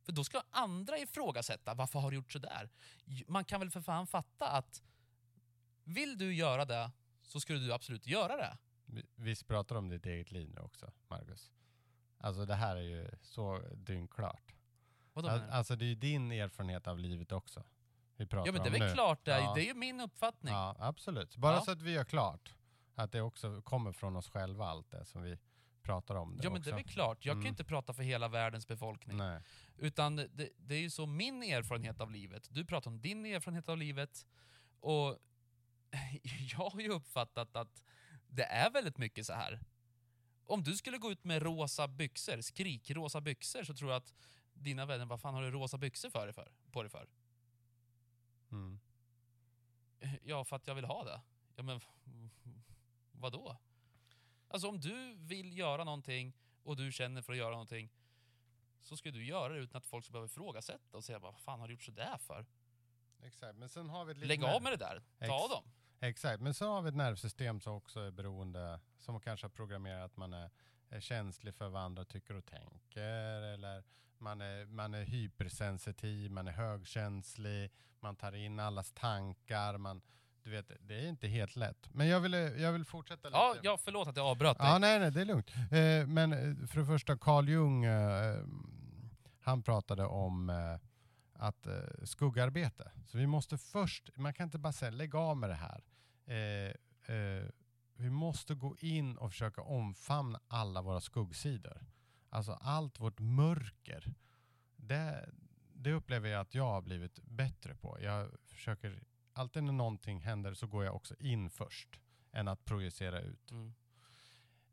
För 0.08 0.12
då 0.14 0.24
ska 0.24 0.42
andra 0.52 0.98
ifrågasätta, 0.98 1.74
varför 1.74 2.00
har 2.00 2.12
du 2.12 2.16
gjort 2.18 2.32
så 2.32 2.40
där? 2.40 2.70
J- 3.06 3.26
Man 3.28 3.46
kan 3.46 3.60
väl 3.60 3.70
för 3.72 3.82
fan 3.82 4.08
fatta 4.08 4.50
att 4.50 4.82
vill 5.84 6.18
du 6.18 6.34
göra 6.36 6.66
det 6.66 6.92
så 7.24 7.40
skulle 7.40 7.60
du 7.60 7.74
absolut 7.74 8.08
göra 8.08 8.38
det. 8.38 8.58
Vi- 8.86 9.06
Visst 9.16 9.48
pratar 9.48 9.76
du 9.76 9.80
om 9.80 9.90
ditt 9.90 10.06
eget 10.06 10.32
liv 10.32 10.50
nu 10.56 10.62
också, 10.62 10.92
Marcus? 11.08 11.52
Alltså 12.18 12.46
det 12.46 12.56
här 12.56 12.76
är 12.76 12.82
ju 12.82 13.10
så 13.22 13.60
dyngklart. 13.76 14.56
Vadå? 15.14 15.30
Alltså 15.30 15.76
det 15.76 15.86
är 15.86 15.90
ju 15.90 15.96
din 15.96 16.32
erfarenhet 16.32 16.88
av 16.88 17.00
livet 17.00 17.32
också. 17.32 17.64
Vi 18.16 18.26
pratar 18.28 18.46
Ja 18.48 18.52
men 18.54 18.62
det 18.64 18.70
är 18.70 18.80
väl 18.80 18.88
nu. 18.90 18.94
klart, 18.94 19.26
det 19.26 19.32
är, 19.34 19.40
Ja. 19.40 19.54
det 19.56 19.62
är 19.62 19.66
ju 19.66 19.74
min 19.74 20.00
uppfattning. 20.02 20.54
Ja, 20.54 20.76
absolut. 20.80 21.36
Bara 21.38 21.56
Ja. 21.56 21.62
så 21.62 21.72
att 21.72 21.82
vi 21.82 21.92
gör 21.92 22.04
klart 22.06 22.54
att 22.96 23.12
det 23.12 23.22
också 23.22 23.62
kommer 23.62 23.92
från 23.92 24.16
oss 24.16 24.30
själva 24.30 24.68
allt 24.68 24.92
det 24.92 25.06
som 25.06 25.22
vi 25.22 25.38
pratar 25.88 26.16
om. 26.16 26.38
Det 26.38 26.44
Ja 26.44 26.50
men 26.50 26.60
också. 26.60 26.70
det 26.70 26.76
är 26.76 26.84
väl 26.84 26.94
klart, 26.94 27.26
jag 27.26 27.34
kan 27.34 27.38
Mm. 27.42 27.48
inte 27.50 27.64
prata 27.64 27.94
för 27.94 28.04
hela 28.04 28.28
världens 28.28 28.68
befolkning. 28.68 29.18
Nej. 29.18 29.42
Utan 29.78 30.16
det, 30.16 30.50
det 30.58 30.76
är 30.76 30.80
ju 30.80 30.90
så 30.90 31.06
min 31.06 31.44
erfarenhet 31.44 32.02
av 32.02 32.12
livet. 32.12 32.48
Du 32.52 32.66
pratar 32.66 32.92
om 32.92 33.02
din 33.02 33.26
erfarenhet 33.26 33.70
av 33.70 33.78
livet. 33.78 34.26
Och 34.80 35.18
jag 36.52 36.70
har 36.70 36.80
ju 36.80 36.90
uppfattat 36.90 37.56
att 37.56 37.84
det 38.28 38.44
är 38.44 38.72
väldigt 38.72 38.98
mycket 38.98 39.26
så 39.26 39.34
här. 39.34 39.60
Om 40.46 40.64
du 40.64 40.76
skulle 40.78 40.98
gå 40.98 41.12
ut 41.12 41.24
med 41.24 41.42
rosa 41.42 41.88
byxor, 41.88 42.42
skrikrosa 42.42 43.22
byxor, 43.22 43.64
så 43.64 43.74
tror 43.74 43.92
jag 43.92 43.98
att 43.98 44.14
dina 44.54 44.86
vänner, 44.86 45.06
vad 45.06 45.22
fan 45.22 45.34
har 45.34 45.42
du 45.42 45.52
rosa 45.52 45.78
byxor 45.78 46.10
för 46.10 46.26
dig 46.26 46.34
för, 46.34 46.52
på 46.72 46.82
dig 46.84 46.90
för? 46.92 47.08
Mm. 48.52 48.80
Ja, 50.24 50.44
för 50.46 50.56
att 50.56 50.68
jag 50.68 50.76
vill 50.76 50.86
ha 50.86 51.04
det. 51.04 51.22
Ja 51.56 51.64
men 51.64 51.82
vad 53.12 53.32
då? 53.32 53.58
Alltså 54.48 54.68
om 54.68 54.80
du 54.80 55.16
vill 55.16 55.58
göra 55.58 55.84
någonting 55.84 56.34
och 56.64 56.76
du 56.76 56.92
känner 56.92 57.22
för 57.22 57.34
att 57.34 57.40
göra 57.40 57.52
någonting 57.52 57.90
så 58.80 58.98
ska 58.98 59.12
du 59.12 59.26
göra 59.26 59.54
det 59.54 59.60
utan 59.60 59.78
att 59.78 59.86
folk 59.86 60.06
ska 60.06 60.12
behöva 60.12 60.26
ifrågasätta 60.26 60.98
och 60.98 61.04
säga 61.04 61.20
vad 61.20 61.40
fan 61.40 61.60
har 61.60 61.68
du 61.68 61.74
gjort 61.74 61.84
sådär 61.84 62.18
för? 62.18 62.46
Exakt, 63.24 63.58
men 63.58 63.70
sen 63.70 63.90
har 63.90 64.06
vi 64.06 64.12
ett 64.12 64.18
Lägg 64.18 64.44
av 64.44 64.64
med 64.64 64.72
det 64.72 64.78
där, 64.78 65.02
ta 65.20 65.26
Ex- 65.26 65.50
dem. 65.50 65.64
Exakt, 66.00 66.42
men 66.42 66.54
sen 66.54 66.68
har 66.68 66.82
vi 66.82 66.90
ett 66.90 66.96
nervsystem 66.96 67.60
som 67.60 67.74
också 67.74 68.00
är 68.00 68.12
beroende, 68.12 68.80
som 68.98 69.20
kanske 69.20 69.46
har 69.46 69.50
programmerat 69.50 70.06
att 70.06 70.18
man 70.18 70.34
är, 70.34 70.50
är 70.90 71.00
känslig 71.00 71.56
för 71.56 71.70
vad 71.70 71.82
andra 71.82 72.06
tycker 72.06 72.34
och 72.34 72.46
tänker, 72.46 73.42
eller 73.42 73.84
man 74.18 74.42
är, 74.42 74.66
man 74.66 74.94
är 74.94 75.04
hypersensitiv, 75.04 76.32
man 76.32 76.48
är 76.48 76.52
högkänslig, 76.52 77.72
man 78.00 78.16
tar 78.16 78.36
in 78.36 78.60
allas 78.60 78.92
tankar, 78.92 79.78
man, 79.78 80.02
du 80.48 80.52
vet, 80.52 80.72
det 80.82 80.96
är 80.96 81.10
inte 81.10 81.28
helt 81.28 81.56
lätt. 81.56 81.90
Men 81.94 82.08
jag 82.08 82.20
vill, 82.20 82.34
jag 82.34 82.72
vill 82.72 82.86
fortsätta 82.86 83.28
lite. 83.28 83.38
Ja, 83.38 83.56
ja, 83.64 83.78
förlåt 83.78 84.08
att 84.08 84.18
jag 84.18 84.26
avbröt 84.26 84.58
dig. 84.58 84.68
Ja, 84.68 84.78
nej, 84.78 85.00
nej, 85.00 85.12
det 85.12 85.22
är 85.22 85.26
lugnt. 85.26 85.52
Eh, 85.56 86.08
men 86.08 86.34
eh, 86.34 86.68
för 86.68 86.80
det 86.80 86.86
första, 86.86 87.18
Carl 87.18 87.50
Jung, 87.50 87.86
eh, 87.86 88.44
han 89.42 89.64
pratade 89.64 90.06
om 90.06 90.50
eh, 90.50 90.80
att 91.34 91.68
skuggarbete. 92.04 92.92
Så 93.06 93.18
vi 93.18 93.28
måste 93.28 93.58
först, 93.58 94.10
man 94.16 94.34
kan 94.34 94.44
inte 94.44 94.58
bara 94.58 94.74
säga 94.74 94.92
lägg 94.92 95.16
av 95.16 95.38
med 95.38 95.50
det 95.50 95.56
här. 95.56 95.84
Vi 97.96 98.10
måste 98.10 98.56
gå 98.56 98.76
in 98.80 99.18
och 99.18 99.32
försöka 99.32 99.62
omfamna 99.62 100.40
alla 100.48 100.82
våra 100.82 101.02
skuggsidor. 101.02 101.86
Alltså 102.30 102.52
allt 102.52 103.00
vårt 103.00 103.20
mörker. 103.20 104.14
Det, 104.76 105.30
det 105.74 105.94
upplever 105.94 106.30
jag 106.30 106.42
att 106.42 106.56
jag 106.56 106.68
har 106.68 106.82
blivit 106.82 107.20
bättre 107.24 107.76
på. 107.76 107.98
Jag 108.02 108.32
försöker, 108.46 109.04
alltid 109.38 109.64
när 109.64 109.74
någonting 109.74 110.20
händer 110.20 110.54
så 110.54 110.68
går 110.68 110.86
jag 110.86 110.96
också 110.96 111.16
in 111.20 111.50
först 111.50 112.00
än 112.32 112.48
att 112.48 112.66
projicera 112.66 113.22
ut. 113.22 113.52
Mm. 113.52 113.74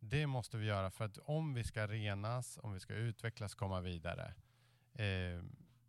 Det 0.00 0.26
måste 0.26 0.56
vi 0.56 0.66
göra 0.66 0.90
för 0.90 1.04
att 1.04 1.18
om 1.18 1.54
vi 1.54 1.64
ska 1.64 1.86
renas, 1.86 2.58
om 2.62 2.72
vi 2.72 2.80
ska 2.80 2.94
utvecklas, 2.94 3.54
komma 3.54 3.80
vidare, 3.80 4.34
eh, 4.92 5.44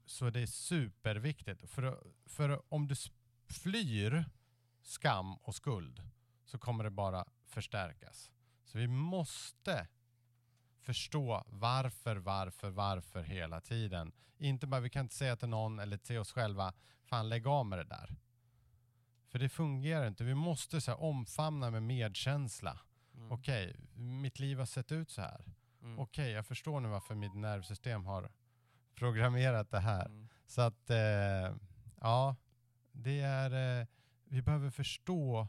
så 0.05 0.25
är 0.25 0.31
det 0.31 0.47
superviktigt. 0.47 1.69
För, 1.69 2.03
för 2.25 2.73
om 2.73 2.87
du 2.87 2.95
flyr 3.49 4.25
skam 4.81 5.35
och 5.35 5.55
skuld 5.55 6.01
så 6.45 6.59
kommer 6.59 6.83
det 6.83 6.89
bara 6.89 7.25
förstärkas. 7.45 8.31
Så 8.63 8.77
vi 8.77 8.87
måste 8.87 9.87
förstå 10.81 11.43
varför, 11.47 12.15
varför, 12.15 12.69
varför 12.69 13.23
hela 13.23 13.61
tiden. 13.61 14.11
Inte 14.37 14.67
bara, 14.67 14.81
vi 14.81 14.89
kan 14.89 15.05
inte 15.05 15.15
säga 15.15 15.35
till 15.35 15.49
någon 15.49 15.79
eller 15.79 15.97
till 15.97 16.17
oss 16.17 16.31
själva, 16.31 16.73
fan 17.03 17.29
lägg 17.29 17.47
av 17.47 17.65
med 17.65 17.79
det 17.79 17.83
där. 17.83 18.15
För 19.35 19.39
det 19.39 19.49
fungerar 19.49 20.07
inte. 20.07 20.23
Vi 20.23 20.35
måste 20.35 20.81
så 20.81 20.91
här, 20.91 21.01
omfamna 21.01 21.71
med 21.71 21.83
medkänsla. 21.83 22.79
Mm. 23.15 23.31
Okej, 23.31 23.75
mitt 23.95 24.39
liv 24.39 24.59
har 24.59 24.65
sett 24.65 24.91
ut 24.91 25.11
så 25.11 25.21
här. 25.21 25.45
Mm. 25.81 25.99
Okej, 25.99 26.31
jag 26.31 26.45
förstår 26.45 26.79
nu 26.79 26.89
varför 26.89 27.15
mitt 27.15 27.35
nervsystem 27.35 28.05
har 28.05 28.29
programmerat 28.95 29.71
det 29.71 29.79
här. 29.79 30.05
Mm. 30.05 30.27
Så 30.47 30.61
att, 30.61 30.89
eh, 30.89 31.55
Ja, 32.01 32.35
det 32.91 33.19
är, 33.19 33.79
eh, 33.81 33.87
vi 34.25 34.41
behöver 34.41 34.69
förstå 34.69 35.47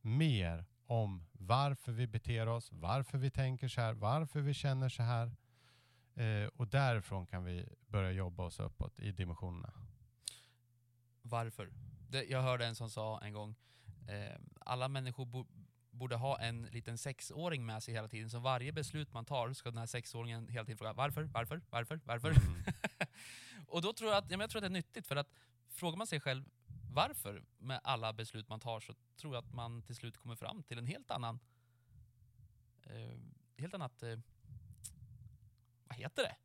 mer 0.00 0.64
om 0.86 1.26
varför 1.32 1.92
vi 1.92 2.06
beter 2.06 2.46
oss, 2.46 2.72
varför 2.72 3.18
vi 3.18 3.30
tänker 3.30 3.68
så 3.68 3.80
här, 3.80 3.92
varför 3.92 4.40
vi 4.40 4.54
känner 4.54 4.88
så 4.88 5.02
här. 5.02 5.36
Eh, 6.14 6.48
och 6.56 6.68
därifrån 6.68 7.26
kan 7.26 7.44
vi 7.44 7.68
börja 7.86 8.12
jobba 8.12 8.44
oss 8.44 8.60
uppåt 8.60 9.00
i 9.00 9.12
dimensionerna. 9.12 9.72
Varför? 11.22 11.70
Det, 12.08 12.24
jag 12.24 12.42
hörde 12.42 12.66
en 12.66 12.74
som 12.74 12.90
sa 12.90 13.20
en 13.20 13.32
gång, 13.32 13.54
eh, 14.08 14.36
alla 14.60 14.88
människor 14.88 15.26
bo, 15.26 15.46
borde 15.90 16.16
ha 16.16 16.40
en 16.40 16.62
liten 16.62 16.98
sexåring 16.98 17.66
med 17.66 17.82
sig 17.82 17.94
hela 17.94 18.08
tiden, 18.08 18.30
så 18.30 18.38
varje 18.38 18.72
beslut 18.72 19.12
man 19.12 19.24
tar 19.24 19.52
ska 19.52 19.70
den 19.70 19.78
här 19.78 19.86
sexåringen 19.86 20.48
hela 20.48 20.64
tiden 20.64 20.78
fråga 20.78 20.92
varför, 20.92 21.22
varför, 21.22 21.60
varför, 21.70 22.00
varför? 22.04 22.30
Mm. 22.30 22.62
och 23.66 23.82
då 23.82 23.92
tror 23.92 24.10
jag, 24.10 24.18
att, 24.18 24.30
ja, 24.30 24.36
men 24.36 24.40
jag 24.40 24.50
tror 24.50 24.58
att 24.58 24.62
det 24.62 24.78
är 24.78 24.82
nyttigt, 24.82 25.06
för 25.06 25.16
att 25.16 25.32
frågar 25.68 25.96
man 25.96 26.06
sig 26.06 26.20
själv 26.20 26.44
varför 26.92 27.44
med 27.58 27.80
alla 27.84 28.12
beslut 28.12 28.48
man 28.48 28.60
tar 28.60 28.80
så 28.80 28.94
tror 29.16 29.34
jag 29.34 29.44
att 29.44 29.52
man 29.52 29.82
till 29.82 29.96
slut 29.96 30.16
kommer 30.16 30.36
fram 30.36 30.62
till 30.62 30.78
en 30.78 30.86
helt 30.86 31.10
annan, 31.10 31.38
eh, 32.82 33.18
helt 33.56 33.74
annat, 33.74 34.02
eh, 34.02 34.18
vad 35.84 35.98
heter 35.98 36.22
det? 36.22 36.36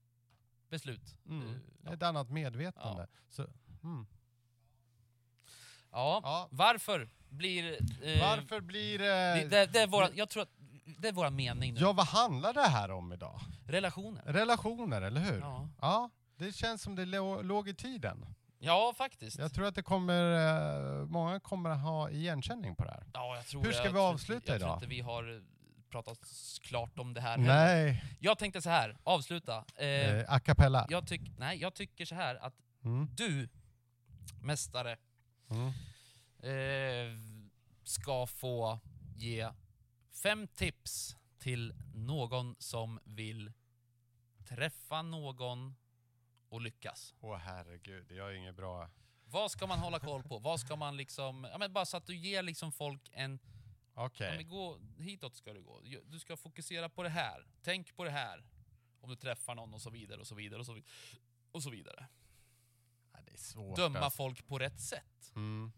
Beslut. 0.70 1.16
Mm. 1.26 1.47
Eh, 1.47 1.55
ja. 1.84 1.93
Ett 1.93 2.03
annat 2.03 2.30
medvetande. 2.30 3.07
Så, 3.30 3.47
mm. 3.84 4.05
Ja, 5.94 6.20
ja. 6.24 6.48
varför 6.52 7.10
blir... 7.30 7.72
eh, 8.04 8.22
Varför 8.22 8.62
blir 8.62 9.00
Det, 9.00 9.06
det... 9.06 9.48
det, 9.50 9.66
det 9.74 9.80
är 9.80 9.88
våra, 9.88 10.10
jag 10.14 10.30
tror 10.30 10.44
att 10.44 10.50
det 11.00 11.08
är 11.08 11.12
vår 11.14 11.30
mening 11.30 11.74
nu. 11.74 11.80
Ja, 11.80 11.94
vad 11.94 12.06
handlar 12.08 12.54
det 12.54 12.62
här 12.68 12.91
om 12.91 13.14
idag? 13.14 13.39
Relationer. 13.68 14.22
Relationer, 14.26 15.02
eller 15.02 15.22
hur? 15.22 15.39
Ja. 15.39 15.70
Ja, 15.82 16.10
det 16.38 16.56
känns 16.56 16.82
som 16.82 16.96
det 16.96 17.06
lå- 17.06 17.44
låg 17.44 17.70
i 17.70 17.74
tiden. 17.76 18.26
ja, 18.60 18.94
faktiskt. 18.98 19.38
Jag 19.39 19.54
tror 19.54 19.66
att 19.66 19.76
det 19.76 19.84
kommer, 19.84 20.34
eh, 21.02 21.06
många 21.06 21.39
kommer 21.39 21.70
att 21.70 21.82
ha 21.82 22.10
igenkänning 22.10 22.76
på 22.76 22.84
det 22.84 22.91
här. 22.91 23.04
ja, 23.14 23.36
jag 23.36 23.46
tror 23.46 23.64
Hur 23.64 23.72
ska 23.72 23.86
Jag 23.86 23.91
vi 23.94 24.00
avsluta 24.00 24.36
inte, 24.36 24.52
jag 24.52 24.56
idag? 24.58 24.68
tror 24.68 24.76
inte 24.76 24.88
vi 24.96 25.02
har 25.02 25.36
eh, 25.36 25.41
pratat 25.91 26.20
klart 26.62 27.00
om 27.00 27.14
det 27.14 27.22
här 27.22 27.38
heller. 27.38 27.46
Nej, 27.56 28.04
Jag 28.20 28.38
tänkte 28.38 28.62
så 28.62 28.70
här, 28.70 28.98
avsluta. 29.04 29.66
Eh, 29.76 29.88
eh, 29.88 30.26
a 30.34 30.39
cappella. 30.39 30.88
jag, 30.89 31.08
tyck, 31.08 31.22
nej, 31.38 31.58
jag 31.58 31.74
tycker 31.74 32.06
så 32.06 32.16
här 32.16 32.36
att 32.36 32.54
Mm. 32.86 33.08
du, 33.16 33.50
mästare, 34.41 34.98
Mm. 35.54 35.74
eh, 36.39 37.20
ska 37.84 38.28
få 38.28 38.80
ge 39.16 39.49
fem 40.24 40.47
tips 40.47 41.16
till 41.39 41.74
någon 41.95 42.56
som 42.60 42.99
vill 43.04 43.51
träffa 44.47 45.01
någon 45.01 45.76
och 46.49 46.62
lyckas. 46.62 47.14
Åh 47.20 47.38
herregud, 47.38 48.12
jag 48.12 48.30
är 48.30 48.34
inget 48.34 48.56
bra. 48.56 48.89
Vad 49.26 49.51
ska 49.51 49.68
man 49.68 49.80
hålla 49.80 49.99
koll 49.99 50.24
på? 50.24 50.39
Vad 50.39 50.60
ska 50.60 50.76
man 50.76 50.97
liksom, 50.97 51.47
ja 51.51 51.58
men 51.58 51.74
bara 51.74 51.86
så 51.86 51.97
att 51.97 52.06
du 52.08 52.16
ger 52.16 52.43
liksom 52.43 52.72
folk 52.72 53.10
en, 53.14 53.39
Okej. 53.93 54.28
ja 54.28 54.36
men 54.36 54.47
gå, 54.49 54.80
hitåt 54.97 55.36
ska 55.36 55.54
du 55.54 55.62
gå. 55.62 55.82
Du 56.06 56.20
ska 56.20 56.38
fokusera 56.38 56.89
på 56.89 57.04
det 57.04 57.10
här. 57.10 57.47
Tänk 57.62 57.95
på 57.95 58.04
det 58.04 58.10
här. 58.12 58.43
Om 59.01 59.10
du 59.10 59.16
träffar 59.16 59.56
någon 59.56 59.74
och 59.74 59.82
så 59.82 59.89
vidare 59.89 60.20
och 60.20 60.28
så 60.28 60.36
vidare 60.36 60.60
och 60.60 60.66
så, 60.66 60.74
vid- 60.74 60.86
och 61.51 61.64
så 61.64 61.70
vidare. 61.70 62.08
Det 63.26 63.32
är 63.34 63.38
svårt. 63.38 63.76
Döma 63.76 63.99
alltså. 63.99 64.17
folk 64.17 64.47
på 64.47 64.59
rätt 64.59 64.80
sätt. 64.80 65.32
Mm. 65.36 65.71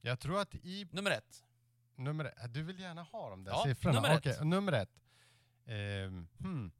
Jag 0.00 0.20
tror 0.20 0.40
att 0.40 0.54
i 0.54 0.88
Nummer 0.92 1.10
ett. 1.10 1.44
nummer 1.96 2.24
ett, 2.24 2.54
du 2.54 2.62
vill 2.62 2.78
gärna 2.80 3.02
ha 3.02 3.30
de 3.30 3.44
där 3.44 3.52
Ja, 3.52 3.64
siffrorna? 3.64 3.94
nummer 4.00 4.10
ett. 4.14 4.18
Okej, 4.18 4.44
nummer 4.44 4.72
ett. 4.72 5.00
Ehm, 5.66 6.28
hmm. 6.38 6.72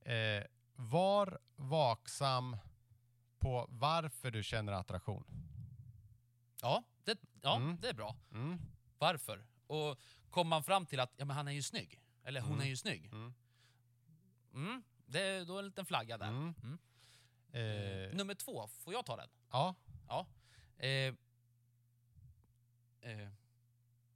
eh, 0.00 0.44
var 0.76 1.38
vaksam 1.56 2.56
på 3.38 3.66
varför 3.70 4.30
du 4.30 4.42
känner 4.42 4.72
attraktion. 4.72 5.24
Ja, 6.62 6.82
det, 7.04 7.18
ja 7.42 7.56
Mm. 7.56 7.78
det 7.80 7.88
är 7.88 7.94
bra. 7.94 8.16
Mm. 8.32 8.58
Varför? 8.98 9.46
Och 9.66 9.98
kommer 10.30 10.48
man 10.48 10.62
fram 10.64 10.86
till 10.86 11.00
att 11.00 11.12
ja, 11.16 11.24
men 11.24 11.36
han 11.36 11.48
är 11.48 11.52
ju 11.52 11.62
snygg, 11.62 12.00
eller 12.24 12.40
hon 12.40 12.50
Mm. 12.52 12.64
är 12.64 12.68
ju 12.68 12.76
snygg, 12.76 13.04
Mm. 13.06 13.34
mm, 14.54 14.82
det, 15.06 15.44
då 15.44 15.52
är 15.52 15.62
det 15.62 15.66
en 15.66 15.66
liten 15.66 15.86
flagga 15.86 16.18
där. 16.18 16.54
Mm. 17.54 18.10
Eh, 18.10 18.16
Nummer 18.16 18.34
två, 18.34 18.66
får 18.68 18.92
jag 18.92 19.06
ta 19.06 19.16
den? 19.16 19.28
ja, 19.50 19.74
Ja. 20.08 20.26
Eh, 20.78 21.14
eh, 23.00 23.28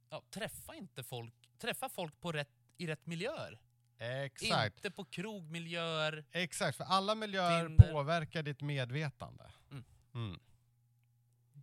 ja 0.09 0.21
träffa 0.29 0.75
inte 0.75 1.03
folk, 1.03 1.33
träffa 1.57 1.89
folk 1.89 2.19
på 2.21 2.31
rätt, 2.31 2.49
i 2.77 2.87
rätt 2.87 3.05
miljöer. 3.05 3.59
exakt. 3.97 4.75
Inte 4.77 4.91
på 4.91 5.05
krogmiljöer. 5.05 6.25
Exakt, 6.31 6.77
för 6.77 6.83
alla 6.83 7.15
miljöer 7.15 7.67
Tinder. 7.67 7.91
påverkar 7.91 8.43
ditt 8.43 8.61
medvetande. 8.61 9.51
Mm. 9.71 9.83
Mm. 10.13 10.39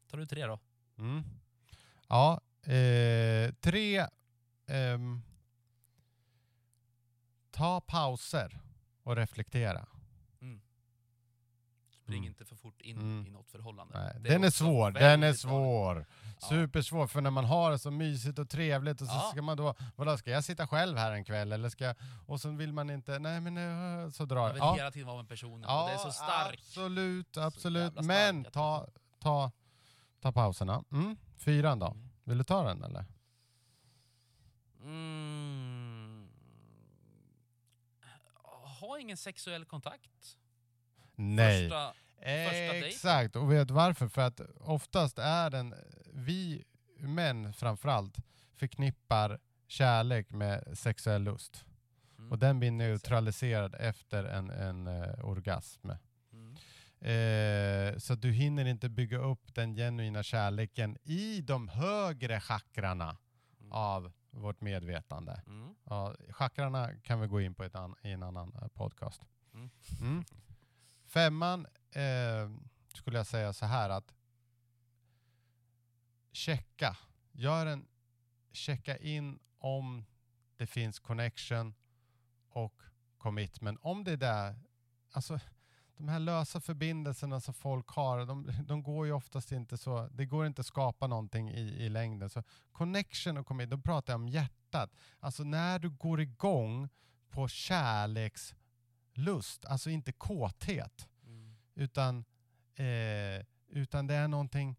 Tar 0.09 0.19
du 0.19 0.27
tre 0.27 0.47
då? 0.47 0.59
Mm. 0.99 1.23
Ja, 2.09 2.41
eh, 2.73 3.53
tre. 3.61 4.07
ehm, 4.67 5.23
ta 7.51 7.81
pauser 7.81 8.61
och 9.03 9.17
reflektera. 9.17 9.89
Spring 12.07 12.19
Mm. 12.19 12.29
inte 12.29 12.45
för 12.45 12.57
fort 12.57 12.81
in 12.81 12.97
Mm. 12.99 13.27
i 13.27 13.31
något 13.31 13.51
förhållande. 13.51 13.99
Nej, 13.99 14.17
den 14.21 14.45
är 14.45 14.49
också 14.49 14.65
svår, 14.65 14.91
den 14.91 15.23
är 15.23 15.33
svår. 15.33 16.07
Ja. 16.41 16.49
Supersvår, 16.49 17.07
för 17.07 17.21
när 17.21 17.31
man 17.31 17.45
har 17.45 17.71
det 17.71 17.79
så 17.79 17.91
mysigt 17.91 18.39
och 18.39 18.49
trevligt 18.51 19.01
och 19.01 19.07
så 19.07 19.15
Ja. 19.15 19.29
ska 19.33 19.43
man 19.43 19.57
då, 19.57 19.75
vadå 19.97 20.19
ska 20.19 20.31
jag 20.31 20.45
sitta 20.45 20.67
själv 20.67 20.99
här 20.99 21.13
en 21.13 21.25
kväll 21.25 21.53
eller 21.53 21.69
ska 21.69 21.85
jag, 21.85 21.97
och 22.27 22.41
så 22.41 22.51
vill 22.51 22.73
man 22.73 22.91
inte, 22.91 23.19
nej 23.19 23.41
men 23.41 23.57
eh, 24.05 24.11
så 24.11 24.25
drar 24.25 24.53
vill 24.53 24.59
ja. 24.59 24.75
hela 24.75 24.91
tiden 24.91 25.07
vara 25.07 25.17
med 25.17 25.29
personen 25.29 25.65
och 25.65 25.89
det 25.89 25.93
är 25.95 25.99
så 25.99 26.13
starkt. 26.13 26.59
Absolut, 26.63 27.37
absolut. 27.37 27.93
stark 27.93 28.07
Men 28.07 28.45
ta, 28.45 28.87
ta, 29.21 29.51
ta 30.21 30.33
pauserna. 30.33 30.85
Mm. 30.93 31.17
Fyran 31.39 31.79
då? 31.79 31.87
Mm. 31.87 32.09
Vill 32.25 32.39
du 32.39 32.45
ta 32.45 32.63
den 32.63 32.83
eller? 32.85 33.05
Mm. 34.83 36.29
Ha 38.81 38.99
ingen 38.99 39.17
sexuell 39.17 39.65
kontakt. 39.65 40.37
Nej. 41.17 41.63
Första, 41.63 41.93
dejten. 42.73 42.89
Exakt, 42.89 43.37
och 43.37 43.53
vet 43.53 43.71
varför? 43.71 44.09
För 44.09 44.23
att 44.23 44.41
oftast 44.61 45.19
är 45.19 45.51
den, 45.51 45.75
vi 46.13 46.65
män 46.99 47.53
framförallt, 47.53 48.17
förknippar 48.55 49.39
kärlek 49.69 50.31
med 50.31 50.79
sexuell 50.79 51.23
lust. 51.23 51.65
mm, 52.19 52.33
Och 52.33 52.39
den 52.39 52.59
blir 52.59 52.71
neutraliserad 52.71 53.75
efter 53.79 54.25
en, 54.25 54.51
en 54.51 54.87
eh, 54.87 55.25
orgasm. 55.25 55.91
mm, 56.33 56.57
Eh, 57.01 57.99
så 57.99 58.15
du 58.15 58.33
hinner 58.33 58.65
inte 58.65 58.89
bygga 58.89 59.19
upp 59.19 59.55
den 59.55 59.75
genuina 59.75 60.23
kärleken 60.23 60.97
i 61.05 61.41
de 61.41 61.69
högre 61.69 62.41
chakrarna 62.41 63.17
mm, 63.61 63.73
av 63.73 64.13
vårt 64.31 64.61
medvetande. 64.61 65.43
mm, 65.47 65.75
Ja, 65.85 66.15
chakrarna 66.31 66.91
kan 67.03 67.21
vi 67.21 67.27
gå 67.27 67.41
in 67.41 67.55
på 67.55 67.69
an, 67.73 67.95
i 68.03 68.11
en 68.11 68.23
annan 68.23 68.53
eh, 68.63 68.69
podcast. 68.69 69.23
Mm. 70.01 70.25
Femman 71.07 71.67
eh, 71.91 72.51
skulle 72.95 73.17
jag 73.17 73.27
säga 73.27 73.53
så 73.53 73.67
här 73.67 73.91
att 73.91 74.15
checka. 76.33 76.97
Gör 77.33 77.67
en 77.67 77.87
checka 78.53 78.97
in 78.97 79.39
om 79.59 80.05
det 80.57 80.67
finns 80.67 80.99
connection 80.99 81.75
och 82.49 82.83
commitment. 83.19 83.79
Om 83.83 84.05
det 84.05 84.13
är 84.13 84.17
där, 84.17 84.57
alltså 85.13 85.41
de 85.97 86.09
här 86.09 86.19
lösa 86.19 86.61
förbindelserna 86.61 87.41
som 87.41 87.55
folk 87.55 87.89
har, 87.89 88.27
de, 88.27 88.53
de 88.67 88.83
går 88.83 89.07
ju 89.07 89.13
oftast 89.13 89.53
inte 89.53 89.79
så, 89.79 90.09
det 90.13 90.27
går 90.27 90.47
inte 90.47 90.61
att 90.61 90.67
skapa 90.67 91.07
någonting 91.07 91.51
i, 91.51 91.61
i 91.61 91.89
längden. 91.89 92.31
Så 92.31 92.43
connection 92.73 93.37
och 93.37 93.47
commitment, 93.47 93.85
då 93.85 93.91
pratar 93.91 94.13
jag 94.13 94.21
om 94.21 94.29
hjärtat. 94.29 94.91
Alltså 95.21 95.45
när 95.45 95.79
du 95.79 95.91
går 95.91 96.21
igång 96.21 96.89
på 97.31 97.49
kärleks 97.49 98.55
kärlekslust, 99.17 99.65
alltså 99.65 99.91
inte 99.91 100.13
kåthet, 100.13 101.09
mm. 101.27 101.57
utan, 101.75 102.25
eh, 102.75 103.45
utan 103.69 104.07
det 104.07 104.15
är 104.15 104.29
någonting 104.29 104.77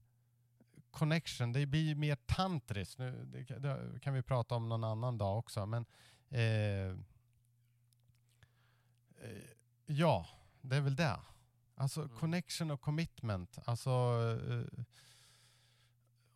connection, 0.92 1.54
det 1.54 1.66
blir 1.66 1.96
mer 1.96 2.16
tantriskt. 2.16 3.00
Nu, 3.00 3.26
det, 3.26 3.46
kan- 3.46 3.62
det 3.62 4.00
kan 4.02 4.14
vi 4.14 4.22
prata 4.22 4.56
om 4.56 4.70
någon 4.70 4.84
annan 4.84 5.18
dag 5.18 5.38
också, 5.38 5.66
men 5.66 5.86
eh, 6.30 6.96
eh, 9.22 9.44
ja, 9.86 10.26
det 10.62 10.76
är 10.76 10.82
väl 10.82 10.96
det. 10.96 11.20
Alltså 11.76 12.02
Mm. 12.02 12.18
connection 12.18 12.72
och 12.72 12.82
commitment, 12.82 13.58
alltså 13.66 13.90
eh, 14.50 14.84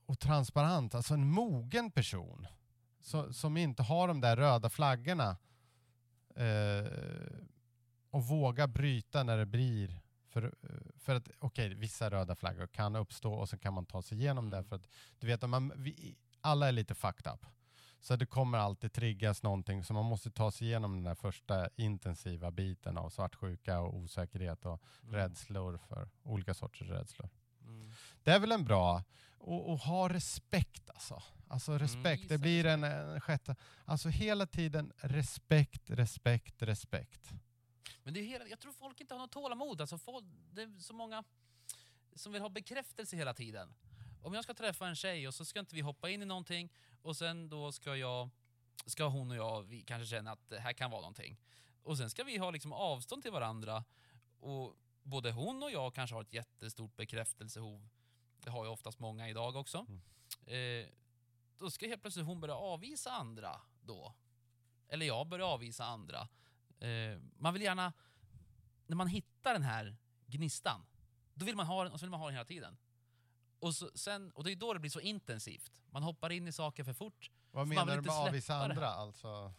och 0.05 0.19
transparent, 0.19 0.95
alltså 0.95 1.13
en 1.13 1.29
mogen 1.31 1.91
person 1.91 2.47
så, 3.01 3.33
som 3.33 3.57
inte 3.57 3.83
har 3.83 4.07
de 4.07 4.21
där 4.21 4.35
röda 4.37 4.69
flaggorna 4.69 5.37
eh, 6.35 6.85
och 8.11 8.23
våga 8.27 8.67
bryta 8.67 9.23
när 9.23 9.37
det 9.37 9.45
blir 9.45 9.99
för, 10.29 10.53
för 10.99 11.15
att 11.15 11.29
okej, 11.39 11.73
vissa 11.75 12.09
röda 12.11 12.35
flaggor 12.35 12.67
kan 12.67 12.95
uppstå 12.95 13.33
och 13.33 13.49
så 13.49 13.57
kan 13.57 13.73
man 13.73 13.85
ta 13.85 14.01
sig 14.01 14.17
igenom 14.17 14.49
det 14.49 14.57
Mm. 14.57 14.69
för 14.69 14.75
att 14.75 14.87
du 15.19 15.27
vet, 15.27 15.49
man, 15.49 15.73
vi, 15.75 16.15
alla 16.41 16.67
är 16.67 16.71
lite 16.71 16.95
fucked 16.95 17.33
up. 17.33 17.45
Så 17.99 18.15
det 18.15 18.25
kommer 18.25 18.57
alltid 18.57 18.93
triggas 18.93 19.43
någonting 19.43 19.83
så 19.83 19.93
man 19.93 20.05
måste 20.05 20.31
ta 20.31 20.51
sig 20.51 20.67
igenom 20.67 20.95
den 20.95 21.03
där 21.03 21.15
första 21.15 21.69
intensiva 21.75 22.51
biten 22.51 22.97
av 22.97 23.09
svartsjuka 23.09 23.79
och 23.79 23.95
osäkerhet 23.95 24.65
och 24.65 24.81
Mm. 25.03 25.15
rädslor 25.15 25.77
för 25.87 26.09
olika 26.23 26.53
sorters 26.53 26.89
rädslor. 26.89 27.29
Mm. 27.61 27.91
det 28.23 28.31
är 28.31 28.39
väl 28.39 28.51
en 28.51 28.63
bra, 28.65 29.03
och, 29.37 29.69
och 29.71 29.79
ha 29.79 30.09
respekt 30.09 30.89
alltså. 30.89 31.23
Alltså 31.47 31.77
respekt, 31.77 32.29
det 32.29 32.35
visa 32.37 32.41
blir 32.41 32.65
en, 32.65 32.83
en 32.83 33.21
sjätte, 33.21 33.55
alltså 33.85 34.09
hela 34.09 34.45
tiden 34.45 34.91
respekt, 34.97 35.89
respekt, 35.89 36.61
respekt. 36.61 37.31
Men 38.03 38.13
det 38.13 38.19
är 38.19 38.23
hela, 38.23 38.47
jag 38.47 38.59
tror 38.59 38.71
folk 38.71 39.01
inte 39.01 39.13
har 39.13 39.19
något 39.19 39.31
tålamod. 39.31 39.81
Alltså 39.81 39.97
folk, 39.97 40.25
det 40.51 40.61
är 40.61 40.79
så 40.79 40.93
många 40.93 41.23
som 42.15 42.31
vill 42.31 42.41
ha 42.41 42.49
bekräftelse 42.49 43.15
hela 43.15 43.33
tiden. 43.33 43.73
Om 44.23 44.33
jag 44.33 44.43
ska 44.43 44.53
träffa 44.53 44.87
en 44.87 44.95
tjej 44.95 45.27
och 45.27 45.33
så 45.33 45.45
ska 45.45 45.59
inte 45.59 45.75
vi 45.75 45.81
hoppa 45.81 46.09
in 46.09 46.21
i 46.21 46.25
någonting 46.25 46.69
och 47.01 47.17
sen 47.17 47.49
då 47.49 47.71
ska 47.71 47.95
jag, 47.95 48.29
ska 48.85 49.07
hon 49.07 49.31
och 49.31 49.37
jag 49.37 49.63
vi 49.63 49.81
kanske 49.81 50.15
känna 50.15 50.31
att 50.31 50.49
det 50.49 50.59
här 50.59 50.73
kan 50.73 50.91
vara 50.91 51.01
någonting. 51.01 51.37
Och 51.83 51.97
sen 51.97 52.09
ska 52.09 52.23
vi 52.23 52.37
ha 52.37 52.51
liksom 52.51 52.73
avstånd 52.73 53.23
till 53.23 53.31
varandra 53.31 53.83
och 54.39 54.75
både 55.03 55.31
hon 55.31 55.63
och 55.63 55.71
jag 55.71 55.95
kanske 55.95 56.15
har 56.15 56.21
ett 56.21 56.33
jättestort 56.33 56.95
bekräftelsehov. 56.95 57.89
Det 58.37 58.49
har 58.49 58.63
ju 58.65 58.69
oftast 58.69 58.99
många 58.99 59.29
idag 59.29 59.55
också. 59.55 59.85
Eh, 60.45 60.87
då 61.57 61.71
ska 61.71 61.87
helt 61.87 62.01
plötsligt 62.01 62.25
hon 62.25 62.39
börja 62.39 62.55
avvisa 62.55 63.11
andra 63.11 63.61
då. 63.81 64.13
Eller 64.87 65.05
jag 65.05 65.27
börjar 65.27 65.47
avvisa 65.47 65.85
andra. 65.85 66.27
Eh, 66.81 67.19
man 67.37 67.53
vill 67.53 67.61
gärna, 67.61 67.93
när 68.87 68.95
man 68.95 69.07
hittar 69.07 69.53
den 69.53 69.63
här 69.63 69.95
gnistan, 70.27 70.85
då 71.33 71.45
vill 71.45 71.55
man 71.55 71.65
ha 71.65 71.83
den 71.83 71.93
och 71.93 71.99
så 71.99 72.05
vill 72.05 72.11
man 72.11 72.19
ha 72.19 72.27
den 72.27 72.35
hela 72.35 72.45
tiden. 72.45 72.77
Och, 73.59 73.75
så, 73.75 73.89
sen, 73.95 74.31
och 74.31 74.43
det 74.43 74.51
är 74.51 74.55
då 74.55 74.73
det 74.73 74.79
blir 74.79 74.91
så 74.91 74.99
intensivt. 74.99 75.71
Man 75.89 76.03
hoppar 76.03 76.29
in 76.29 76.47
i 76.47 76.51
saker 76.51 76.83
för 76.83 76.93
fort. 76.93 77.31
Vad 77.51 77.67
man 77.67 77.69
menar 77.69 77.85
vill 77.85 77.91
du 77.95 77.95
med 78.01 78.05
inte 78.05 78.11
avvisa 78.29 78.55
andra? 78.55 78.87
Alltså, 78.87 79.53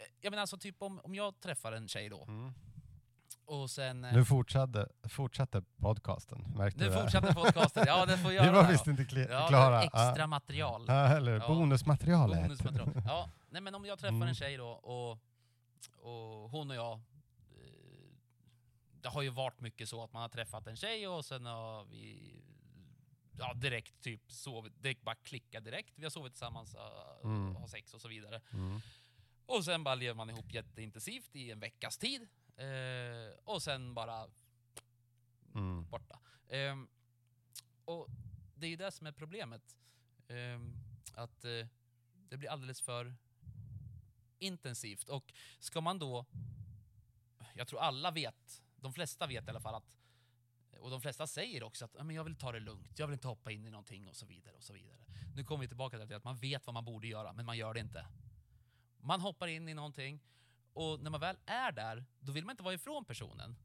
Eh, 0.00 0.04
Jag 0.20 0.30
menar 0.30 0.40
alltså 0.40 0.58
typ 0.58 0.82
om, 0.82 1.00
om 1.00 1.14
jag 1.14 1.40
träffar 1.40 1.72
en 1.72 1.88
tjej 1.88 2.08
då 2.08 2.22
mm. 2.24 2.52
och 3.44 3.70
sen... 3.70 4.04
eh, 4.04 4.12
Nu 4.12 4.24
fortsatte, 4.24 4.88
fortsatte 5.08 5.62
podcasten, 5.76 6.44
märkte 6.56 6.78
nu 6.78 6.84
du 6.84 6.90
det? 6.94 7.00
fortsätter 7.02 7.34
podcasten. 7.34 7.84
Ja, 7.86 8.06
det 8.06 8.18
får 8.18 8.32
göra 8.32 8.46
Vi 8.46 8.52
var 8.52 8.62
det 8.62 8.72
visst 8.72 8.86
inte 8.86 9.02
kli- 9.02 9.30
Ja, 9.30 9.48
klara. 9.48 9.82
extra 9.82 10.14
Ja. 10.18 10.26
material. 10.26 10.84
Ja, 10.88 10.94
eller 11.16 11.32
Ja. 11.40 11.46
bonusmaterialet. 11.48 12.42
Bonusmaterial. 12.42 13.02
Ja, 13.06 13.30
nej 13.50 13.62
men 13.62 13.74
om 13.74 13.84
jag 13.84 13.98
träffar 13.98 14.16
Mm. 14.16 14.28
en 14.28 14.34
tjej 14.34 14.56
då 14.56 14.68
och, 14.68 15.18
och 15.86 16.50
hon 16.50 16.70
och 16.70 16.76
jag 16.76 16.92
eh, 16.92 18.10
det 18.90 19.08
har 19.08 19.22
ju 19.22 19.28
varit 19.30 19.60
mycket 19.60 19.88
så 19.88 20.04
att 20.04 20.12
man 20.12 20.22
har 20.22 20.28
träffat 20.28 20.66
en 20.66 20.76
tjej 20.76 21.08
och 21.08 21.24
sen 21.24 21.46
har 21.46 21.84
vi 21.84 22.32
ja, 23.38 23.54
direkt 23.54 24.00
typ 24.00 24.32
sovit, 24.32 24.72
det 24.80 25.02
bara 25.02 25.14
klicka 25.14 25.60
direkt. 25.60 25.92
Vi 25.98 26.02
har 26.04 26.10
sovit 26.10 26.32
tillsammans, 26.32 26.74
och 26.74 27.24
Mm. 27.24 27.56
har 27.56 27.68
sex 27.68 27.94
och 27.94 28.00
så 28.00 28.08
vidare. 28.08 28.40
Mm. 28.52 28.80
Och 29.46 29.64
sen 29.64 29.84
bara 29.84 29.94
lever 29.94 30.14
man 30.14 30.30
ihop 30.30 30.52
jätteintensivt 30.52 31.36
i 31.36 31.50
en 31.50 31.60
veckas 31.60 31.98
tid. 31.98 32.28
Eh, 32.56 33.38
och 33.44 33.62
sen 33.62 33.94
bara 33.94 34.26
Mm. 35.54 35.88
borta. 35.90 36.20
Ehm, 36.48 36.88
och 37.84 38.08
det 38.54 38.66
är 38.66 38.70
ju 38.70 38.76
det 38.76 38.90
som 38.92 39.06
är 39.06 39.12
problemet. 39.12 39.76
Ehm, 40.28 40.74
att 41.14 41.44
eh, 41.44 41.66
det 42.12 42.36
blir 42.36 42.50
alldeles 42.50 42.80
för 42.80 43.14
intensivt. 44.38 45.08
Och 45.08 45.32
ska 45.58 45.80
man 45.80 45.98
då... 45.98 46.26
Jag 47.54 47.68
tror 47.68 47.80
alla 47.80 48.10
vet, 48.10 48.62
de 48.76 48.92
flesta 48.92 49.26
vet 49.26 49.46
i 49.46 49.50
alla 49.50 49.60
fall 49.60 49.74
att 49.74 49.98
och 50.80 50.90
de 50.90 51.00
flesta 51.00 51.26
säger 51.26 51.62
också 51.62 51.84
att 51.84 52.06
men 52.06 52.16
jag 52.16 52.24
vill 52.24 52.36
ta 52.36 52.52
det 52.52 52.60
lugnt, 52.60 52.98
jag 52.98 53.06
vill 53.06 53.14
inte 53.14 53.28
hoppa 53.28 53.50
in 53.50 53.66
i 53.66 53.70
någonting 53.70 54.08
och 54.08 54.16
så 54.16 54.26
vidare. 54.26 54.56
och 54.56 54.62
så 54.62 54.72
vidare. 54.72 54.98
Nu 55.34 55.44
kommer 55.44 55.60
vi 55.60 55.68
tillbaka 55.68 56.06
till 56.06 56.16
att 56.16 56.24
man 56.24 56.36
vet 56.36 56.66
vad 56.66 56.74
man 56.74 56.84
borde 56.84 57.06
göra, 57.06 57.32
men 57.32 57.46
man 57.46 57.56
gör 57.56 57.74
det 57.74 57.80
inte. 57.80 58.06
Man 59.00 59.20
hoppar 59.20 59.46
in 59.46 59.68
i 59.68 59.74
någonting 59.74 60.20
och 60.72 61.00
när 61.00 61.10
man 61.10 61.20
väl 61.20 61.36
är 61.46 61.72
där, 61.72 62.04
då 62.20 62.32
vill 62.32 62.44
man 62.44 62.52
inte 62.52 62.62
vara 62.62 62.74
ifrån 62.74 63.04
personen. 63.04 63.56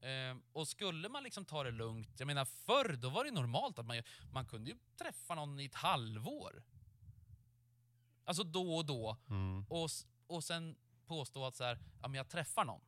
Ehm, 0.00 0.42
och 0.52 0.68
skulle 0.68 1.08
man 1.08 1.22
liksom 1.22 1.44
ta 1.44 1.64
det 1.64 1.70
lugnt, 1.70 2.20
jag 2.20 2.26
menar 2.26 2.44
förr 2.44 2.96
då 2.96 3.10
var 3.10 3.24
det 3.24 3.30
normalt 3.30 3.78
att 3.78 3.86
man, 3.86 4.02
man 4.32 4.46
kunde 4.46 4.70
ju 4.70 4.76
träffa 4.98 5.34
någon 5.34 5.60
i 5.60 5.64
ett 5.64 5.74
halvår. 5.74 6.62
Alltså 8.26 8.44
då 8.44 8.76
och 8.76 8.86
då. 8.86 9.16
Mm. 9.30 9.66
Och, 9.68 9.88
och 10.26 10.44
sen 10.44 10.76
påstå 11.06 11.44
att 11.44 11.56
så 11.56 11.64
här, 11.64 11.78
ja, 12.02 12.08
men 12.08 12.14
jag 12.14 12.28
träffar 12.28 12.64
någon. 12.64 12.80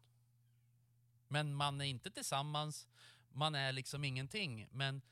Men 1.28 1.54
man 1.54 1.80
är 1.80 1.84
inte 1.84 2.10
tillsammans, 2.10 2.88
man 3.28 3.54
är 3.54 3.72
liksom 3.72 4.04
ingenting. 4.04 4.68
Men 4.70 5.02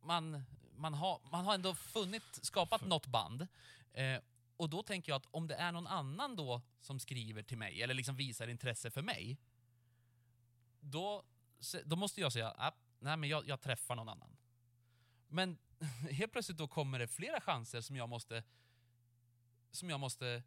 man, 0.00 0.42
man, 0.76 0.94
har, 0.94 1.20
man 1.30 1.44
har 1.44 1.54
ändå 1.54 1.74
funnit, 1.74 2.22
skapat 2.42 2.80
För- 2.80 2.88
något 2.88 3.06
band. 3.06 3.46
Eh, 3.92 4.20
och 4.56 4.70
då 4.70 4.82
tänker 4.82 5.12
jag 5.12 5.16
att 5.16 5.26
om 5.30 5.46
det 5.48 5.54
är 5.54 5.72
någon 5.72 5.86
annan 5.86 6.36
då 6.36 6.62
som 6.80 7.00
skriver 7.00 7.42
till 7.42 7.58
mig, 7.58 7.82
eller 7.82 7.94
liksom 7.94 8.16
visar 8.16 8.48
intresse 8.48 8.90
för 8.90 9.02
mig, 9.02 9.38
då, 10.80 11.22
då 11.84 11.96
måste 11.96 12.20
jag 12.20 12.32
säga, 12.32 12.54
"Ah, 12.58 12.72
nej 12.98 13.16
men 13.16 13.28
jag, 13.28 13.48
jag 13.48 13.60
träffar 13.60 13.96
någon 13.96 14.08
annan. 14.08 14.36
Men 15.28 15.58
helt 16.10 16.32
plötsligt 16.32 16.58
då 16.58 16.68
kommer 16.68 16.98
det 16.98 17.08
flera 17.08 17.40
chanser 17.40 17.80
som 17.80 17.96
jag 17.96 18.08
måste 18.08 18.42
som 19.72 19.90
jag 19.90 20.00
måste 20.00 20.42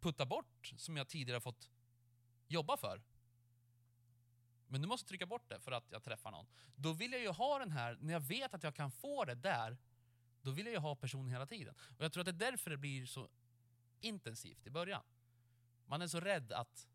putta 0.00 0.26
bort, 0.26 0.72
som 0.76 0.96
jag 0.96 1.08
tidigare 1.08 1.40
fått 1.40 1.70
jobba 2.48 2.76
för. 2.76 3.02
Men 4.66 4.80
nu 4.80 4.86
måste 4.86 5.04
jag 5.04 5.08
trycka 5.08 5.26
bort 5.26 5.48
det 5.48 5.60
för 5.60 5.72
att 5.72 5.84
jag 5.90 6.02
träffar 6.02 6.30
någon. 6.30 6.46
Då 6.76 6.92
vill 6.92 7.12
jag 7.12 7.20
ju 7.20 7.28
ha 7.28 7.58
den 7.58 7.70
här, 7.70 7.98
när 8.00 8.12
jag 8.12 8.20
vet 8.20 8.54
att 8.54 8.62
jag 8.62 8.74
kan 8.74 8.90
få 8.90 9.24
det 9.24 9.34
där, 9.34 9.78
då 10.42 10.50
vill 10.50 10.66
jag 10.66 10.72
ju 10.72 10.78
ha 10.78 10.96
personen 10.96 11.30
hela 11.30 11.46
tiden. 11.46 11.74
Och 11.98 12.04
jag 12.04 12.12
tror 12.12 12.20
att 12.20 12.38
det 12.38 12.46
är 12.46 12.50
därför 12.50 12.70
det 12.70 12.76
blir 12.76 13.06
så 13.06 13.28
intensivt 14.00 14.66
i 14.66 14.70
början. 14.70 15.02
Man 15.86 16.02
är 16.02 16.06
så 16.06 16.20
rädd 16.20 16.52
att 16.52 16.88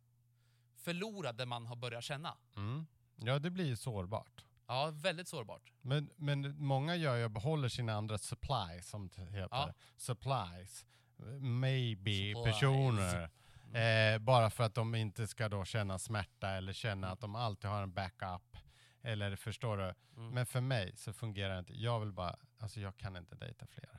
förlora 0.75 1.31
det 1.31 1.45
man 1.45 1.65
har 1.65 1.75
börjat 1.75 2.03
känna. 2.03 2.37
Mm. 2.55 2.87
Ja, 3.15 3.39
det 3.39 3.49
blir 3.49 3.75
sårbart. 3.75 4.45
Ja, 4.67 4.91
väldigt 4.93 5.27
sårbart. 5.27 5.73
Men, 5.81 6.09
men 6.15 6.63
många 6.63 6.95
gör 6.95 7.15
ju, 7.15 7.29
behåller 7.29 7.69
sina 7.69 7.93
andra 7.93 8.17
supplies, 8.17 8.89
som 8.89 9.07
det 9.07 9.21
heter. 9.21 9.47
Ja. 9.51 9.73
Supplies. 9.97 10.85
Maybe 11.39 12.11
Supplies. 12.11 12.43
personer. 12.45 13.29
Eh, 13.73 14.19
bara 14.19 14.49
för 14.49 14.63
att 14.63 14.75
de 14.75 14.95
inte 14.95 15.27
ska 15.27 15.49
då 15.49 15.65
känna 15.65 15.99
smärta 15.99 16.49
eller 16.49 16.73
känna 16.73 17.11
att 17.11 17.19
de 17.21 17.35
alltid 17.35 17.69
har 17.69 17.83
en 17.83 17.93
backup. 17.93 18.57
Eller 19.01 19.35
förstår 19.35 19.77
du? 19.77 19.83
Mm. 20.17 20.33
Men 20.33 20.45
för 20.45 20.61
mig 20.61 20.91
så 20.97 21.13
fungerar 21.13 21.53
det 21.53 21.59
inte. 21.59 21.73
Jag 21.81 21.99
vill 21.99 22.11
bara, 22.11 22.35
alltså 22.57 22.79
jag 22.79 22.97
kan 22.97 23.17
inte 23.17 23.35
dejta 23.35 23.67
fler. 23.67 23.89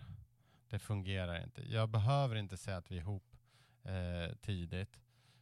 Det 0.69 0.79
fungerar 0.79 1.43
inte. 1.43 1.63
Jag 1.73 1.89
behöver 1.89 2.37
inte 2.37 2.57
säga 2.57 2.77
att 2.77 2.91
vi 2.91 2.97
är 2.97 3.01
ihop 3.01 3.37
eh, 3.85 4.37
tidigt. 4.41 5.01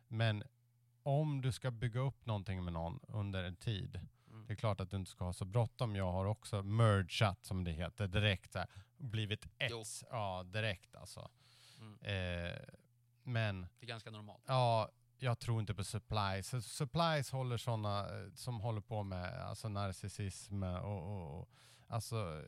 Men 0.08 0.42
om 1.02 1.40
du 1.42 1.52
ska 1.52 1.70
bygga 1.70 2.00
upp 2.00 2.26
någonting 2.26 2.64
med 2.64 2.72
någon 2.72 3.00
under 3.08 3.44
en 3.44 3.56
tid, 3.56 4.00
Mm. 4.30 4.46
det 4.46 4.52
är 4.52 4.56
klart 4.56 4.80
att 4.80 4.90
du 4.90 4.96
inte 4.96 5.10
ska 5.10 5.24
ha 5.24 5.32
så 5.32 5.44
bråttom. 5.44 5.96
Jag 5.96 6.12
har 6.12 6.24
också 6.24 6.62
mergat 6.62 7.44
som 7.44 7.64
det 7.64 7.70
heter, 7.72 8.06
direkt 8.08 8.52
så 8.52 8.58
här, 8.58 8.68
blivit 8.96 9.46
ett. 9.58 9.72
Ja, 10.10 10.42
direkt 10.42 10.96
alltså. 10.96 11.30
Mm. 11.78 11.98
Eh, 12.02 12.58
men 13.22 13.66
Det 13.78 13.86
är 13.86 13.88
ganska 13.88 14.10
normalt. 14.10 14.42
Ja, 14.46 14.90
jag 15.18 15.38
tror 15.38 15.60
inte 15.60 15.74
på 15.74 15.84
supplies. 15.84 16.66
Supplies 16.66 17.30
håller 17.30 17.56
sådana 17.56 18.08
som 18.34 18.60
håller 18.60 18.80
på 18.80 19.02
med 19.02 19.42
alltså 19.42 19.68
narcissism 19.68 20.62
och, 20.62 21.02
och, 21.02 21.40
och 21.40 21.48
alltså 21.86 22.42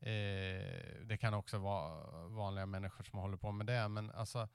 eh, 0.00 1.04
det 1.04 1.18
kan 1.20 1.34
också 1.34 1.58
vara 1.58 2.28
vanliga 2.28 2.66
människor 2.66 3.04
som 3.04 3.18
håller 3.18 3.36
på 3.36 3.52
med 3.52 3.66
det, 3.66 3.88
men 3.88 4.10
alltså 4.10 4.48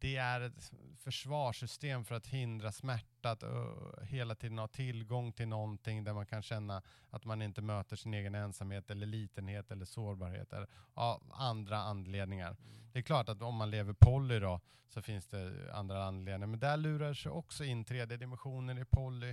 det 0.00 0.16
är 0.16 0.40
ett 0.40 0.72
försvarssystem 0.96 2.04
för 2.04 2.14
att 2.14 2.26
hindra 2.26 2.72
smärta, 2.72 3.30
att 3.30 3.42
uh, 3.42 4.02
hela 4.02 4.34
tiden 4.34 4.58
ha 4.58 4.68
tillgång 4.68 5.32
till 5.32 5.48
någonting 5.48 6.04
där 6.04 6.12
man 6.12 6.26
kan 6.26 6.42
känna 6.42 6.82
att 7.10 7.24
man 7.24 7.42
inte 7.42 7.62
möter 7.62 7.96
sin 7.96 8.14
egen 8.14 8.34
ensamhet 8.34 8.90
eller 8.90 9.06
litenhet 9.06 9.70
eller 9.70 9.84
sårbarhet 9.84 10.52
eller 10.52 10.68
av 10.94 11.22
andra 11.34 11.78
anledningar. 11.78 12.48
Mm. 12.48 12.90
Det 12.92 12.98
är 12.98 13.02
klart 13.02 13.28
att 13.28 13.42
om 13.42 13.54
man 13.54 13.70
lever 13.70 13.92
poly 13.92 14.38
då 14.38 14.60
så 14.88 15.02
finns 15.02 15.26
det 15.26 15.74
andra 15.74 16.04
anledningar. 16.04 16.46
Men 16.46 16.60
där 16.60 16.76
lurar 16.76 17.14
sig 17.14 17.32
också 17.32 17.64
in 17.64 17.84
tredje 17.84 18.16
dimensionen 18.16 18.78
i 18.78 18.84
poly. 18.84 19.30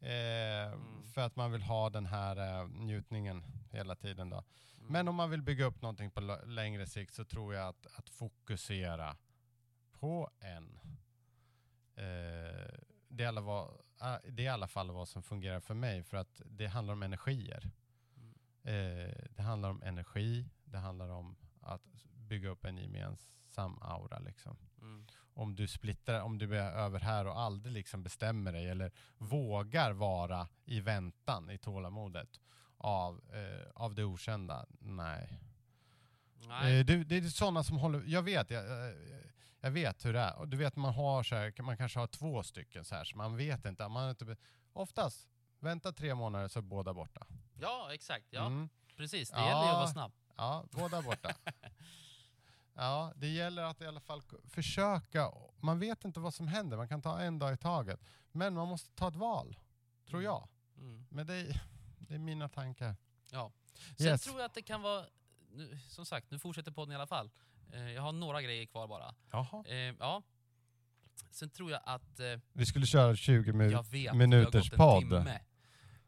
Eh, 0.00 0.46
Mm. 0.66 1.02
För 1.14 1.20
att 1.20 1.36
man 1.36 1.52
vill 1.52 1.62
ha 1.62 1.90
den 1.90 2.06
här 2.06 2.60
eh, 2.60 2.68
njutningen 2.68 3.44
hela 3.70 3.96
tiden 3.96 4.30
då. 4.30 4.36
Mm. 4.36 4.92
Men 4.92 5.08
om 5.08 5.14
man 5.14 5.30
vill 5.30 5.42
bygga 5.42 5.64
upp 5.64 5.82
någonting 5.82 6.10
på 6.10 6.20
längre 6.46 6.86
sikt 6.86 7.14
så 7.14 7.24
tror 7.24 7.54
jag 7.54 7.68
att, 7.68 7.86
att 7.94 8.08
fokusera 8.08 9.16
på 10.06 10.30
en. 10.40 10.78
Eh, 11.94 12.74
det, 13.08 13.24
är 13.24 13.28
alla 13.28 13.40
vad, 13.40 13.70
ah, 13.98 14.18
det 14.28 14.42
är 14.42 14.46
i 14.46 14.48
alla 14.48 14.68
fall 14.68 14.90
vad 14.90 15.08
som 15.08 15.22
fungerar 15.22 15.60
för 15.60 15.74
mig 15.74 16.02
för 16.02 16.16
att 16.16 16.42
det 16.44 16.66
handlar 16.66 16.94
om 16.94 17.02
energier. 17.02 17.70
Mm. 18.16 18.34
Eh, 18.62 19.14
det 19.30 19.42
handlar 19.42 19.70
om 19.70 19.82
energi, 19.82 20.48
det 20.64 20.78
handlar 20.78 21.08
om 21.08 21.36
att 21.60 21.82
bygga 22.14 22.48
upp 22.48 22.64
en 22.64 22.78
gemensam 22.78 23.78
aura 23.82 24.18
liksom. 24.18 24.56
Mm. 24.80 25.06
Om 25.34 25.56
du 25.56 25.68
splittrar, 25.68 26.20
om 26.20 26.38
du 26.38 26.58
är 26.58 26.72
över 26.72 27.00
här 27.00 27.26
och 27.26 27.40
aldrig 27.40 27.72
liksom 27.72 28.02
bestämmer 28.02 28.52
dig 28.52 28.68
eller 28.68 28.92
vågar 29.18 29.92
vara 29.92 30.48
i 30.64 30.80
väntan, 30.80 31.50
i 31.50 31.58
tålamodet 31.58 32.40
av, 32.76 33.20
eh, 33.34 33.70
av 33.74 33.94
det 33.94 34.04
okända, 34.04 34.66
nej. 34.78 35.40
Nej. 36.48 36.78
Eh, 36.78 36.86
det, 36.86 37.04
det 37.04 37.16
är 37.16 37.22
sådana 37.22 37.64
som 37.64 37.78
håller, 37.78 38.02
jag 38.06 38.22
vet, 38.22 38.50
jag, 38.50 38.88
eh, 38.88 38.94
jag 39.66 39.70
vet 39.70 40.04
hur 40.04 40.12
det 40.12 40.20
är. 40.20 40.46
Du 40.46 40.56
vet 40.56 40.76
man 40.76 40.94
har 40.94 41.22
så 41.22 41.34
här, 41.36 41.62
man 41.62 41.76
kanske 41.76 41.98
har 41.98 42.06
två 42.06 42.42
stycken 42.42 42.84
så 42.84 42.94
här, 42.94 43.04
så 43.04 43.16
man 43.16 43.36
vet 43.36 43.64
inte. 43.64 43.88
Man 43.88 44.10
inte 44.10 44.36
oftast, 44.72 45.28
vänta 45.60 45.92
tre 45.92 46.14
månader 46.14 46.48
så 46.48 46.58
är 46.58 46.62
båda 46.62 46.94
borta. 46.94 47.26
Ja, 47.60 47.88
exakt. 47.94 48.26
Ja, 48.30 48.46
Mm. 48.46 48.68
precis. 48.96 49.30
Det 49.30 49.36
Ja. 49.38 49.46
gäller 49.48 49.62
ju 49.62 49.68
att 49.68 49.74
vara 49.76 49.86
snabb. 49.88 50.12
Ja, 50.36 50.64
båda 50.70 51.02
borta. 51.02 51.30
ja, 52.74 53.12
det 53.16 53.28
gäller 53.28 53.62
att 53.62 53.80
i 53.80 53.86
alla 53.86 54.00
fall 54.00 54.22
försöka. 54.48 55.30
Man 55.60 55.78
vet 55.78 56.04
inte 56.04 56.20
vad 56.20 56.34
som 56.34 56.48
händer, 56.48 56.76
man 56.76 56.88
kan 56.88 57.02
ta 57.02 57.20
en 57.20 57.38
dag 57.38 57.54
i 57.54 57.56
taget. 57.56 58.00
Men 58.32 58.54
man 58.54 58.68
måste 58.68 58.90
ta 58.94 59.08
ett 59.08 59.16
val, 59.16 59.58
tror 60.08 60.22
jag. 60.22 60.48
Mm. 60.76 61.06
Men 61.10 61.26
det 61.26 61.34
är, 61.34 61.60
det 61.98 62.14
är 62.14 62.18
mina 62.18 62.48
tankar. 62.48 62.96
Ja. 63.32 63.52
Sen 63.96 64.06
Yes. 64.06 64.22
tror 64.22 64.38
jag 64.38 64.46
att 64.46 64.54
det 64.54 64.62
kan 64.62 64.82
vara, 64.82 65.04
nu, 65.50 65.78
som 65.88 66.06
sagt, 66.06 66.30
nu 66.30 66.38
fortsätter 66.38 66.70
podden 66.70 66.92
i 66.92 66.94
alla 66.94 67.06
fall. 67.06 67.30
Eh, 67.72 67.92
jag 67.92 68.02
har 68.02 68.12
några 68.12 68.42
grejer 68.42 68.66
kvar 68.66 68.88
bara. 68.88 69.14
Jaha. 69.32 69.64
Eh, 69.66 69.76
ja. 69.76 70.22
Sen 71.30 71.50
tror 71.50 71.70
jag 71.70 71.80
att, 71.84 72.20
eh, 72.20 72.26
Vi 72.52 72.66
skulle 72.66 72.86
köra 72.86 73.16
20 73.16 73.46
jag 73.48 73.54
minuter. 73.54 73.82
vet, 73.82 74.08
har 74.10 74.16
minuters 74.16 74.70
gått 74.70 74.72
en 74.72 74.76
podd. 74.78 75.00
timme. 75.02 75.40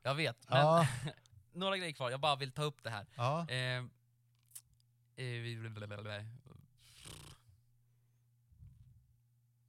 Jag 0.02 0.14
vet, 0.14 0.48
men 0.48 0.58
Ja, 0.58 0.86
några 1.52 1.76
grejer 1.78 1.92
kvar. 1.92 2.10
Jag 2.10 2.20
bara 2.20 2.36
vill 2.36 2.52
ta 2.52 2.62
upp 2.62 2.82
det 2.82 2.90
här. 2.90 3.06
ja. 3.16 3.46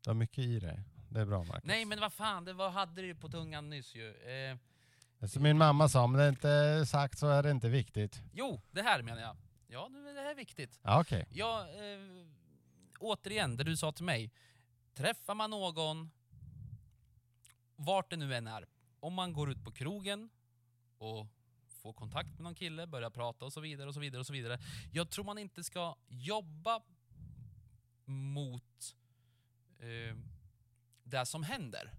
Du 0.03 0.09
har 0.09 0.13
mycket 0.13 0.37
i 0.39 0.59
dig. 0.59 0.79
Det 1.09 1.19
är 1.19 1.25
bra 1.25 1.43
Marcus. 1.43 1.63
Nej 1.63 1.85
men 1.85 1.99
vad 1.99 2.13
fan, 2.13 2.45
det 2.45 2.53
var, 2.53 2.69
hade 2.69 3.01
du 3.01 3.15
på 3.15 3.29
tungan 3.29 3.69
nyss 3.69 3.95
ju. 3.95 4.09
Eh, 5.21 5.27
Som 5.27 5.43
min 5.43 5.57
mamma 5.57 5.89
sa, 5.89 6.01
om 6.03 6.13
det 6.13 6.29
inte 6.29 6.49
är 6.49 6.85
sagt 6.85 7.17
så 7.19 7.27
är 7.27 7.43
det 7.43 7.51
inte 7.51 7.69
viktigt. 7.69 8.21
jo, 8.33 8.61
det 8.71 8.81
här 8.81 9.01
menar 9.01 9.21
jag. 9.21 9.37
Ja, 9.71 9.85
är 9.85 10.13
det 10.13 10.21
här 10.21 10.35
viktigt. 10.35 10.79
Ja, 10.83 11.01
okej. 11.01 11.27
Ja, 11.31 11.67
eh, 11.69 12.27
återigen, 12.99 13.57
det 13.57 13.63
du 13.63 13.77
sa 13.77 13.91
till 13.91 14.05
mig. 14.05 14.31
Träffar 14.93 15.35
man 15.35 15.49
någon, 15.49 16.11
vart 17.75 18.09
det 18.09 18.17
nu 18.17 18.35
än 18.35 18.47
är, 18.47 18.65
om 18.99 19.13
man 19.13 19.33
går 19.33 19.51
ut 19.51 19.63
på 19.63 19.71
krogen 19.71 20.29
och 20.97 21.27
får 21.67 21.93
kontakt 21.93 22.29
med 22.29 22.41
någon 22.41 22.55
kille, 22.55 22.87
börjar 22.87 23.09
prata 23.09 23.45
och 23.45 23.53
så 23.53 23.59
vidare 23.59 23.87
och 23.87 23.93
så 23.93 23.99
vidare 23.99 24.19
och 24.19 24.27
så 24.27 24.33
vidare. 24.33 24.59
Jag 24.91 25.09
tror 25.09 25.25
man 25.25 25.37
inte 25.37 25.63
ska 25.63 25.95
jobba 26.07 26.81
mot 28.05 28.95
eh, 29.79 30.17
det 31.03 31.25
som 31.25 31.43
händer. 31.43 31.91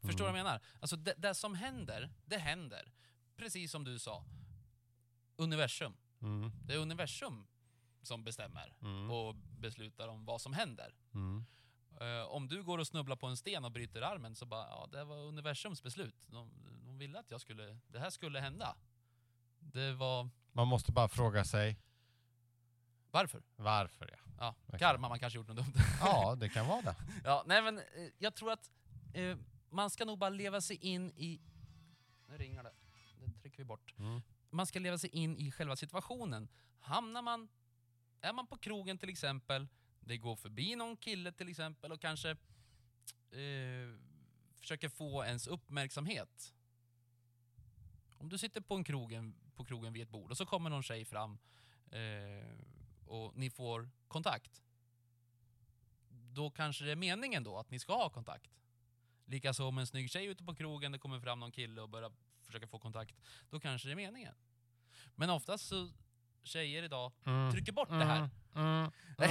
Förstår 0.00 0.24
du 0.24 0.30
vad 0.30 0.38
jag 0.38 0.44
menar? 0.44 0.60
Alltså 0.80 0.96
det, 0.96 1.14
det 1.16 1.34
som 1.34 1.54
händer, 1.54 2.10
det 2.24 2.38
händer. 2.38 2.92
Precis 3.36 3.70
som 3.70 3.84
du 3.84 3.98
sa. 3.98 4.24
Universum. 5.38 5.96
Mm. 6.22 6.52
Det 6.66 6.74
är 6.74 6.78
universum 6.78 7.46
som 8.02 8.24
bestämmer 8.24 8.74
Mm. 8.82 9.10
och 9.10 9.34
beslutar 9.34 10.08
om 10.08 10.24
vad 10.24 10.40
som 10.40 10.52
händer. 10.52 10.94
Mm. 11.14 11.44
Eh, 12.00 12.22
om 12.28 12.48
du 12.48 12.62
går 12.62 12.78
och 12.78 12.86
snubblar 12.86 13.16
på 13.16 13.26
en 13.26 13.36
sten 13.36 13.64
och 13.64 13.72
bryter 13.72 14.02
armen 14.02 14.34
så 14.34 14.46
bara, 14.46 14.68
ja 14.68 14.88
det 14.92 15.04
var 15.04 15.16
universums 15.16 15.82
beslut. 15.82 16.14
De, 16.26 16.50
de 16.84 16.98
ville 16.98 17.18
att 17.18 17.30
jag 17.30 17.40
skulle, 17.40 17.78
det 17.88 17.98
här 17.98 18.10
skulle 18.10 18.40
hända. 18.40 18.76
Det 19.58 19.92
var, 19.92 20.28
Man 20.52 20.68
måste 20.68 20.92
bara 20.92 21.08
fråga 21.08 21.44
sig 21.44 21.76
varför? 23.10 23.42
varför. 23.56 24.10
Ja, 24.38 24.54
Ja, 24.66 24.78
karma, 24.78 25.08
man 25.08 25.18
kanske 25.18 25.38
gjort 25.38 25.48
något 25.48 25.56
dumt. 25.56 25.72
ja 26.00 26.34
det 26.34 26.48
kan 26.48 26.66
vara 26.66 26.82
det. 26.82 26.96
ja, 27.24 27.42
nej 27.46 27.62
men 27.62 27.78
eh, 27.78 27.84
jag 28.18 28.34
tror 28.34 28.52
att 28.52 28.70
eh, 29.14 29.36
man 29.70 29.90
ska 29.90 30.04
nog 30.04 30.18
bara 30.18 30.30
leva 30.30 30.60
sig 30.60 30.76
in 30.76 31.12
i, 31.16 31.40
nu 32.28 32.36
ringer 32.38 32.62
det, 32.62 32.72
det 33.20 33.40
trycker 33.40 33.58
vi 33.58 33.64
bort. 33.64 33.94
Mm 33.98 34.22
man 34.50 34.66
ska 34.66 34.78
leva 34.78 34.98
sig 34.98 35.10
in 35.10 35.38
i 35.38 35.50
själva 35.50 35.76
situationen. 35.76 36.48
Hamnar 36.80 37.22
man, 37.22 37.48
är 38.20 38.32
man 38.32 38.46
på 38.46 38.56
krogen 38.56 38.98
till 38.98 39.08
exempel, 39.08 39.68
det 40.00 40.16
går 40.16 40.36
förbi 40.36 40.76
någon 40.76 40.96
kille 40.96 41.32
till 41.32 41.48
exempel 41.48 41.92
och 41.92 42.00
kanske 42.00 42.30
eh, 43.30 43.98
försöker 44.60 44.88
få 44.88 45.24
ens 45.24 45.46
uppmärksamhet. 45.46 46.54
Om 48.18 48.28
du 48.28 48.38
sitter 48.38 48.60
på, 48.60 48.74
en 48.74 48.84
krogen, 48.84 49.34
på 49.56 49.64
krogen 49.64 49.92
vid 49.92 50.02
ett 50.02 50.10
bord 50.10 50.30
och 50.30 50.36
så 50.36 50.46
kommer 50.46 50.70
någon 50.70 50.82
tjej 50.82 51.04
fram 51.04 51.38
eh, 51.90 52.58
och 53.06 53.36
ni 53.36 53.50
får 53.50 53.90
kontakt. 54.08 54.62
Då 56.08 56.50
kanske 56.50 56.84
det 56.84 56.92
är 56.92 56.96
meningen 56.96 57.44
då 57.44 57.58
att 57.58 57.70
ni 57.70 57.78
ska 57.78 57.94
ha 57.94 58.10
kontakt. 58.10 58.60
Likaså 59.24 59.64
om 59.64 59.78
en 59.78 59.86
snygg 59.86 60.10
tjej 60.10 60.26
ute 60.26 60.44
på 60.44 60.54
krogen, 60.54 60.92
det 60.92 60.98
kommer 60.98 61.20
fram 61.20 61.40
någon 61.40 61.52
kille 61.52 61.80
och 61.80 61.88
börjar 61.88 62.12
försöka 62.48 62.66
få 62.66 62.78
kontakt, 62.78 63.14
då 63.50 63.60
kanske 63.60 63.88
det 63.88 63.92
är 63.92 63.96
meningen. 63.96 64.34
Men 65.14 65.30
oftast 65.30 65.66
så, 65.68 65.88
tjejer 66.42 66.82
idag 66.82 67.12
Mm. 67.26 67.52
trycker 67.52 67.72
bort 67.72 67.88
det 67.88 68.04
här. 68.04 68.30
Mm. 68.54 68.90
Nej, 69.18 69.30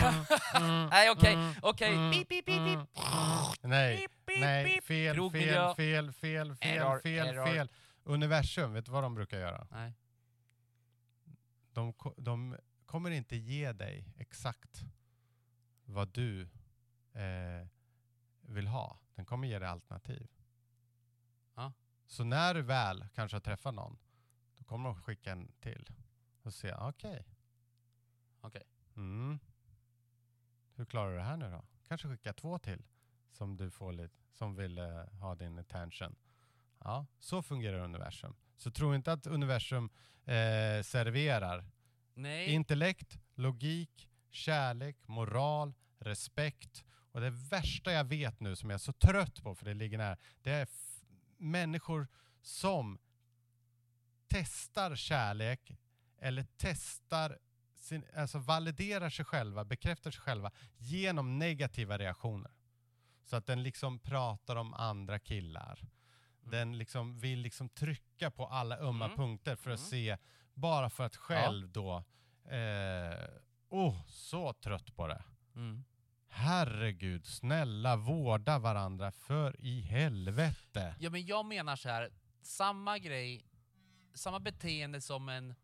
Mm. 0.55 0.63
Mm. 0.63 1.11
Okej, 1.11 1.33
Mm. 1.33 1.53
okej, 1.61 1.93
Mm. 1.93 2.87
Nej, 3.61 4.07
nej, 4.27 4.81
fel, 4.81 5.15
Krogmiljö. 5.15 5.75
fel, 5.75 5.75
fel, 5.75 6.13
fel, 6.13 6.55
fel, 6.55 6.77
Error, 6.77 6.99
fel, 6.99 7.27
error. 7.27 7.45
fel. 7.45 7.69
Universum, 8.03 8.73
vet 8.73 8.85
du 8.85 8.91
vad 8.91 9.03
de 9.03 9.15
brukar 9.15 9.39
göra? 9.39 9.67
Nej. 9.71 9.93
De, 11.73 11.93
de 12.17 12.57
kommer 12.85 13.11
inte 13.11 13.35
ge 13.35 13.71
dig 13.71 14.05
exakt 14.17 14.81
vad 15.85 16.07
du 16.07 16.41
eh, 17.13 17.67
vill 18.41 18.67
ha. 18.67 18.99
Den 19.15 19.25
kommer 19.25 19.47
ge 19.47 19.59
dig 19.59 19.67
alternativ. 19.69 20.27
Så 22.07 22.23
när 22.23 22.53
du 22.53 22.61
väl 22.61 23.07
kanske 23.13 23.35
har 23.35 23.41
träffat 23.41 23.73
någon, 23.73 23.97
då 24.57 24.63
kommer 24.63 24.89
de 24.89 25.01
skicka 25.01 25.31
en 25.31 25.51
till. 25.59 25.89
Och 26.41 26.53
säga, 26.53 26.87
okej. 26.87 27.25
Okej. 28.41 28.63
Mm. 28.95 29.39
Hur 30.75 30.85
klarar 30.85 31.11
du 31.11 31.17
det 31.17 31.23
här 31.23 31.37
nu 31.37 31.51
då? 31.51 31.65
Kanske 31.87 32.07
skicka 32.07 32.33
två 32.33 32.59
till 32.59 32.83
som 33.31 33.57
du 33.57 33.71
får 33.71 33.91
lite, 33.91 34.15
som 34.33 34.55
vill 34.55 34.77
eh, 34.77 35.05
ha 35.21 35.35
din 35.35 35.59
attention. 35.59 36.15
Ja, 36.79 37.05
så 37.19 37.41
fungerar 37.41 37.79
universum. 37.79 38.35
Så 38.57 38.71
tro 38.71 38.95
inte 38.95 39.11
att 39.11 39.27
universum 39.27 39.89
eh, 40.25 40.83
serverar 40.83 41.65
Nej. 42.13 42.49
intellekt, 42.51 43.19
logik, 43.35 44.09
kärlek, 44.29 44.97
moral, 45.07 45.73
respekt. 45.99 46.83
Och 47.11 47.21
det 47.21 47.29
värsta 47.29 47.91
jag 47.91 48.03
vet 48.03 48.39
nu 48.39 48.55
som 48.55 48.69
jag 48.69 48.75
är 48.75 48.79
så 48.79 48.93
trött 48.93 49.43
på, 49.43 49.55
för 49.55 49.65
det 49.65 49.73
ligger 49.73 49.97
nära, 49.97 50.17
det 50.41 50.51
är 50.51 50.65
människor 51.37 52.07
som 52.41 52.99
testar 54.27 54.95
kärlek 54.95 55.71
eller 56.19 56.45
testar, 56.57 57.37
sin, 57.75 58.03
alltså 58.15 58.39
validerar 58.39 59.09
sig 59.09 59.25
själva, 59.25 59.65
bekräftar 59.65 60.11
sig 60.11 60.21
själva 60.21 60.51
genom 60.77 61.39
negativa 61.39 61.97
reaktioner. 61.97 62.51
Så 63.23 63.35
att 63.35 63.45
den 63.45 63.63
liksom 63.63 63.99
pratar 63.99 64.55
om 64.55 64.73
andra 64.73 65.19
killar. 65.19 65.79
Mm. 65.81 66.51
Den 66.51 66.77
liksom 66.77 67.19
vill 67.19 67.39
liksom 67.39 67.69
trycka 67.69 68.31
på 68.31 68.45
alla 68.47 68.77
ömma 68.77 69.05
Mm. 69.05 69.17
punkter 69.17 69.55
för 69.55 69.71
att 69.71 69.79
Mm. 69.79 69.89
se, 69.89 70.17
bara 70.53 70.89
för 70.89 71.03
att 71.03 71.15
själv 71.15 71.69
då, 71.69 72.03
eh, 72.45 73.29
oh, 73.69 74.05
så 74.07 74.53
trött 74.53 74.95
på 74.95 75.07
det. 75.07 75.23
Herregud, 76.29 77.25
snälla 77.25 77.95
vårda 77.95 78.59
varandra 78.59 79.11
för 79.11 79.61
i 79.61 79.81
helvete. 79.81 80.95
Ja 80.99 81.09
men 81.09 81.25
jag 81.25 81.45
menar 81.45 81.75
så 81.75 81.89
här, 81.89 82.09
samma 82.41 82.97
grej, 82.97 83.45
samma 84.13 84.39
beteende 84.39 85.01
som 85.01 85.29
en 85.29 85.55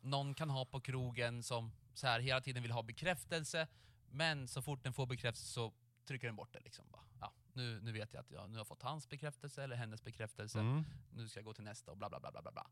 någon 0.00 0.34
kan 0.34 0.50
ha 0.50 0.64
på 0.64 0.80
krogen 0.80 1.42
som 1.42 1.72
så 1.94 2.06
här 2.06 2.20
hela 2.20 2.40
tiden 2.40 2.62
vill 2.62 2.72
ha 2.72 2.82
bekräftelse, 2.82 3.68
men 4.10 4.48
så 4.48 4.62
fort 4.62 4.82
den 4.84 4.92
får 4.92 5.06
bekräftelse 5.06 5.52
så 5.52 5.72
trycker 6.04 6.26
den 6.26 6.36
bort 6.36 6.52
det 6.52 6.60
liksom. 6.60 6.84
Bara, 6.90 7.02
ja, 7.20 7.32
nu, 7.52 7.80
nu 7.80 7.92
vet 7.92 8.12
jag 8.14 8.20
att 8.20 8.30
jag 8.30 8.50
nu 8.50 8.58
har 8.58 8.64
fått 8.64 8.82
hans 8.82 9.08
bekräftelse 9.08 9.62
eller 9.62 9.76
hennes 9.76 10.04
bekräftelse, 10.04 10.58
Mm. 10.60 10.84
nu 11.12 11.28
ska 11.28 11.38
jag 11.38 11.44
gå 11.44 11.54
till 11.54 11.64
nästa 11.64 11.90
och 11.90 11.96
bla 11.96 12.08
bla 12.08 12.20
bla 12.20 12.30
bla. 12.42 12.52
bla. 12.52 12.66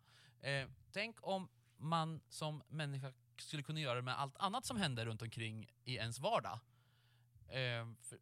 Eh, 0.51 0.69
tänk 0.93 1.17
om 1.23 1.49
man 1.77 2.21
som 2.29 2.63
människa 2.69 3.13
skulle 3.39 3.63
kunna 3.63 3.81
göra 3.81 3.95
det 3.95 4.03
med 4.03 4.21
allt 4.21 4.37
annat 4.37 4.67
som 4.67 4.77
händer 4.77 5.07
runt 5.07 5.23
omkring 5.23 5.71
i 5.85 5.95
ens 5.97 6.19
vardag. 6.19 6.59
Eh, 7.49 7.87
för, 8.03 8.19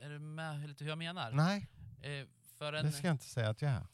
är 0.00 0.10
du 0.10 0.18
med 0.18 0.68
lite 0.68 0.84
hur 0.84 0.88
jag 0.90 0.98
menar? 0.98 1.30
Nej, 1.32 1.66
Eh, 2.02 2.26
för 2.58 2.72
en, 2.72 2.86
det 2.86 2.92
ska 2.92 3.06
jag 3.06 3.14
inte 3.14 3.24
säga 3.24 3.48
att 3.48 3.62
jag 3.62 3.70
är. 3.70 3.86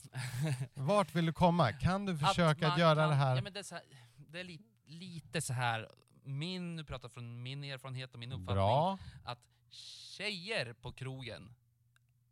Vart 0.74 1.14
vill 1.14 1.26
du 1.26 1.32
komma? 1.32 1.72
Kan 1.72 2.06
du 2.06 2.18
försöka 2.18 2.66
att, 2.66 2.72
man 2.72 2.80
göra 2.80 2.94
kan- 3.00 3.08
det 3.08 3.14
här? 3.14 3.36
Ja, 3.36 3.42
men 3.42 3.52
det 3.52 3.58
är, 3.58 3.62
så 3.62 3.74
här, 3.74 3.84
det 4.16 4.40
är 4.40 4.44
li, 4.44 4.60
lite 4.84 5.40
så 5.42 5.52
här, 5.52 5.88
min, 6.24 6.76
nu 6.76 6.84
pratar 6.84 7.08
från 7.08 7.42
min 7.42 7.64
erfarenhet 7.64 8.12
och 8.14 8.18
min 8.20 8.32
uppfattning, 8.32 8.54
Bra. 8.54 8.98
att 9.24 9.38
tjejer 9.70 10.72
på 10.72 10.92
krogen 10.92 11.54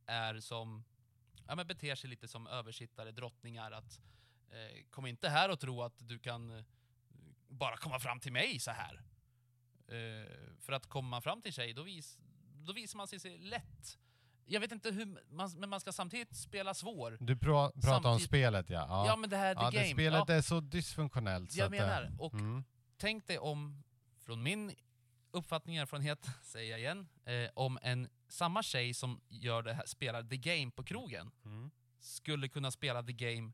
är 0.06 0.40
som, 0.40 0.84
ja 1.46 1.54
men 1.54 1.66
beter 1.66 1.94
sig 1.94 2.10
lite 2.10 2.28
som 2.28 2.46
översittare, 2.46 3.12
drottningar, 3.12 3.70
att 3.72 4.00
eh, 4.50 4.84
kom 4.90 5.06
inte 5.06 5.28
här 5.28 5.50
och 5.50 5.60
tro 5.60 5.82
att 5.82 6.08
du 6.08 6.18
kan 6.18 6.58
eh, 6.58 6.64
bara 7.48 7.76
komma 7.76 7.98
fram 8.00 8.20
till 8.20 8.32
mig 8.32 8.58
så 8.60 8.70
här. 8.70 9.02
Eh, 9.88 10.32
för 10.60 10.72
att 10.72 10.86
komma 10.86 11.20
fram 11.20 11.42
till 11.42 11.52
tjej, 11.52 11.72
då, 11.72 11.82
vis, 11.82 12.18
då 12.54 12.72
visar 12.72 12.96
man 12.96 13.08
sig 13.08 13.20
sig 13.20 13.38
lätt. 13.38 13.98
Jag 14.46 14.60
vet 14.60 14.72
inte 14.72 14.90
hur, 14.90 15.18
man, 15.30 15.50
men 15.56 15.70
man 15.70 15.80
ska 15.80 15.92
samtidigt 15.92 16.36
spela 16.36 16.74
svår. 16.74 17.16
Du 17.20 17.36
pra 17.36 17.70
pratar 17.70 17.96
om 17.98 18.02
Samtidigt- 18.02 18.28
spelet 18.28 18.70
ja. 18.70 18.86
Ja, 18.88 19.06
Ja, 19.06 19.16
men 19.16 19.30
det 19.30 19.36
här, 19.36 19.54
the 19.54 19.60
ja 19.60 19.70
game. 19.70 19.84
det 19.86 19.92
spelet 19.92 20.24
ja, 20.28 20.34
är 20.34 20.40
så 20.42 20.60
dysfunktionellt. 20.60 21.52
så 21.52 21.58
jag 21.58 21.66
att, 21.66 21.72
eh, 21.80 21.86
menar, 21.86 22.12
och 22.18 22.34
Mm. 22.34 22.64
tänk 22.96 23.26
dig 23.26 23.38
om, 23.38 23.82
från 24.20 24.42
min 24.42 24.72
uppfattning 25.30 25.76
och 25.76 25.82
erfarenhet, 25.82 26.26
säger 26.42 26.70
jag 26.70 26.80
igen, 26.80 27.08
eh, 27.24 27.50
om 27.54 27.78
en 27.82 28.08
samma 28.28 28.62
tjej 28.62 28.94
som 28.94 29.20
gör 29.28 29.62
det 29.62 29.74
här, 29.74 29.86
spelar 29.86 30.22
the 30.22 30.36
game 30.36 30.70
på 30.70 30.84
krogen, 30.84 31.30
Mm. 31.44 31.70
skulle 32.00 32.48
kunna 32.48 32.70
spela 32.70 33.02
the 33.02 33.12
game 33.12 33.52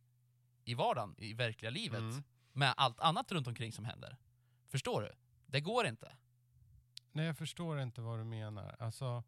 i 0.64 0.74
vardagen, 0.74 1.14
i 1.18 1.34
verkliga 1.34 1.70
livet, 1.70 2.00
Mm. 2.00 2.22
med 2.52 2.74
allt 2.76 3.00
annat 3.00 3.32
runt 3.32 3.46
omkring 3.46 3.72
som 3.72 3.84
händer. 3.84 4.16
Förstår 4.68 5.02
du? 5.02 5.12
Det 5.46 5.60
går 5.60 5.86
inte. 5.86 6.12
Nej, 7.12 7.26
jag 7.26 7.38
förstår 7.38 7.80
inte 7.80 8.00
vad 8.00 8.18
du 8.18 8.24
menar. 8.24 8.76
Alltså, 8.78 9.22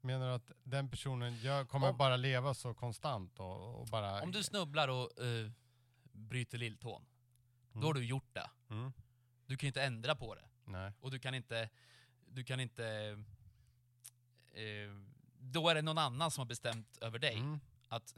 menar 0.00 0.26
du 0.28 0.32
att 0.34 0.50
den 0.62 0.88
personen 0.90 1.36
gör, 1.36 1.64
kommer 1.64 1.90
Om- 1.90 1.96
bara 1.96 2.16
leva 2.16 2.54
så 2.54 2.74
konstant 2.74 3.40
och, 3.40 3.80
och 3.80 3.86
bara... 3.86 4.22
Om 4.22 4.32
du 4.32 4.42
snubblar 4.42 4.88
och 4.88 5.22
eh, 5.24 5.50
bryter 6.12 6.58
lilltån, 6.58 7.06
då 7.72 7.78
Mm. 7.78 7.86
har 7.86 7.94
du 7.94 8.04
gjort 8.04 8.34
det. 8.34 8.50
Mm. 8.70 8.92
Du 9.46 9.56
kan 9.56 9.66
inte 9.66 9.82
ändra 9.82 10.14
på 10.16 10.34
det. 10.34 10.48
Nej. 10.64 10.92
Och 11.00 11.10
du 11.10 11.18
kan 11.18 11.34
inte... 11.34 11.68
Du 12.26 12.44
kan 12.44 12.60
inte... 12.60 12.84
Eh, 14.52 14.90
då 15.38 15.68
är 15.68 15.74
det 15.74 15.82
någon 15.82 15.98
annan 15.98 16.30
som 16.30 16.40
har 16.42 16.46
bestämt 16.46 16.98
över 17.00 17.18
dig 17.18 17.34
Mm. 17.38 17.60
att 17.88 18.14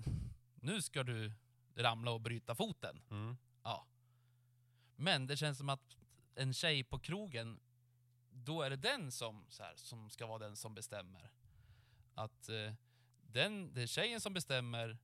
nu 0.54 0.82
ska 0.82 1.02
du 1.02 1.32
ramla 1.76 2.10
och 2.10 2.20
bryta 2.20 2.54
foten. 2.54 3.02
Mm. 3.10 3.36
Ja. 3.62 3.86
Men 4.96 5.26
det 5.26 5.36
känns 5.36 5.58
som 5.58 5.68
att 5.68 5.96
en 6.34 6.54
tjej 6.54 6.84
på 6.84 6.98
krogen, 6.98 7.60
då 8.32 8.62
är 8.62 8.70
det 8.70 8.76
den 8.76 9.12
som, 9.12 9.44
så 9.48 9.62
här, 9.62 9.74
som 9.76 10.10
ska 10.10 10.26
vara 10.26 10.38
den 10.38 10.56
som 10.56 10.74
bestämmer. 10.74 11.30
Att 12.14 12.48
eh, 12.48 12.72
den, 13.22 13.74
det 13.74 13.82
är 13.82 13.86
tjejen 13.86 14.20
som 14.20 14.34
bestämmer 14.34 14.98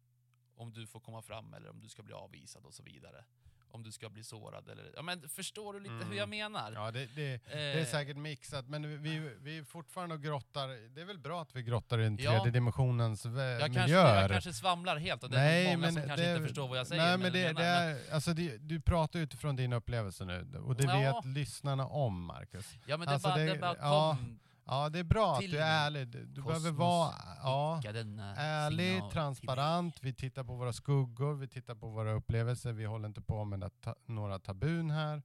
om 0.54 0.72
du 0.72 0.86
får 0.86 1.00
komma 1.00 1.22
fram 1.22 1.54
eller 1.54 1.70
om 1.70 1.80
du 1.80 1.88
ska 1.88 2.02
bli 2.02 2.14
avvisad 2.14 2.64
och 2.64 2.74
så 2.74 2.82
vidare. 2.82 3.24
Om 3.70 3.82
du 3.82 3.92
ska 3.92 4.08
bli 4.08 4.24
sårad 4.24 4.68
eller... 4.68 4.92
Ja 4.96 5.02
men 5.02 5.28
förstår 5.28 5.72
du 5.72 5.80
lite 5.80 5.94
Mm. 5.94 6.08
hur 6.10 6.16
jag 6.16 6.28
menar? 6.28 6.72
Ja, 6.72 6.90
det, 6.90 7.06
det, 7.14 7.40
det 7.52 7.52
är 7.52 7.78
Eh, 7.78 7.84
säkert 7.86 8.16
mixat, 8.16 8.68
men 8.68 9.02
vi, 9.02 9.30
vi 9.40 9.58
är 9.58 9.64
fortfarande 9.64 10.14
och 10.14 10.22
grottar. 10.22 10.68
Det 10.94 11.00
är 11.00 11.04
väl 11.04 11.18
bra 11.18 11.42
att 11.42 11.56
vi 11.56 11.62
grottar 11.62 11.98
i 12.00 12.02
den 12.02 12.16
Ja. 12.20 12.30
tredje 12.30 12.50
dimensionens 12.52 13.26
vä- 13.26 13.50
jag, 13.50 13.60
kanske, 13.60 13.80
miljöer. 13.80 14.20
jag 14.22 14.30
kanske 14.30 14.52
svamlar 14.52 14.96
helt 14.96 15.22
och 15.24 15.30
det 15.30 15.40
är 15.40 15.76
många 15.76 15.92
som 15.92 16.02
kanske 16.02 16.30
inte 16.34 16.46
förstår 16.46 16.68
vad 16.68 16.78
jag 16.78 16.86
säger. 16.86 17.02
Nej, 17.02 17.18
men 17.18 17.32
det, 17.32 17.52
menar. 17.54 17.62
är, 17.62 18.12
alltså 18.12 18.32
det, 18.32 18.56
du 18.58 18.80
pratar 18.80 19.18
utifrån 19.20 19.56
din 19.56 19.72
upplevelse 19.72 20.24
nu, 20.24 20.58
och 20.66 20.76
det 20.76 20.84
Ja. 20.84 20.98
vet 21.22 21.24
lyssnarna 21.36 21.86
om, 21.86 22.24
Marcus. 22.24 22.74
ja 22.86 22.96
men 22.96 23.06
det, 23.06 23.12
alltså 23.14 23.28
bara, 23.28 23.38
det- 23.38 23.58
bara 23.60 23.76
ja, 23.80 24.16
kom 24.20 24.38
Ja, 24.70 24.88
det 24.88 24.98
är 24.98 25.04
bra 25.04 25.34
att 25.34 25.40
du 25.40 25.58
är 25.58 25.86
ärlig. 25.86 26.08
Du, 26.08 26.42
behöver 26.42 26.70
vara 26.70 27.14
ja, 27.42 27.80
denna 27.84 28.36
ärlig, 28.36 28.92
signal 28.92 29.10
transparent. 29.10 29.98
Vi 30.02 30.14
tittar 30.14 30.44
på 30.44 30.56
våra 30.56 30.72
skuggor, 30.72 31.34
vi 31.34 31.48
tittar 31.48 31.74
på 31.74 31.88
våra 31.88 32.12
upplevelser. 32.12 32.72
Vi 32.72 32.84
håller 32.84 33.08
inte 33.08 33.20
på 33.20 33.44
med 33.44 33.80
ta, 33.80 33.94
några 34.06 34.38
tabun 34.38 34.90
här. 34.90 35.22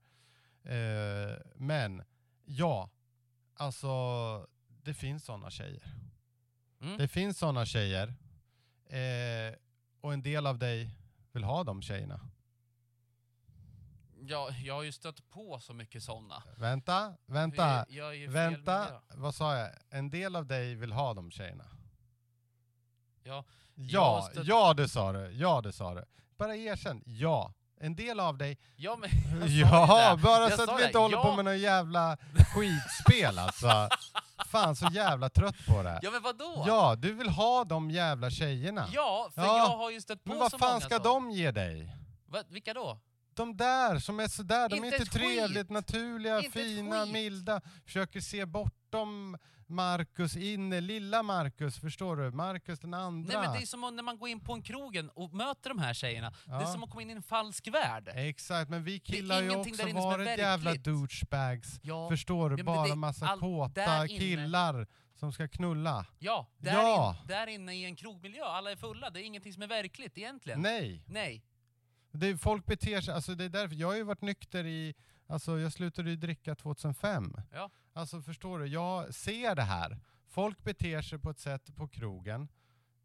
Eh, 0.62 1.36
men 1.56 2.02
ja, 2.44 2.90
alltså 3.54 3.88
det 4.82 4.94
finns 4.94 5.24
sådana 5.24 5.50
tjejer. 5.50 5.82
Mm. 6.80 6.98
Det 6.98 7.08
finns 7.08 7.38
sådana 7.38 7.66
tjejer. 7.66 8.14
Eh, 8.86 9.54
och 10.00 10.12
en 10.12 10.22
del 10.22 10.46
av 10.46 10.58
dig 10.58 10.90
vill 11.32 11.44
ha 11.44 11.64
de 11.64 11.82
tjejerna. 11.82 12.20
Ja, 14.26 14.50
jag 14.64 14.74
har 14.74 14.82
ju 14.82 14.92
stött 14.92 15.30
på 15.30 15.58
så 15.60 15.72
mycket 15.74 16.02
sådana. 16.02 16.42
Vänta, 16.58 17.14
vänta, 17.26 17.84
Jag, 17.88 18.16
jag 18.16 18.30
vänta. 18.30 18.86
Vad 19.14 19.34
sa 19.34 19.56
jag? 19.56 19.70
En 19.90 20.10
del 20.10 20.36
av 20.36 20.46
dig 20.46 20.74
vill 20.74 20.92
ha 20.92 21.14
de 21.14 21.30
tjejerna. 21.30 21.64
Ja, 23.22 23.44
Ja, 23.74 24.28
stött- 24.32 24.46
ja 24.46 24.74
det 24.74 24.88
sa 24.88 25.12
du. 25.12 25.30
Ja 25.32 25.60
det 25.60 25.72
sa 25.72 25.94
du. 25.94 26.04
Bara 26.36 26.56
erkänn. 26.56 27.02
Ja. 27.06 27.52
En 27.80 27.96
del 27.96 28.20
av 28.20 28.38
dig. 28.38 28.58
ja 28.76 28.96
men 28.96 29.10
Ja, 29.58 30.18
bara 30.22 30.50
så 30.50 30.62
att 30.72 30.80
vi 30.80 30.86
inte 30.86 30.98
håller 30.98 31.16
på 31.16 31.28
Ja. 31.28 31.36
med 31.36 31.44
någon 31.44 31.58
jävla 31.58 32.16
skitspel 32.54 33.38
alltså. 33.38 33.88
Fan 34.46 34.76
så 34.76 34.88
jävla 34.92 35.28
trött 35.28 35.66
på 35.68 35.82
det. 35.82 35.98
Ja 36.02 36.10
men 36.10 36.22
vadå? 36.22 36.64
Ja, 36.66 36.94
du 36.96 37.12
vill 37.14 37.28
ha 37.28 37.64
de 37.64 37.90
jävla 37.90 38.30
tjejerna. 38.30 38.88
Ja, 38.92 39.30
för 39.34 39.42
Ja. 39.42 39.58
jag 39.58 39.76
har 39.76 39.90
ju 39.90 40.00
stött 40.00 40.24
på 40.24 40.30
Men 40.30 40.38
vad 40.38 40.50
så 40.50 40.58
fan 40.58 40.68
många 40.72 40.80
ska 40.80 40.96
så. 40.96 41.02
de 41.02 41.30
ge 41.30 41.50
dig? 41.50 41.96
Va, 42.26 42.42
vilka 42.48 42.74
då? 42.74 42.98
De 43.36 43.56
där 43.56 43.98
som 43.98 44.20
är 44.20 44.28
sådär, 44.28 44.68
de 44.68 44.74
är 44.74 44.76
Inte 44.76 44.86
inte 44.86 44.96
ett 44.96 45.02
skit. 45.08 45.12
trevligt, 45.22 45.70
naturliga, 45.70 46.38
Inte 46.38 46.50
fina, 46.58 47.06
milda. 47.06 47.60
Försöker 47.84 48.20
se 48.20 48.46
bortom 48.46 49.36
Marcus 49.66 50.36
in, 50.36 50.70
lilla 50.86 51.22
Marcus, 51.22 51.78
förstår 51.78 52.16
du? 52.16 52.30
Marcus 52.30 52.78
den 52.80 52.94
andra. 52.94 53.38
Nej 53.38 53.46
men 53.48 53.56
det 53.56 53.62
är 53.62 53.66
som 53.66 53.84
om 53.84 53.96
när 53.96 54.02
man 54.02 54.18
går 54.18 54.28
in 54.28 54.40
på 54.40 54.52
en 54.52 54.62
krogen 54.62 55.10
och 55.10 55.34
möter 55.34 55.68
de 55.70 55.78
här 55.78 55.94
tjejerna. 55.94 56.32
Det 56.44 56.52
är 56.52 56.60
Ja. 56.60 56.66
som 56.66 56.84
att 56.84 56.90
komma 56.90 57.02
in 57.02 57.10
i 57.10 57.12
en 57.12 57.22
falsk 57.22 57.68
värld. 57.68 58.08
Exakt, 58.14 58.70
men 58.70 58.84
vi 58.84 58.98
killar 59.00 59.42
ju 59.42 59.56
också 59.56 59.86
varit 59.92 60.38
jävla 60.38 60.74
douchebags. 60.74 61.78
Ja, 61.82 62.08
Förstår 62.10 62.50
du? 62.50 62.56
Ja, 62.58 62.64
Bara 62.64 62.88
det- 62.88 62.94
massa 62.94 63.36
kåta 63.40 64.08
killar 64.08 64.86
som 65.14 65.32
ska 65.32 65.48
knulla. 65.48 66.06
ja, 66.18 66.46
där, 66.58 66.72
Ja. 66.72 67.16
In, 67.22 67.26
där 67.28 67.46
inne 67.46 67.74
i 67.74 67.84
en 67.84 67.96
krogmiljö, 67.96 68.44
alla 68.44 68.70
är 68.70 68.76
fulla. 68.76 69.10
Det 69.10 69.20
är 69.20 69.24
ingenting 69.24 69.52
som 69.52 69.62
är 69.62 69.66
verkligt 69.66 70.18
egentligen. 70.18 70.62
Nej, 70.62 71.02
Nej. 71.06 71.42
Det 72.18 72.36
folk 72.38 72.66
beter 72.66 73.00
sig, 73.00 73.14
alltså 73.14 73.34
det 73.34 73.44
är 73.44 73.48
därför, 73.48 73.74
jag 73.76 73.88
har 73.88 73.94
ju 73.96 74.02
varit 74.02 74.22
nykter 74.22 74.66
i, 74.66 74.94
alltså 75.26 75.58
jag 75.58 75.72
slutade 75.72 76.10
ju 76.10 76.16
dricka 76.16 76.54
2005. 76.54 77.36
Ja. 77.52 77.70
Alltså 77.92 78.22
förstår 78.22 78.58
du, 78.58 78.66
jag 78.66 79.14
ser 79.14 79.54
det 79.54 79.62
här. 79.62 79.98
Folk 80.28 80.64
beter 80.64 81.02
sig 81.02 81.18
på 81.18 81.30
ett 81.30 81.38
sätt 81.38 81.76
på 81.76 81.88
krogen 81.88 82.48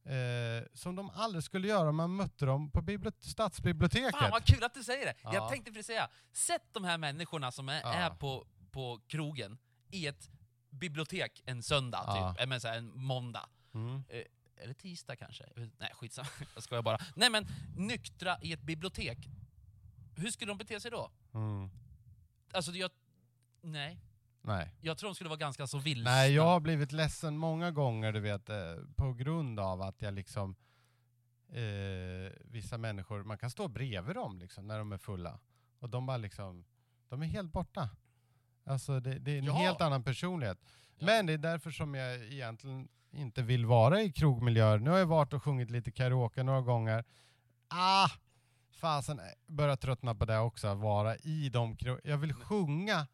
eh, 0.06 0.68
som 0.74 0.96
de 0.96 1.10
aldrig 1.10 1.44
skulle 1.44 1.68
göra 1.68 1.90
om 1.90 1.96
man 1.96 2.16
mötte 2.16 2.46
dem 2.46 2.72
på 2.72 2.82
bibliot- 2.82 3.22
stadsbiblioteket. 3.26 4.16
Fan 4.20 4.32
vad 4.32 4.46
kul 4.46 4.64
att 4.64 4.74
du 4.74 4.84
säger 4.84 5.06
det! 5.06 5.14
Ja. 5.24 5.34
Jag 5.34 5.50
tänkte 5.50 5.72
precis 5.72 5.86
säga, 5.88 6.10
sätt 6.32 6.64
de 6.72 6.84
här 6.84 6.98
människorna 6.98 7.52
som 7.52 7.70
är, 7.70 7.82
Ja. 7.82 7.94
är 7.94 8.10
på, 8.10 8.48
på 8.72 9.00
krogen 9.08 9.58
i 9.92 10.08
ett 10.08 10.30
bibliotek 10.70 11.44
en 11.46 11.64
söndag, 11.64 12.34
typ. 12.34 12.44
Eller 12.44 12.60
så 12.60 12.68
här, 12.68 12.78
en 12.78 12.98
måndag. 13.00 13.50
Mm. 13.74 14.04
Eller 14.60 14.74
tisdag 14.74 15.16
kanske? 15.16 15.44
Nej, 15.78 15.92
skitsamma. 15.94 16.28
Jag 16.54 16.64
skojar 16.64 16.82
bara. 16.84 16.98
Nej 17.16 17.30
men, 17.30 17.48
nyktra 17.78 18.38
i 18.42 18.54
ett 18.54 18.62
bibliotek. 18.62 19.18
Hur 20.16 20.32
skulle 20.32 20.52
de 20.52 20.58
bete 20.58 20.80
sig 20.80 20.92
då? 20.92 21.12
Mm. 21.34 21.70
Alltså, 22.54 22.72
jag... 22.72 22.92
Nej. 23.62 24.00
Nej. 24.42 24.72
Jag 24.82 24.98
tror 24.98 25.10
de 25.10 25.16
skulle 25.16 25.30
vara 25.30 25.38
ganska 25.40 25.68
så 25.68 25.78
vilsna. 25.78 26.10
Nej, 26.12 26.34
jag 26.34 26.44
har 26.46 26.60
blivit 26.60 26.92
ledsen 26.92 27.38
många 27.38 27.72
gånger, 27.72 28.12
du 28.14 28.20
vet, 28.20 28.50
eh, 28.50 28.76
på 28.96 29.14
grund 29.14 29.60
av 29.60 29.82
att 29.82 30.02
jag 30.02 30.14
liksom 30.14 30.56
eh, 31.50 32.32
vissa 32.42 32.78
människor, 32.78 33.24
man 33.24 33.38
kan 33.38 33.50
stå 33.50 33.68
bredvid 33.68 34.16
dem 34.16 34.40
liksom 34.40 34.68
när 34.68 34.78
de 34.80 34.92
är 34.92 34.98
fulla 34.98 35.40
och 35.80 35.90
de 35.90 36.06
bara 36.06 36.18
liksom, 36.18 36.66
de 37.10 37.22
är 37.22 37.26
helt 37.26 37.52
borta. 37.52 37.90
Alltså 38.64 39.00
det, 39.00 39.20
det 39.20 39.32
är 39.32 39.38
en 39.40 39.46
Ja. 39.46 39.54
helt 39.54 39.82
annan 39.82 40.04
personlighet. 40.04 40.58
Ja. 40.98 41.06
Men 41.06 41.26
det 41.26 41.34
är 41.34 41.38
därför 41.38 41.72
som 41.72 41.96
jag 41.96 42.16
egentligen 42.24 42.88
inte 43.12 43.42
vill 43.42 43.66
vara 43.66 44.02
i 44.02 44.12
krogmiljöer. 44.12 44.80
Nu 44.80 44.90
har 44.90 44.98
jag 44.98 45.06
varit 45.06 45.34
och 45.34 45.44
sjungit 45.44 45.72
lite 45.72 45.92
karaoke 45.92 46.44
några 46.44 46.62
gånger. 46.62 47.04
Ah! 47.68 48.10
Fasen, 48.72 49.20
eh, 49.20 49.26
börjar 49.48 49.76
tröttna 49.76 50.16
på 50.16 50.26
det 50.26 50.40
också, 50.40 50.68
att 50.68 50.78
vara 50.78 51.16
i 51.16 51.50
de 51.50 51.76
krog... 51.76 52.00
Jag 52.04 52.18
vill 52.18 52.34
sjunga 52.34 53.08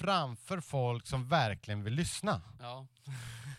framför 0.00 0.60
folk 0.60 1.06
som 1.06 1.28
verkligen 1.28 1.84
vill 1.84 1.94
lyssna. 1.94 2.40
Ja. 2.60 2.86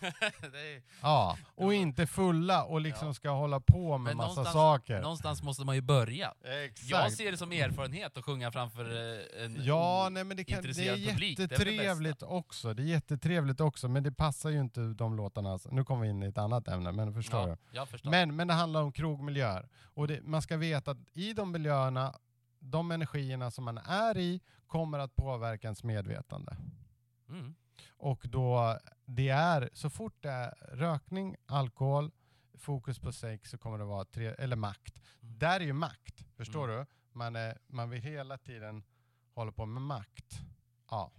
är, 0.42 0.82
Ja, 1.02 1.36
och 1.54 1.74
inte 1.74 2.06
fulla 2.06 2.64
och 2.64 2.80
liksom 2.80 3.08
Ja. 3.08 3.14
ska 3.14 3.30
hålla 3.30 3.60
på 3.60 3.98
med 3.98 4.10
Men 4.10 4.16
massa 4.16 4.28
någonstans- 4.28 4.52
saker. 4.52 5.00
någonstans 5.02 5.42
måste 5.42 5.64
man 5.64 5.74
ju 5.74 5.80
börja. 5.80 6.34
Jag 6.42 6.64
Exakt. 6.64 7.16
ser 7.16 7.30
det 7.30 7.36
som 7.36 7.52
erfarenhet 7.52 8.16
att 8.16 8.24
sjunga 8.24 8.52
framför 8.52 8.84
eh, 8.84 9.44
en 9.44 9.64
Ja, 9.64 10.08
nej, 10.10 10.24
men 10.24 10.36
det, 10.36 10.44
kan, 10.44 10.62
det 10.62 10.68
är 10.68 10.68
intresserad 10.68 10.98
publik. 11.08 11.36
Det 11.36 11.42
är 11.44 11.48
det 11.48 11.54
jättetrevligt 11.54 12.22
också. 12.22 12.74
Det 12.74 12.82
är 12.82 12.86
jättetrevligt 12.86 13.60
också, 13.60 13.88
men 13.88 14.02
det 14.02 14.12
passar 14.12 14.50
ju 14.50 14.60
inte 14.60 14.80
de 14.80 15.16
låtarna. 15.16 15.58
Nu 15.70 15.84
kommer 15.84 16.02
vi 16.02 16.08
in 16.08 16.22
i 16.22 16.26
ett 16.26 16.38
annat 16.38 16.68
ämne, 16.68 16.92
men 16.92 17.14
förstår 17.14 17.48
ja, 17.48 17.56
jag 17.72 17.88
förstår. 17.88 18.10
Men, 18.10 18.36
men 18.36 18.48
det 18.48 18.54
handlar 18.54 18.82
om 18.82 18.92
krogmiljöer. 18.92 19.68
Och 19.94 20.08
det, 20.08 20.22
man 20.22 20.42
ska 20.42 20.56
veta 20.56 20.90
att 20.90 20.98
i 21.12 21.32
de 21.32 21.52
miljöerna, 21.52 22.14
de 22.60 22.90
energierna 22.90 23.50
som 23.50 23.64
man 23.64 23.78
är 23.78 24.18
i, 24.18 24.40
kommer 24.72 24.98
att 24.98 25.16
påverka 25.16 25.66
ens 25.66 25.84
medvetande. 25.84 26.56
Mm. 27.28 27.54
Och 27.96 28.20
då 28.28 28.78
det 29.04 29.28
är, 29.28 29.70
så 29.72 29.90
fort 29.90 30.14
det 30.20 30.30
är 30.30 30.50
rökning, 30.72 31.36
alkohol, 31.46 32.10
fokus 32.58 32.98
på 32.98 33.12
sex 33.12 33.50
så 33.50 33.58
kommer 33.58 33.78
det 33.78 33.84
vara 33.84 34.04
tre, 34.04 34.26
eller 34.38 34.56
makt. 34.56 34.94
Mm. 35.22 35.38
Där 35.38 35.60
är 35.60 35.64
ju 35.64 35.72
makt, 35.72 36.24
förstår 36.36 36.64
Mm. 36.68 36.76
du? 36.80 36.86
Man, 37.12 37.36
är, 37.36 37.58
man 37.66 37.90
vill 37.90 38.02
hela 38.02 38.38
tiden 38.38 38.82
hålla 39.34 39.52
på 39.52 39.66
med 39.66 39.82
makt. 39.82 40.40
Ja. 40.90 41.12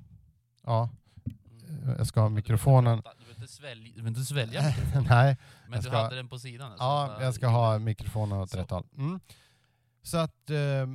Ja, 0.63 0.89
Mm. 1.69 1.95
jag 1.97 2.07
ska 2.07 2.21
ha 2.21 2.29
mikrofonen. 2.29 2.97
Du 2.97 3.01
behöver 3.03 3.35
inte 3.41 3.47
svälja, 3.53 3.83
du 3.87 3.93
behöver 4.01 4.09
inte 4.09 4.21
svälja 4.25 4.61
Nej, 5.09 5.37
men 5.67 5.79
du 5.81 5.87
ska- 5.87 5.97
hade 5.97 6.15
den 6.15 6.27
på 6.29 6.39
sidan. 6.39 6.71
alltså. 6.71 6.83
ja, 6.83 7.23
jag 7.23 7.33
ska 7.33 7.47
ha 7.47 7.79
mikrofonen 7.79 8.39
åt 8.39 8.49
Så. 8.49 8.57
rätt 8.57 8.69
håll. 8.69 8.87
Mm. 8.97 9.19
Så 10.01 10.17
att 10.17 10.49
eh, 10.49 10.87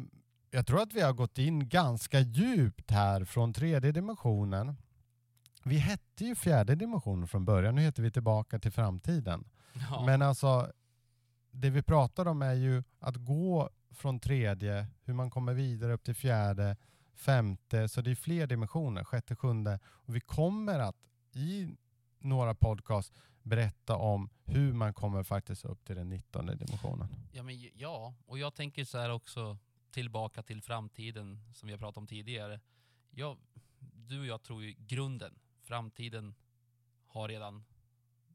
jag 0.50 0.66
tror 0.66 0.82
att 0.82 0.94
vi 0.94 1.00
har 1.00 1.12
gått 1.12 1.38
in 1.38 1.68
ganska 1.68 2.20
djupt 2.20 2.90
här 2.90 3.24
från 3.24 3.52
tredje 3.52 3.92
dimensionen. 3.92 4.76
Vi 5.64 5.78
hette 5.78 6.24
ju 6.24 6.34
fjärde 6.34 6.74
dimensionen 6.74 7.28
från 7.28 7.44
början, 7.44 7.74
nu 7.74 7.82
heter 7.82 8.02
vi 8.02 8.10
tillbaka 8.10 8.58
till 8.58 8.72
framtiden. 8.72 9.44
Ja. 9.90 10.06
Men 10.06 10.22
alltså, 10.22 10.72
det 11.50 11.70
vi 11.70 11.82
pratar 11.82 12.28
om 12.28 12.42
är 12.42 12.54
ju 12.54 12.82
att 12.98 13.16
gå 13.16 13.70
från 13.90 14.20
tredje, 14.20 14.86
hur 15.04 15.14
man 15.14 15.30
kommer 15.30 15.54
vidare 15.54 15.92
upp 15.92 16.04
till 16.04 16.14
fjärde, 16.14 16.76
femte, 17.14 17.88
så 17.88 18.00
det 18.00 18.10
är 18.10 18.14
fler 18.14 18.46
dimensioner, 18.46 19.04
sjätte, 19.04 19.36
sjunde. 19.36 19.78
Och 19.86 20.16
vi 20.16 20.20
kommer 20.20 20.78
att 20.78 20.96
i 21.32 21.68
några 22.18 22.54
podcast 22.54 23.12
berätta 23.42 23.96
om 23.96 24.30
hur 24.44 24.72
man 24.72 24.94
kommer 24.94 25.22
faktiskt 25.22 25.64
upp 25.64 25.84
till 25.84 25.96
den 25.96 26.08
nittonde 26.08 26.54
dimensionen. 26.54 27.08
Ja, 27.32 27.42
men, 27.42 27.70
ja, 27.74 28.14
och 28.26 28.38
jag 28.38 28.54
tänker 28.54 28.84
så 28.84 28.98
här 28.98 29.10
också 29.10 29.58
tillbaka 30.02 30.42
till 30.42 30.62
framtiden 30.62 31.40
som 31.54 31.66
vi 31.66 31.72
har 31.72 31.78
pratat 31.78 31.96
om 31.96 32.06
tidigare. 32.06 32.60
Jag, 33.10 33.36
du 33.80 34.20
och 34.20 34.26
jag 34.26 34.42
tror 34.42 34.62
ju 34.62 34.74
grunden, 34.78 35.34
framtiden 35.64 36.34
har 37.06 37.28
redan 37.28 37.64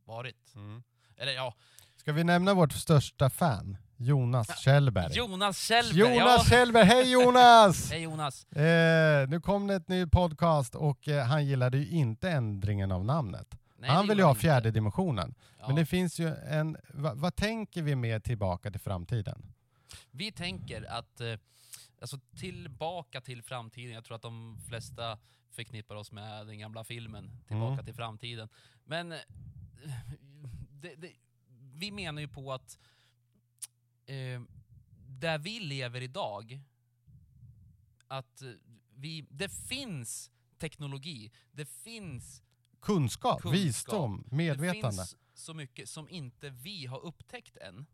varit. 0.05 0.55
Mm. 0.55 0.84
Eller 1.18 1.32
ja, 1.32 1.53
Ska 1.95 2.14
vi 2.14 2.24
nämna 2.24 2.53
vårt 2.53 2.72
största 2.72 3.30
fan? 3.30 3.78
Jonas 3.97 4.59
Kjellberg. 4.59 5.14
Jonas 5.14 5.57
Kjellberg! 5.57 5.99
Jonas 5.99 6.41
ja. 6.43 6.49
Kjellberg, 6.49 6.86
hej 6.86 7.11
Jonas! 7.11 7.89
Hej 7.91 8.01
Jonas! 8.01 8.45
Eh, 8.51 9.30
nu 9.30 9.41
kom 9.41 9.68
det 9.68 9.76
ett 9.76 9.88
ny 9.88 10.07
podcast 10.07 10.76
och 10.76 11.07
eh, 11.07 11.26
han 11.26 11.45
gillade 11.45 11.78
ju 11.78 11.89
inte 11.89 12.30
ändringen 12.30 12.91
av 12.91 13.05
namnet. 13.05 13.47
Nej, 13.78 13.89
han 13.89 14.07
vill 14.07 14.18
ju 14.18 14.24
ha 14.24 14.32
inte. 14.32 14.41
fjärde 14.41 14.72
dimensionen. 14.72 15.36
Ja. 15.59 15.68
Men 15.68 15.76
det 15.76 15.86
finns 15.86 16.20
ju 16.20 16.36
en, 16.36 16.78
va, 16.89 17.14
vad 17.16 17.36
tänker 17.36 17.82
vi 17.82 17.95
med 17.95 18.24
tillbaka 18.24 18.72
till 18.72 18.82
framtiden? 18.82 19.53
Vi 20.12 20.32
tänker 20.32 20.82
att, 20.84 21.22
eh, 21.22 21.38
alltså 22.02 22.20
tillbaka 22.38 23.22
till 23.22 23.41
framtiden, 23.44 23.94
jag 23.94 24.06
tror 24.06 24.16
att 24.16 24.22
de 24.22 24.60
flesta 24.68 25.20
förknippar 25.50 25.96
oss 25.96 26.12
med 26.12 26.48
den 26.48 26.60
gamla 26.60 26.84
filmen, 26.84 27.32
Tillbaka 27.48 27.74
Mm. 27.74 27.86
till 27.86 27.94
framtiden. 27.96 28.50
Men 28.86 29.12
eh, 29.12 29.20
det, 30.72 30.96
det, 30.96 31.14
vi 31.74 31.91
menar 31.91 32.22
ju 32.22 32.28
på 32.28 32.54
att 32.54 32.80
eh, 34.06 34.41
där 35.08 35.38
vi 35.38 35.60
lever 35.60 36.02
idag, 36.02 36.60
att 38.08 38.41
eh, 38.41 38.50
vi, 38.96 39.26
det 39.30 39.50
finns 39.50 40.32
teknologi, 40.58 41.32
det 41.52 41.66
finns, 41.66 42.44
Kunskap, 42.80 43.41
Kunskap. 43.41 43.54
visdom, 43.60 44.24
det 44.30 44.36
medvetande. 44.36 44.82
finns 44.98 45.18
så 45.34 45.54
mycket 45.54 45.89
som 45.89 46.10
inte 46.10 46.50
vi 46.50 46.86
har 46.86 47.00
upptäckt 47.00 47.58
än. 47.58 47.86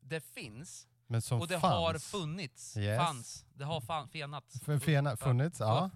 Det 0.00 0.20
finns, 0.20 0.88
Men 1.06 1.22
som 1.22 1.40
och 1.40 1.48
det 1.48 1.60
fanns. 1.60 1.72
har 1.74 1.98
funnits. 1.98 2.76
Yes. 2.76 2.98
Fanns. 2.98 3.46
Det 3.54 3.64
har 3.64 3.80
fan, 3.80 4.08
fenats. 4.08 4.60
F- 4.68 4.82
fena, 4.82 5.16
funnits, 5.16 5.60
ja. 5.60 5.90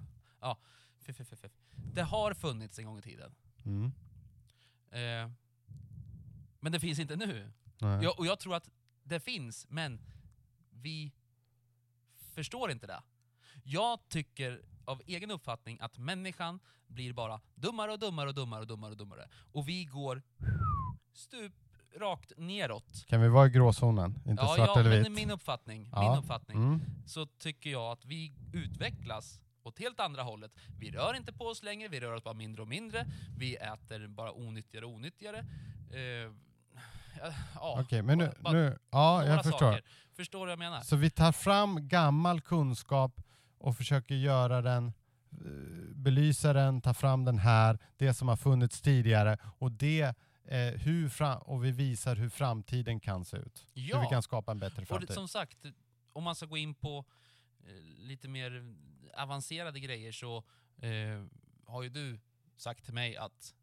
F- 1.08 1.20
Det 1.94 2.02
har 2.02 2.34
funnits 2.34 2.78
en 2.78 2.84
gång 2.84 2.98
i 2.98 3.02
tiden. 3.02 3.34
Mm. 3.64 3.92
Eh, 4.90 5.30
men 6.60 6.72
det 6.72 6.80
finns 6.80 6.98
inte 6.98 7.16
nu. 7.16 7.52
Jag, 7.78 8.18
och 8.18 8.26
jag 8.26 8.38
tror 8.38 8.54
att 8.54 8.68
det 9.02 9.20
finns, 9.20 9.66
men 9.68 10.00
vi 10.70 11.12
förstår 12.34 12.70
inte 12.70 12.86
det. 12.86 13.02
Jag 13.64 14.08
tycker 14.08 14.62
av 14.84 15.02
egen 15.06 15.30
uppfattning 15.30 15.78
att 15.80 15.98
människan 15.98 16.60
blir 16.86 17.12
bara 17.12 17.40
dummare 17.54 17.92
och 17.92 17.98
dummare 17.98 18.28
och 18.28 18.34
dummare 18.34 18.60
och 18.60 18.66
dummare 18.66 18.90
och 18.90 18.96
dummare. 18.96 19.28
Och 19.52 19.68
vi 19.68 19.84
går 19.84 20.22
stup 21.12 21.52
rakt 21.96 22.32
neråt. 22.36 23.04
Kan 23.08 23.20
vi 23.20 23.28
vara 23.28 23.46
i 23.46 23.50
gråzonen? 23.50 24.18
Inte 24.26 24.42
ja, 24.42 24.54
svart 24.56 24.70
ja, 24.74 24.80
eller 24.80 24.98
vitt? 25.02 25.12
min 25.12 25.30
uppfattning, 25.30 25.88
Ja. 25.92 26.10
min 26.10 26.18
uppfattning 26.18 26.56
Mm. 26.58 26.80
så 27.06 27.26
tycker 27.26 27.70
jag 27.70 27.92
att 27.92 28.04
vi 28.04 28.32
utvecklas 28.52 29.40
åt 29.62 29.78
helt 29.78 30.00
andra 30.00 30.22
hållet. 30.22 30.52
Vi 30.80 30.90
rör 30.90 31.14
inte 31.16 31.32
på 31.32 31.44
oss 31.44 31.62
längre, 31.62 31.88
vi 31.88 32.00
rör 32.00 32.12
oss 32.14 32.24
bara 32.24 32.34
mindre 32.34 32.62
och 32.62 32.68
mindre. 32.68 33.06
Vi 33.38 33.56
äter 33.56 34.06
bara 34.08 34.32
onyttigare 34.32 34.84
och 34.86 34.92
onyttigare. 34.92 35.38
Eh, 35.90 35.98
ja, 37.20 37.32
ja, 37.54 37.80
Okej, 37.80 38.02
men 38.02 38.18
nu, 38.18 38.32
bara- 38.40 38.52
nu, 38.52 38.78
ja 38.90 39.24
jag 39.26 39.42
förstår. 39.44 39.58
saker. 39.58 39.82
Förstår 40.16 40.38
du 40.38 40.44
vad 40.44 40.52
jag 40.52 40.58
menar? 40.58 40.80
Så 40.80 40.96
vi 40.96 41.10
tar 41.10 41.32
fram 41.32 41.88
gammal 41.88 42.40
kunskap 42.40 43.20
och 43.58 43.76
försöker 43.76 44.14
göra 44.14 44.62
den, 44.62 44.86
eh, 44.86 45.94
belysa 45.94 46.52
den, 46.52 46.80
ta 46.80 46.94
fram 46.94 47.24
den 47.24 47.38
här, 47.38 47.78
det 47.96 48.14
som 48.14 48.28
har 48.28 48.36
funnits 48.36 48.80
tidigare 48.80 49.38
och 49.58 49.72
det 49.72 50.14
eh, 50.48 50.74
hur 50.80 51.08
fram, 51.08 51.42
och 51.42 51.64
vi 51.64 51.70
visar 51.70 52.16
hur 52.16 52.28
framtiden 52.28 53.00
kan 53.00 53.24
se 53.24 53.36
ut. 53.36 53.66
Hur 53.74 53.82
vi 53.82 53.88
Ja, 53.88 54.08
kan 54.10 54.22
skapa 54.22 54.52
en 54.52 54.58
bättre 54.58 54.82
och 54.82 54.88
framtid. 54.88 55.08
det, 55.08 55.14
som 55.14 55.28
sagt, 55.28 55.58
om 56.12 56.24
man 56.24 56.34
ska 56.34 56.46
gå 56.46 56.56
in 56.56 56.74
på 56.74 57.04
eh, 57.66 57.74
lite 57.82 58.28
mer 58.28 58.76
avancerade 59.14 59.80
grejer 59.80 60.12
så 60.12 60.44
eh, 60.76 61.24
har 61.66 61.82
ju 61.82 61.88
du 61.88 62.20
sagt 62.56 62.84
till 62.84 62.94
mig 62.94 63.16
att 63.16 63.54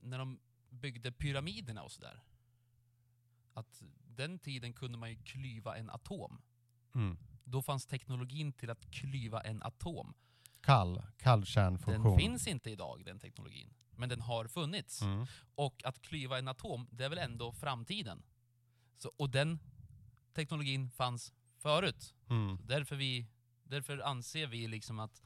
när 0.00 0.18
de 0.18 0.40
byggde 0.70 1.12
pyramiderna 1.12 1.82
och 1.82 1.92
sådär, 1.92 2.22
att 3.54 3.82
den 4.06 4.38
tiden 4.38 4.72
kunde 4.72 4.98
man 4.98 5.10
ju 5.10 5.16
klyva 5.22 5.76
en 5.76 5.90
atom. 5.90 6.42
Mm. 6.94 7.18
Då 7.44 7.62
fanns 7.62 7.86
teknologin 7.86 8.52
till 8.52 8.70
att 8.70 8.90
klyva 8.90 9.40
en 9.40 9.62
atom. 9.62 10.14
Kall, 10.60 11.02
kallkärnfunktion. 11.18 12.02
Den 12.02 12.18
finns 12.18 12.46
inte 12.46 12.70
idag, 12.70 13.04
den 13.04 13.18
teknologin. 13.18 13.74
Men 13.96 14.08
den 14.08 14.20
har 14.20 14.46
funnits. 14.46 15.02
Mm. 15.02 15.26
Och 15.54 15.84
att 15.84 16.02
klyva 16.02 16.38
en 16.38 16.48
atom, 16.48 16.88
det 16.90 17.04
är 17.04 17.08
väl 17.08 17.18
ändå 17.18 17.52
framtiden. 17.52 18.22
Så, 18.98 19.12
och 19.16 19.30
den 19.30 19.58
teknologin 20.32 20.90
fanns 20.90 21.32
förut. 21.58 22.14
Mm. 22.30 22.58
Därför, 22.64 22.96
vi, 22.96 23.26
därför 23.64 23.98
anser 23.98 24.46
vi 24.46 24.68
liksom 24.68 24.98
att, 24.98 25.22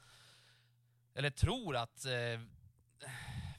eller 1.14 1.30
tror 1.30 1.76
att 1.76 2.04
eh, 2.04 2.40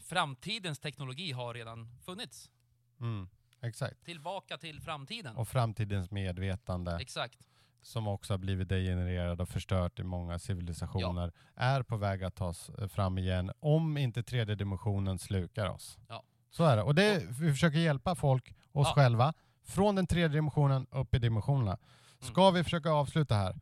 framtidens 0.02 0.80
teknologi 0.80 1.32
har 1.32 1.54
redan 1.54 1.98
funnits. 2.06 2.52
Mm. 3.00 3.30
Exakt. 3.62 4.06
Tillbaka 4.06 4.58
till 4.58 4.82
framtiden. 4.82 5.36
Och 5.36 5.48
framtidens 5.48 6.12
medvetande 6.12 6.98
Exakt. 7.02 7.40
Som 7.86 8.08
också 8.08 8.34
har 8.34 8.38
blivit 8.38 8.70
degenererad 8.70 9.42
och 9.42 9.50
förstört 9.50 10.00
i 10.00 10.04
många 10.04 10.40
civilisationer 10.40 11.32
är 11.56 11.84
på 11.84 11.98
väg 11.98 12.24
att 12.24 12.36
tas 12.36 12.70
eh, 12.70 12.88
fram 12.88 13.18
igen 13.18 13.52
om 13.60 13.98
inte 13.98 14.24
tredje 14.24 14.56
dimensionen 14.56 15.20
slukar 15.20 15.70
oss. 15.70 15.98
Ja. 16.10 16.24
Så 16.52 16.64
är 16.64 16.76
det. 16.78 16.84
Och 16.84 16.96
det, 16.96 17.24
vi 17.40 17.52
försöker 17.52 17.80
hjälpa 17.80 18.16
folk, 18.16 18.56
oss 18.72 18.88
Ja. 18.88 18.94
själva, 18.96 19.34
från 19.68 19.96
den 19.96 20.08
tredje 20.08 20.28
dimensionen 20.28 20.88
upp 20.92 21.16
i 21.16 21.20
dimensionerna. 21.20 21.78
Ska 22.20 22.52
vi 22.52 22.64
försöka 22.64 22.90
avsluta 22.92 23.36
här? 23.36 23.56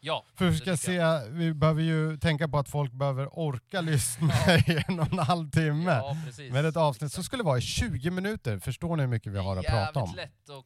Ja, 0.00 0.24
För 0.34 0.44
vi 0.50 0.56
ska 0.56 0.76
se, 0.76 1.00
vi 1.30 1.54
behöver 1.54 1.82
ju 1.82 2.16
tänka 2.16 2.48
på 2.48 2.58
att 2.58 2.68
folk 2.68 2.92
behöver 2.92 3.28
orka 3.38 3.80
lyssna 3.80 4.32
i 4.66 4.84
en 4.88 5.00
och 5.00 5.12
en 5.12 5.18
halv 5.18 5.50
timme. 5.50 5.90
ja 5.92 6.16
precis. 6.26 6.52
Men 6.52 6.66
ett 6.66 6.76
avsnitt 6.76 7.12
som 7.12 7.24
skulle 7.24 7.42
vara 7.42 7.58
i 7.58 7.60
20 7.60 8.10
minuter, 8.10 8.58
förstår 8.58 8.96
ni 8.96 9.02
hur 9.02 9.08
mycket 9.10 9.32
vi 9.32 9.38
har 9.38 9.56
att 9.56 9.66
prata 9.66 10.00
om? 10.00 10.14
Lätt 10.16 10.48
och 10.48 10.56
eh, 10.56 10.62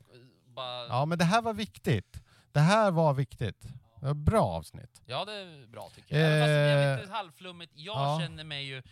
bara... 0.54 0.86
Ja, 0.86 1.04
men 1.04 1.18
det 1.18 1.24
här 1.24 1.42
var 1.42 1.54
viktigt. 1.54 2.21
Det 2.52 2.60
här 2.60 2.90
var 2.90 3.14
viktigt. 3.14 3.60
Det 3.62 4.04
var 4.04 4.10
ett 4.10 4.16
bra 4.16 4.42
avsnitt. 4.44 5.02
Ja, 5.06 5.24
det 5.24 5.32
är 5.32 5.66
bra 5.66 5.90
tycker 5.94 6.18
jag. 6.20 6.26
Även 6.28 6.40
fast 6.42 6.48
det 6.48 6.52
är 6.52 6.94
Eh, 6.94 7.00
lite 7.00 7.12
halvflummigt. 7.12 7.72
Jag 7.76 7.96
ja. 7.96 8.20
känner 8.20 8.44
mig 8.44 8.64
ju 8.64 8.82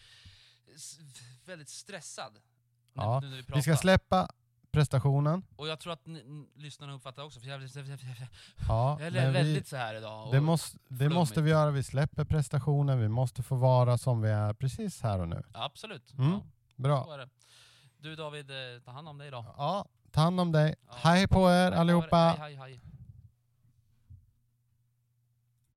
väldigt 1.44 1.68
stressad. 1.68 2.32
nu- 2.34 2.40
Ja, 3.02 3.20
när 3.20 3.28
vi, 3.28 3.44
Vi 3.54 3.62
ska 3.62 3.76
släppa 3.76 4.28
prestationen. 4.72 5.42
Och 5.56 5.68
jag 5.68 5.80
tror 5.80 5.92
att 5.92 6.02
lyssnarna 6.54 6.92
uppfattar 6.92 7.22
också, 7.22 7.40
för 7.40 7.48
jag, 7.48 7.62
Ja, 7.62 7.68
jag 9.00 9.06
är 9.16 9.30
väldigt 9.32 9.62
vi, 9.64 9.68
så 9.68 9.76
här 9.76 9.94
idag. 9.94 10.32
Det, 10.32 10.40
måste, 10.40 10.78
det 10.88 11.08
måste 11.08 11.42
vi 11.42 11.50
göra. 11.50 11.70
Vi 11.70 11.82
släpper 11.82 12.24
prestationen. 12.24 13.00
Vi 13.00 13.08
måste 13.08 13.42
få 13.42 13.56
vara 13.56 13.98
som 13.98 14.20
vi 14.22 14.30
är 14.30 14.54
precis 14.54 15.02
här 15.02 15.18
och 15.20 15.28
nu. 15.28 15.42
Absolut. 15.52 16.12
Mm. 16.18 16.30
Ja, 16.32 16.40
Bra. 16.76 17.26
Du 17.98 18.16
David, 18.16 18.50
eh, 18.50 18.56
ta 18.84 18.90
hand 18.90 19.08
om 19.08 19.18
dig 19.18 19.28
idag. 19.28 19.44
Ja, 19.56 19.86
ta 20.12 20.20
hand 20.20 20.40
om 20.40 20.52
dig. 20.52 20.74
Hej 20.88 21.28
på 21.28 21.50
er 21.50 21.72
allihopa. 21.72 22.36
Hej, 22.38 22.56
hej, 22.56 22.56
hej. 22.56 22.80